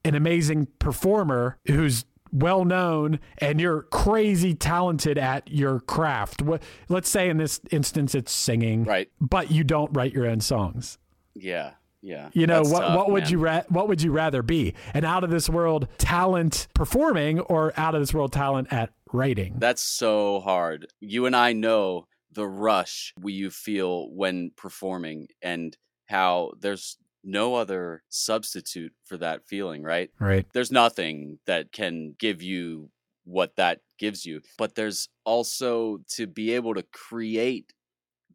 an 0.05 0.15
amazing 0.15 0.69
performer 0.79 1.59
who's 1.67 2.05
well 2.41 2.65
known 2.65 3.19
and 3.39 3.61
you're 3.61 3.83
crazy 3.83 4.55
talented 4.55 5.19
at 5.19 5.51
your 5.51 5.81
craft? 5.81 6.43
What, 6.43 6.63
let's 6.89 7.09
say 7.09 7.29
in 7.29 7.39
this 7.39 7.61
instance 7.71 8.15
it's 8.15 8.33
singing, 8.33 8.85
Right. 8.85 9.11
But 9.21 9.51
you 9.51 9.65
don't 9.65 9.95
write 9.97 10.13
your 10.13 10.27
own 10.27 10.41
songs. 10.41 10.99
Yeah. 11.35 11.73
Yeah. 12.03 12.29
You 12.35 12.47
know 12.47 12.59
That's 12.59 12.71
what? 12.71 12.81
tough, 12.83 12.97
what 12.97 13.11
would 13.11 13.25
man. 13.25 13.33
you 13.33 13.39
ra- 13.39 13.63
what 13.69 13.89
would 13.89 14.01
you 14.03 14.13
rather 14.13 14.43
be? 14.43 14.75
An 14.95 15.05
out 15.05 15.25
of 15.25 15.31
this 15.31 15.49
world 15.49 15.89
talent 15.99 16.69
performing 16.75 17.41
or 17.41 17.73
out 17.77 17.95
of 17.95 18.01
this 18.01 18.15
world 18.15 18.33
talent 18.33 18.73
at 18.73 18.91
writing? 19.13 19.55
That's 19.59 19.83
so 19.83 20.41
hard. 20.41 20.87
You 21.01 21.27
and 21.27 21.35
I 21.35 21.53
know 21.53 22.07
the 22.33 22.47
rush 22.47 23.13
we 23.21 23.33
you 23.33 23.51
feel 23.51 24.09
when 24.15 24.53
performing 24.57 25.29
and 25.43 25.77
how 26.07 26.53
there's 26.61 26.97
no 27.27 27.57
other 27.57 28.03
substitute 28.09 28.93
for 29.05 29.17
that 29.19 29.47
feeling, 29.47 29.83
right? 29.83 30.11
right. 30.19 30.47
There's 30.53 30.73
nothing 30.73 31.39
that 31.47 31.73
can 31.73 32.15
give 32.19 32.41
you 32.41 32.91
what 33.25 33.57
that 33.57 33.81
gives 33.99 34.25
you. 34.25 34.41
But 34.57 34.77
there's 34.77 35.09
also 35.25 35.99
to 36.15 36.27
be 36.27 36.53
able 36.53 36.75
to 36.75 36.85
create 36.85 37.73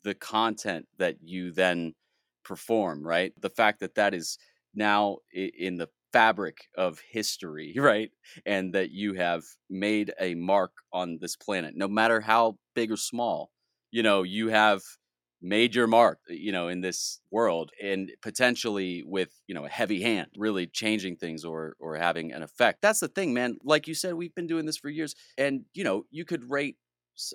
the 0.04 0.14
content 0.14 0.88
that 0.98 1.18
you 1.24 1.52
then 1.52 1.96
perform, 2.44 3.08
right? 3.08 3.34
The 3.40 3.50
fact 3.50 3.80
that 3.80 3.96
that 3.96 4.14
is 4.14 4.38
now 4.76 5.18
in 5.34 5.78
the 5.78 5.90
fabric 6.12 6.68
of 6.78 7.00
history, 7.10 7.74
right? 7.78 8.12
And 8.46 8.74
that 8.74 8.92
you 8.92 9.14
have 9.14 9.44
made 9.70 10.14
a 10.20 10.36
mark 10.36 10.72
on 10.92 11.18
this 11.22 11.36
planet, 11.36 11.74
no 11.76 11.88
matter 11.88 12.20
how 12.20 12.58
big 12.76 12.92
or 12.92 12.98
small, 12.98 13.52
you 13.92 14.04
know, 14.04 14.24
you 14.24 14.50
have 14.50 14.82
made 15.42 15.74
your 15.76 15.88
mark, 15.88 16.20
you 16.30 16.52
know, 16.52 16.68
in 16.68 16.82
this 16.82 17.20
world 17.32 17.72
and 17.82 18.12
potentially 18.22 19.04
with, 19.06 19.32
you 19.48 19.56
know, 19.56 19.66
a 19.66 19.70
heavy 19.70 20.02
hand 20.02 20.28
really 20.38 20.68
changing 20.68 21.16
things 21.18 21.44
or 21.44 21.76
or 21.80 21.96
having 21.96 22.32
an 22.32 22.44
effect. 22.44 22.82
That's 22.82 23.00
the 23.00 23.08
thing, 23.08 23.34
man. 23.34 23.58
Like 23.64 23.88
you 23.88 23.94
said, 23.96 24.14
we've 24.14 24.36
been 24.36 24.48
doing 24.48 24.66
this 24.66 24.78
for 24.78 24.90
years 24.90 25.16
and, 25.38 25.66
you 25.74 25.84
know, 25.84 26.06
you 26.12 26.26
could 26.26 26.50
rate 26.50 26.78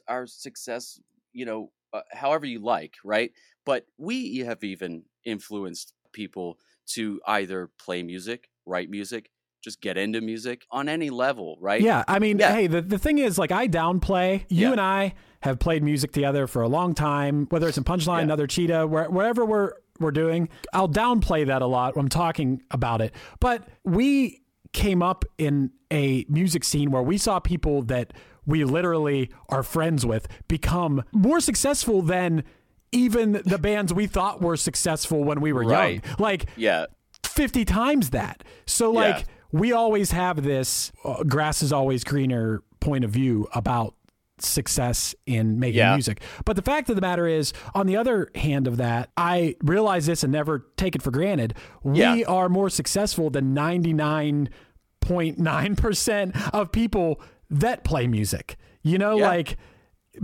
our 0.09 0.27
success, 0.27 1.01
you 1.33 1.45
know, 1.45 1.71
uh, 1.92 2.03
however 2.12 2.46
you 2.46 2.59
like, 2.61 2.94
right? 3.04 3.33
But 3.65 3.87
we 3.98 4.38
have 4.38 4.63
even 4.65 5.04
influenced 5.25 5.92
people 6.13 6.59
to 6.94 7.21
either 7.27 7.71
play 7.79 8.02
music, 8.02 8.48
write 8.65 8.90
music, 8.90 9.31
just 9.67 9.81
get 9.81 9.98
into 9.98 10.21
music 10.21 10.64
on 10.71 10.88
any 10.88 11.10
level, 11.10 11.58
right? 11.60 11.81
Yeah, 11.81 12.04
I 12.06 12.21
mean, 12.21 12.38
Yeah. 12.38 12.52
hey, 12.54 12.69
the, 12.69 12.81
the 12.81 12.98
thing 12.98 13.19
is, 13.19 13.37
like, 13.37 13.50
I 13.50 13.67
downplay. 13.67 14.44
You 14.48 14.67
Yeah. 14.69 14.73
and 14.73 14.81
I 14.81 15.14
have 15.40 15.58
played 15.58 15.83
music 15.83 16.12
together 16.12 16.46
for 16.46 16.62
a 16.62 16.69
long 16.69 16.94
time, 16.94 17.46
whether 17.50 17.67
it's 17.67 17.77
in 17.77 17.83
Punchline, 17.83 18.19
Yeah. 18.19 18.23
another 18.23 18.46
Cheetah, 18.46 18.87
where, 18.87 19.10
wherever 19.10 19.44
we're 19.44 19.73
we're 19.98 20.10
doing. 20.10 20.50
I'll 20.75 20.90
downplay 20.90 21.46
that 21.46 21.62
a 21.62 21.67
lot 21.67 21.96
when 21.96 22.04
I'm 22.04 22.08
talking 22.10 22.60
about 22.71 23.00
it. 23.00 23.14
But 23.40 23.67
we 23.83 24.42
came 24.75 25.02
up 25.02 25.25
in 25.38 25.71
a 25.90 26.27
music 26.29 26.64
scene 26.64 26.90
where 26.90 27.02
we 27.02 27.17
saw 27.17 27.40
people 27.40 27.81
that 27.85 28.12
we 28.44 28.62
literally 28.62 29.31
are 29.48 29.62
friends 29.62 30.04
with 30.04 30.29
become 30.48 31.02
more 31.12 31.40
successful 31.40 32.02
than 32.02 32.44
even 32.92 33.40
the 33.46 33.56
bands 33.58 33.92
we 33.94 34.06
thought 34.06 34.42
were 34.42 34.58
successful 34.58 35.25
when 35.25 35.40
we 35.40 35.50
were 35.54 35.64
Right. 35.64 36.04
young. 36.04 36.17
Like 36.19 36.44
Yeah. 36.56 36.87
50 37.25 37.64
times 37.64 38.10
that. 38.10 38.44
So 38.67 38.90
like 38.92 39.21
Yeah. 39.21 39.25
We 39.53 39.73
always 39.73 40.11
have 40.13 40.42
this 40.42 40.92
uh, 41.05 41.23
grass 41.25 41.63
is 41.63 41.73
always 41.73 42.05
greener 42.05 42.63
point 42.81 43.05
of 43.05 43.11
view 43.11 43.49
about 43.55 43.94
success 44.38 45.15
in 45.25 45.59
making 45.59 45.79
Yeah. 45.79 45.94
music. 45.94 46.21
But 46.44 46.57
the 46.57 46.63
fact 46.63 46.90
of 46.90 46.94
the 46.97 47.01
matter 47.01 47.27
is, 47.27 47.55
on 47.75 47.87
the 47.87 47.97
other 47.97 48.29
hand 48.35 48.67
of 48.67 48.77
that, 48.77 49.09
I 49.17 49.57
realize 49.63 50.05
this 50.07 50.23
and 50.23 50.31
never 50.33 50.67
take 50.77 50.94
it 50.94 51.01
for 51.03 51.11
granted. 51.11 51.55
We 51.83 52.01
Yeah. 52.01 52.21
are 52.29 52.49
more 52.51 52.69
successful 52.69 53.31
than 53.31 53.55
99.9% 53.55 56.55
of 56.55 56.71
people 56.73 57.21
that 57.51 57.83
play 57.85 58.07
music. 58.07 58.57
You 58.83 58.99
know, 58.99 59.17
Yeah. 59.19 59.29
like 59.29 59.57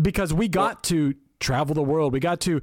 because 0.01 0.33
we 0.35 0.49
got 0.49 0.83
to 0.85 1.14
travel 1.41 1.75
the 1.75 1.83
world. 1.83 2.12
We 2.12 2.20
got 2.20 2.41
to 2.41 2.61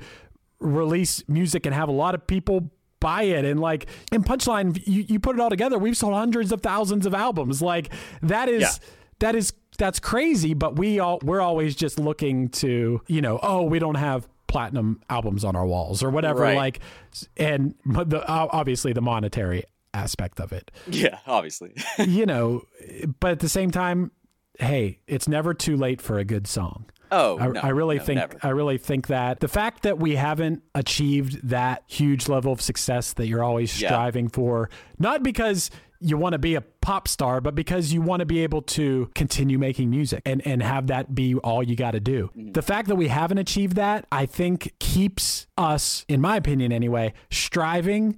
release 0.60 1.24
music 1.28 1.66
and 1.66 1.74
have 1.76 1.90
a 1.90 1.94
lot 1.94 2.14
of 2.16 2.26
people 2.28 2.72
buy 3.00 3.24
it 3.24 3.46
and 3.46 3.60
like 3.60 3.86
in 4.12 4.24
punchline 4.24 4.82
you, 4.86 5.06
you 5.08 5.20
put 5.20 5.36
it 5.36 5.40
all 5.42 5.50
together 5.50 5.78
we've 5.78 5.96
sold 5.98 6.14
hundreds 6.14 6.52
of 6.52 6.62
thousands 6.62 7.06
of 7.06 7.14
albums 7.14 7.62
like 7.62 7.90
that 8.22 8.50
is 8.50 8.62
Yeah. 8.62 8.70
that 9.20 9.36
is 9.36 9.54
that's 9.78 10.00
crazy 10.00 10.54
but 10.54 10.76
we 10.78 11.00
all 11.00 11.20
we're 11.24 11.40
always 11.42 11.76
just 11.76 11.98
looking 12.00 12.50
to 12.50 13.02
you 13.08 13.22
know 13.22 13.40
oh 13.42 13.64
we 13.64 13.80
don't 13.80 13.96
have 13.96 14.28
platinum 14.48 15.00
albums 15.10 15.46
on 15.46 15.56
our 15.56 15.66
walls 15.66 16.02
or 16.04 16.10
whatever 16.10 16.42
Right. 16.42 16.58
like 16.58 16.80
and 17.38 17.76
but 17.86 18.10
the 18.10 18.28
obviously 18.28 18.92
the 18.94 19.02
monetary 19.02 19.64
aspect 19.94 20.40
of 20.40 20.52
it 20.52 20.70
Yeah, 20.88 21.20
obviously. 21.26 21.74
you 22.00 22.26
know 22.26 22.64
but 23.20 23.32
at 23.32 23.40
the 23.40 23.50
same 23.50 23.72
time 23.72 24.12
hey 24.60 25.00
it's 25.08 25.28
never 25.28 25.54
too 25.54 25.78
late 25.78 26.02
for 26.02 26.18
a 26.20 26.26
good 26.26 26.48
song 26.48 26.86
Oh, 27.12 27.38
I, 27.40 27.48
no, 27.48 27.60
I 27.62 27.70
really 27.70 27.98
no, 27.98 28.04
think 28.04 28.20
never. 28.20 28.38
I 28.44 28.50
really 28.50 28.78
think 28.78 29.08
that 29.08 29.40
the 29.40 29.48
fact 29.48 29.84
that 29.84 30.00
we 30.00 30.16
haven't 30.16 30.64
achieved 30.76 31.48
that 31.50 31.84
huge 31.88 32.28
level 32.30 32.52
of 32.54 32.62
success 32.62 33.14
that 33.14 33.28
you're 33.28 33.44
always 33.44 33.80
Yeah. 33.82 33.90
striving 33.90 34.30
for, 34.30 34.70
not 34.98 35.24
because 35.24 35.72
you 36.02 36.18
want 36.18 36.32
to 36.32 36.40
be 36.40 36.56
a 36.56 36.62
pop 36.62 37.10
star, 37.10 37.42
but 37.42 37.56
because 37.56 37.92
you 37.92 38.02
want 38.02 38.22
to 38.22 38.26
be 38.26 38.40
able 38.40 38.62
to 38.62 39.10
continue 39.16 39.60
making 39.60 39.90
music 39.90 40.22
and, 40.26 40.42
and 40.48 40.64
have 40.64 40.88
that 40.88 41.14
be 41.14 41.36
all 41.36 41.62
you 41.62 41.76
got 41.76 41.92
to 41.92 42.00
do. 42.00 42.30
Mm-hmm. 42.38 42.52
The 42.54 42.62
fact 42.62 42.88
that 42.88 42.96
we 42.96 43.10
haven't 43.10 43.38
achieved 43.38 43.76
that, 43.76 44.06
I 44.12 44.26
think 44.26 44.74
keeps 44.80 45.46
us, 45.58 46.06
in 46.08 46.22
my 46.22 46.38
opinion 46.38 46.72
anyway, 46.72 47.14
striving 47.32 48.18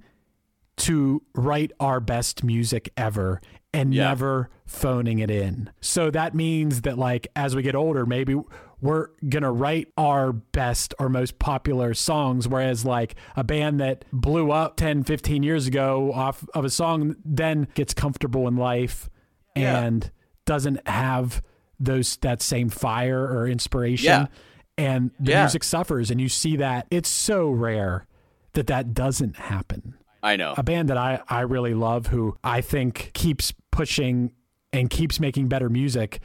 to 0.76 1.22
write 1.34 1.72
our 1.80 1.98
best 2.00 2.44
music 2.44 2.92
ever 2.96 3.40
and 3.74 3.92
Yeah. 3.94 4.08
never 4.08 4.50
phoning 4.66 5.18
it 5.18 5.30
in. 5.30 5.70
So 5.80 6.10
that 6.10 6.34
means 6.34 6.82
that 6.82 6.98
like 6.98 7.26
as 7.36 7.54
we 7.56 7.62
get 7.62 7.74
older, 7.74 8.04
maybe 8.06 8.36
we're 8.80 9.08
going 9.28 9.42
to 9.44 9.50
write 9.50 9.88
our 9.96 10.32
best 10.32 10.92
or 10.98 11.08
most 11.08 11.38
popular 11.38 11.94
songs 11.94 12.48
whereas 12.48 12.84
like 12.84 13.14
a 13.36 13.44
band 13.44 13.78
that 13.80 14.04
blew 14.12 14.50
up 14.50 14.76
10, 14.76 15.04
15 15.04 15.42
years 15.44 15.66
ago 15.68 16.12
off 16.12 16.44
of 16.54 16.64
a 16.64 16.70
song 16.70 17.14
then 17.24 17.68
gets 17.74 17.94
comfortable 17.94 18.48
in 18.48 18.56
life 18.56 19.08
Yeah. 19.54 19.82
and 19.84 20.10
doesn't 20.46 20.86
have 20.88 21.42
those 21.78 22.16
that 22.18 22.42
same 22.42 22.68
fire 22.68 23.20
or 23.24 23.46
inspiration 23.46 24.06
Yeah. 24.06 24.26
and 24.76 25.12
the 25.20 25.30
Yeah. 25.32 25.42
music 25.44 25.62
suffers 25.62 26.10
and 26.10 26.20
you 26.20 26.28
see 26.28 26.56
that 26.56 26.86
it's 26.90 27.08
so 27.08 27.50
rare 27.50 28.06
that 28.54 28.66
that 28.66 28.94
doesn't 28.94 29.36
happen 29.36 29.94
I 30.22 30.36
know. 30.36 30.54
a 30.56 30.62
band 30.62 30.88
that 30.88 30.96
I, 30.96 31.20
I 31.28 31.40
really 31.40 31.74
love 31.74 32.06
who 32.08 32.36
I 32.44 32.60
think 32.60 33.10
keeps 33.14 33.52
pushing 33.70 34.32
and 34.72 34.88
keeps 34.88 35.18
making 35.18 35.48
better 35.48 35.68
music 35.68 36.20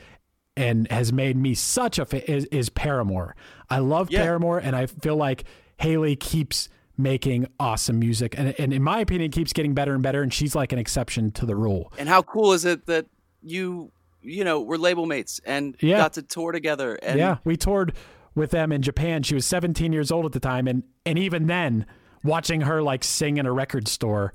and 0.55 0.89
has 0.91 1.11
made 1.13 1.35
me 1.37 1.53
such 1.53 1.99
a 1.99 2.05
fa- 2.05 2.29
is, 2.31 2.45
is 2.45 2.69
Paramore. 2.69 3.35
I 3.69 3.79
love 3.79 4.09
Yeah. 4.11 4.23
Paramore 4.23 4.59
and 4.59 4.75
I 4.75 4.85
feel 4.85 5.15
like 5.15 5.43
Haley 5.77 6.15
keeps 6.15 6.69
making 6.97 7.47
awesome 7.59 7.99
music 7.99 8.33
and, 8.37 8.55
and 8.59 8.73
in 8.73 8.81
my 8.81 8.99
opinion 8.99 9.29
keeps 9.31 9.53
getting 9.53 9.73
better 9.75 9.93
and 9.93 10.01
better 10.01 10.21
and 10.23 10.33
she's 10.33 10.55
like 10.55 10.71
an 10.71 10.79
exception 10.79 11.31
to 11.31 11.45
the 11.45 11.55
rule. 11.55 11.91
And 11.99 12.09
how 12.09 12.21
cool 12.23 12.53
is 12.53 12.65
it 12.65 12.85
that 12.87 13.05
you, 13.43 13.91
you 14.21 14.43
know, 14.43 14.61
were 14.61 14.77
label 14.79 15.05
mates 15.05 15.39
and 15.45 15.75
Yeah. 15.79 15.97
got 15.97 16.13
to 16.13 16.21
tour 16.23 16.51
together? 16.51 16.95
And 17.03 17.19
yeah, 17.19 17.37
we 17.43 17.55
toured 17.55 17.93
with 18.33 18.49
them 18.51 18.71
in 18.71 18.81
Japan. 18.81 19.21
She 19.23 19.35
was 19.35 19.45
17 19.45 19.93
years 19.93 20.11
old 20.11 20.25
at 20.25 20.31
the 20.31 20.39
time, 20.39 20.67
and 20.67 20.83
and 21.05 21.17
even 21.19 21.47
then, 21.47 21.85
watching 22.27 22.61
her 22.61 22.83
like 22.83 23.03
sing 23.03 23.37
in 23.37 23.45
a 23.47 23.51
record 23.51 23.87
store, 23.87 24.33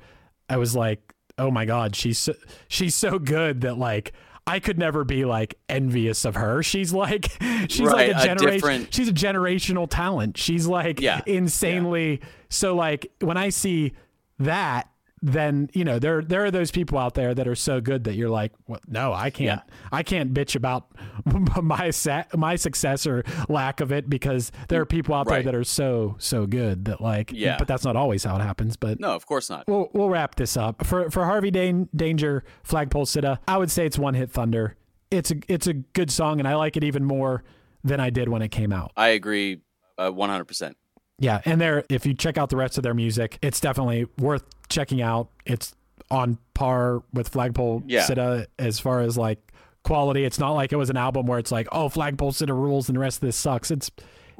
I 0.49 0.57
was 0.57 0.75
like, 0.75 1.15
oh 1.39 1.51
my 1.51 1.65
god, 1.65 1.95
she's 1.95 2.19
so, 2.19 2.35
she's 2.69 2.95
so 2.95 3.19
good 3.21 3.61
that 3.61 3.79
like. 3.79 4.13
I 4.45 4.59
could 4.59 4.77
never 4.77 5.05
be 5.05 5.25
like 5.25 5.55
envious 5.69 6.25
of 6.25 6.35
her. 6.35 6.65
She's 6.65 6.93
like 6.93 7.31
she's 7.69 7.79
Right, 7.83 8.09
like 8.13 8.17
a 8.17 8.19
a 8.19 8.25
generation 8.25 8.51
different- 8.51 8.93
she's 8.95 9.09
a 9.09 9.13
generational 9.13 9.87
talent. 9.89 10.37
She's 10.37 10.67
like 10.67 11.01
Yeah, 11.01 11.21
insanely 11.27 12.21
so 12.49 12.75
like 12.75 13.07
when 13.21 13.37
I 13.37 13.51
see 13.51 13.93
that 14.41 14.91
then 15.25 15.71
you 15.73 15.85
know 15.85 15.99
there 16.01 16.21
there 16.23 16.45
are 16.45 16.51
those 16.51 16.71
people 16.73 16.99
out 16.99 17.15
there 17.15 17.33
that 17.33 17.47
are 17.47 17.55
so 17.55 17.81
good 17.81 18.05
that 18.05 18.15
you're 18.15 18.29
like 18.29 18.53
well, 18.67 18.81
no 18.89 19.13
I 19.13 19.31
can't 19.31 19.61
I 19.93 20.03
can't 20.03 20.35
bitch 20.35 20.57
about 20.57 20.89
my 21.63 21.91
sa- 21.91 22.25
my 22.35 22.57
success 22.57 23.07
or 23.07 23.23
lack 23.49 23.81
of 23.81 23.93
it 23.93 24.11
because 24.11 24.51
there 24.69 24.81
are 24.81 24.87
people 24.87 25.15
out 25.15 25.27
Right. 25.29 25.45
there 25.45 25.53
that 25.53 25.55
are 25.59 25.63
so 25.65 26.17
so 26.19 26.45
good 26.47 26.87
that 26.87 27.01
like 27.01 27.31
Yeah. 27.33 27.57
but 27.57 27.69
that's 27.69 27.85
not 27.85 27.95
always 27.95 28.25
how 28.25 28.35
it 28.37 28.41
happens 28.41 28.77
but 28.77 28.99
No, 28.99 29.13
of 29.15 29.25
course 29.27 29.49
not. 29.49 29.69
we'll 29.69 29.89
we'll 29.93 30.11
wrap 30.11 30.35
this 30.35 30.57
up 30.57 30.85
for 30.85 31.09
for 31.11 31.25
Harvey 31.25 31.53
Dan- 31.53 31.89
Danger 31.95 32.43
Flagpole 32.65 33.07
Sitta 33.07 33.39
I 33.47 33.59
would 33.59 33.71
say 33.71 33.87
it's 33.87 33.99
one 33.99 34.15
hit 34.15 34.31
thunder 34.31 34.77
it's 35.13 35.31
a 35.31 35.37
it's 35.47 35.69
a 35.69 35.75
good 35.75 36.11
song 36.11 36.41
and 36.41 36.49
I 36.49 36.57
like 36.57 36.77
it 36.77 36.83
even 36.83 37.05
more 37.05 37.45
than 37.85 38.01
I 38.01 38.11
did 38.11 38.29
when 38.29 38.43
it 38.43 38.49
came 38.49 38.73
out 38.73 38.91
I 38.97 39.09
agree 39.09 39.61
uh, 39.99 40.11
100%. 40.11 40.75
Yeah, 41.23 41.41
and 41.45 41.61
there 41.61 41.85
if 41.89 42.05
you 42.05 42.15
check 42.15 42.37
out 42.37 42.51
the 42.51 42.57
rest 42.57 42.77
of 42.77 42.83
their 42.83 42.95
music, 42.95 43.39
it's 43.43 43.61
definitely 43.61 44.07
worth 44.19 44.43
checking 44.69 45.01
out. 45.01 45.29
It's 45.47 45.75
on 46.11 46.37
par 46.53 47.03
with 47.15 47.29
Flagpole 47.29 47.85
Yeah. 47.87 48.03
Sitta 48.07 48.47
as 48.59 48.79
far 48.81 49.01
as 49.01 49.17
like 49.17 49.39
quality. 49.85 50.25
It's 50.25 50.39
not 50.41 50.51
like 50.53 50.73
it 50.73 50.77
was 50.77 50.91
an 50.91 50.97
album 50.97 51.27
where 51.27 51.39
it's 51.39 51.53
like, 51.53 51.69
oh, 51.73 51.89
Flagpole 51.89 52.33
Sitta 52.33 52.53
rules 52.53 52.89
and 52.89 52.97
the 52.97 53.01
rest 53.01 53.19
of 53.19 53.21
this 53.29 53.37
sucks. 53.37 53.71
It's 53.71 53.91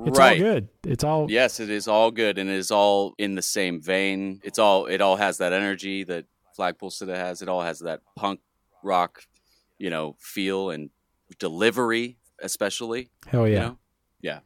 it's 0.05 0.19
all 0.19 0.25
Right. 0.27 0.39
good. 0.39 0.69
It's 0.85 1.05
all 1.05 1.31
Yes, 1.31 1.61
it 1.61 1.71
is 1.71 1.87
all 1.87 2.11
good 2.11 2.37
and 2.37 2.51
it 2.51 2.57
is 2.57 2.71
all 2.73 3.15
in 3.17 3.37
the 3.37 3.43
same 3.43 3.81
vein. 3.81 4.41
It's 4.43 4.59
all 4.59 4.87
it 4.87 5.01
all 5.01 5.17
has 5.17 5.39
that 5.39 5.53
energy 5.53 6.03
that 6.05 6.25
Flagpole 6.57 6.91
Sitta 6.91 7.15
has. 7.15 7.41
It 7.43 7.49
all 7.49 7.63
has 7.63 7.79
that 7.81 8.01
punk 8.17 8.41
rock, 8.83 9.23
you 9.79 9.89
know, 9.89 10.17
feel 10.19 10.71
and 10.71 10.91
delivery, 11.39 12.19
especially. 12.41 13.11
hell 13.29 13.47
You 13.47 13.55
yeah. 13.55 13.61
know? 13.61 13.79
Yeah. 14.21 14.39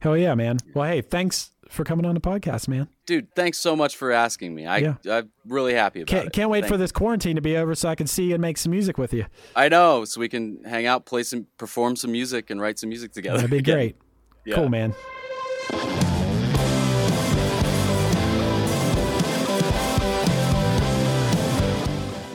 Hell 0.00 0.16
yeah, 0.16 0.34
man. 0.34 0.58
Well, 0.74 0.88
hey, 0.90 1.00
thanks 1.00 1.50
for 1.70 1.84
coming 1.84 2.04
on 2.06 2.14
the 2.14 2.20
podcast, 2.20 2.68
man. 2.68 2.88
Dude, 3.06 3.32
thanks 3.34 3.58
so 3.58 3.74
much 3.76 3.96
for 3.96 4.12
asking 4.12 4.54
me. 4.54 4.66
I 4.66 4.78
Yeah. 4.78 4.94
I'm 5.10 5.30
really 5.46 5.74
happy 5.74 6.00
about 6.02 6.08
Can't, 6.10 6.26
it. 6.26 6.32
can't 6.32 6.50
wait 6.50 6.60
Thank 6.62 6.68
for 6.68 6.74
you. 6.74 6.78
this 6.78 6.92
quarantine 6.92 7.36
to 7.36 7.42
be 7.42 7.56
over 7.56 7.74
so 7.74 7.88
I 7.88 7.94
can 7.94 8.06
see 8.06 8.24
you 8.28 8.34
and 8.34 8.40
make 8.42 8.58
some 8.58 8.70
music 8.72 8.98
with 8.98 9.12
you. 9.12 9.26
I 9.56 9.68
know, 9.68 10.04
so 10.04 10.20
we 10.20 10.28
can 10.28 10.62
hang 10.64 10.86
out, 10.86 11.04
play 11.06 11.22
some 11.22 11.46
perform 11.58 11.96
some 11.96 12.12
music 12.12 12.50
and 12.50 12.60
write 12.60 12.78
some 12.78 12.88
music 12.88 13.12
together. 13.12 13.36
That'd 13.38 13.50
be 13.50 13.58
again. 13.58 13.74
great. 13.76 13.96
Yeah. 14.46 14.56
Cool, 14.56 14.68
man. 14.68 14.94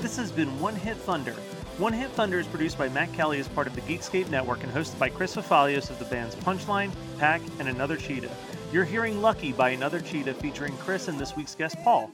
This 0.01 0.15
has 0.17 0.32
been 0.32 0.59
One 0.59 0.75
Hit 0.75 0.97
Thunder. 0.97 1.34
One 1.77 1.93
Hit 1.93 2.09
Thunder 2.11 2.39
is 2.39 2.47
produced 2.47 2.77
by 2.77 2.89
Matt 2.89 3.11
Kelly 3.13 3.39
as 3.39 3.47
part 3.49 3.67
of 3.67 3.75
the 3.75 3.82
Geekscape 3.82 4.30
Network 4.30 4.63
and 4.63 4.71
hosted 4.73 4.97
by 4.97 5.09
Chris 5.09 5.36
Fafalios 5.36 5.89
of 5.89 5.99
the 5.99 6.05
bands 6.05 6.36
Punchline, 6.36 6.91
Pack, 7.19 7.41
and 7.59 7.67
Another 7.67 7.95
Cheetah. 7.97 8.32
You're 8.72 8.86
hearing 8.86 9.20
Lucky 9.22 9.51
by 9.51 9.72
Another 9.72 9.99
Cheetah 9.99 10.36
featuring 10.36 10.78
Chris 10.78 11.07
and 11.07 11.20
this 11.20 11.36
week's 11.36 11.55
guest 11.55 11.76
Paul. 11.84 12.11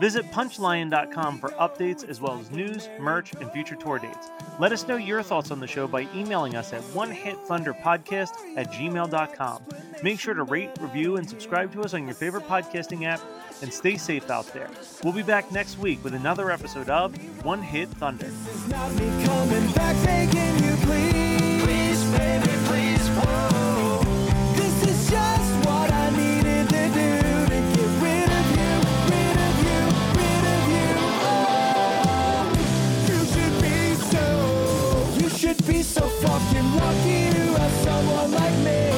Visit 0.00 0.30
punchlion.com 0.30 1.38
for 1.38 1.48
updates 1.50 2.08
as 2.08 2.20
well 2.20 2.38
as 2.38 2.50
news, 2.50 2.88
merch, 3.00 3.32
and 3.40 3.50
future 3.50 3.74
tour 3.74 3.98
dates. 3.98 4.30
Let 4.60 4.70
us 4.70 4.86
know 4.86 4.96
your 4.96 5.22
thoughts 5.22 5.50
on 5.50 5.58
the 5.58 5.66
show 5.66 5.88
by 5.88 6.06
emailing 6.14 6.54
us 6.54 6.72
at 6.72 6.82
onehitthunderpodcast 6.82 8.56
at 8.56 8.70
gmail.com. 8.72 9.62
Make 10.02 10.20
sure 10.20 10.34
to 10.34 10.42
rate, 10.44 10.70
review, 10.80 11.16
and 11.16 11.28
subscribe 11.28 11.72
to 11.72 11.80
us 11.80 11.94
on 11.94 12.04
your 12.04 12.14
favorite 12.14 12.46
podcasting 12.46 13.04
app, 13.04 13.20
and 13.62 13.72
stay 13.72 13.96
safe 13.96 14.30
out 14.30 14.46
there. 14.52 14.68
We'll 15.02 15.14
be 15.14 15.22
back 15.22 15.50
next 15.50 15.78
week 15.78 16.04
with 16.04 16.14
another 16.14 16.50
episode 16.50 16.90
of 16.90 17.16
One 17.44 17.62
Hit 17.62 17.88
Thunder. 17.88 18.30
Please, 21.64 22.04
baby, 22.18 22.52
please, 22.66 23.08
so 35.82 36.00
fucking 36.00 36.76
lucky 36.76 37.30
to 37.30 37.58
have 37.58 37.72
someone 37.84 38.32
like 38.32 38.56
me. 38.64 38.90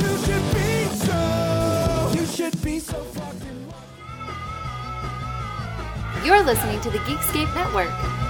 You 0.00 0.12
should 0.24 0.46
be 0.54 0.70
so, 1.06 1.18
you 2.14 2.24
should 2.26 2.62
be 2.62 2.78
so 2.80 2.98
fucking 3.02 3.68
lucky. 3.68 3.86
You're 6.26 6.42
listening 6.42 6.80
to 6.82 6.90
the 6.90 6.98
Geekscape 6.98 7.54
Network. 7.54 8.29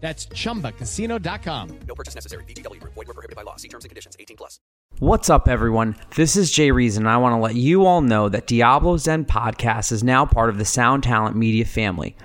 That's 0.00 0.26
chumbacasino.com. 0.26 1.78
No 1.86 1.94
purchase 1.94 2.14
necessary. 2.14 2.44
VGW 2.44 2.80
Group. 2.80 2.94
Void 2.94 3.08
were 3.08 3.14
prohibited 3.14 3.36
by 3.36 3.42
law. 3.42 3.56
See 3.56 3.68
terms 3.68 3.84
and 3.84 3.90
conditions. 3.90 4.16
18 4.18 4.36
plus. 4.36 4.58
What's 4.98 5.30
up, 5.30 5.48
everyone? 5.48 5.96
This 6.16 6.36
is 6.36 6.50
Jay 6.50 6.70
Reason, 6.70 7.06
I 7.06 7.16
want 7.16 7.32
to 7.32 7.38
let 7.38 7.54
you 7.54 7.86
all 7.86 8.00
know 8.00 8.28
that 8.28 8.46
Diablo 8.46 8.96
Zen 8.96 9.24
Podcast 9.24 9.92
is 9.92 10.02
now 10.02 10.26
part 10.26 10.50
of 10.50 10.58
the 10.58 10.64
Sound 10.64 11.04
Talent 11.04 11.36
Media 11.36 11.64
family. 11.64 12.16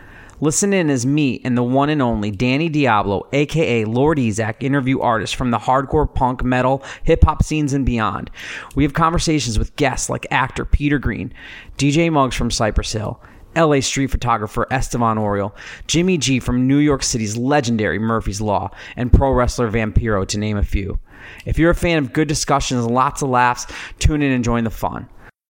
Listen 0.41 0.73
in 0.73 0.89
as 0.89 1.05
me 1.05 1.39
and 1.45 1.57
the 1.57 1.63
one 1.63 1.89
and 1.89 2.01
only 2.01 2.32
Danny 2.32 2.67
Diablo, 2.67 3.28
aka 3.32 3.86
Lord 3.86 4.17
Ezec, 4.17 4.61
interview 4.61 4.99
artists 4.99 5.34
from 5.34 5.51
the 5.51 5.57
hardcore 5.57 6.13
punk, 6.13 6.43
metal, 6.43 6.84
hip 7.03 7.23
hop 7.23 7.43
scenes 7.43 7.71
and 7.71 7.86
beyond. 7.86 8.30
We 8.76 8.84
have 8.84 8.93
conversations 8.93 9.57
with 9.57 9.76
guests 9.78 10.09
like 10.09 10.28
actor 10.32 10.65
Peter 10.65 10.99
Green, 10.99 11.34
DJ 11.78 12.11
Muggs 12.11 12.36
from 12.36 12.51
Cypress 12.51 12.91
Hill, 12.91 13.21
LA 13.56 13.80
street 13.80 14.08
photographer 14.08 14.68
Estevan 14.72 15.18
Oriol, 15.18 15.53
Jimmy 15.88 16.18
G 16.18 16.39
from 16.39 16.68
New 16.68 16.78
York 16.78 17.03
City's 17.03 17.38
legendary 17.38 17.99
Murphy's 17.99 18.41
Law, 18.41 18.72
and 18.95 19.12
pro 19.12 19.32
wrestler 19.32 19.70
Vampiro, 19.70 20.28
to 20.28 20.38
name 20.38 20.58
a 20.58 20.64
few. 20.64 20.99
If 21.45 21.58
you're 21.58 21.72
a 21.72 21.76
fan 21.76 21.97
of 21.97 22.14
good 22.14 22.28
discussions 22.28 22.86
and 22.86 22.93
lots 22.93 23.22
of 23.22 23.30
laughs, 23.30 23.66
tune 23.99 24.22
in 24.22 24.32
and 24.32 24.43
join 24.43 24.64
the 24.64 24.70
fun. 24.70 25.08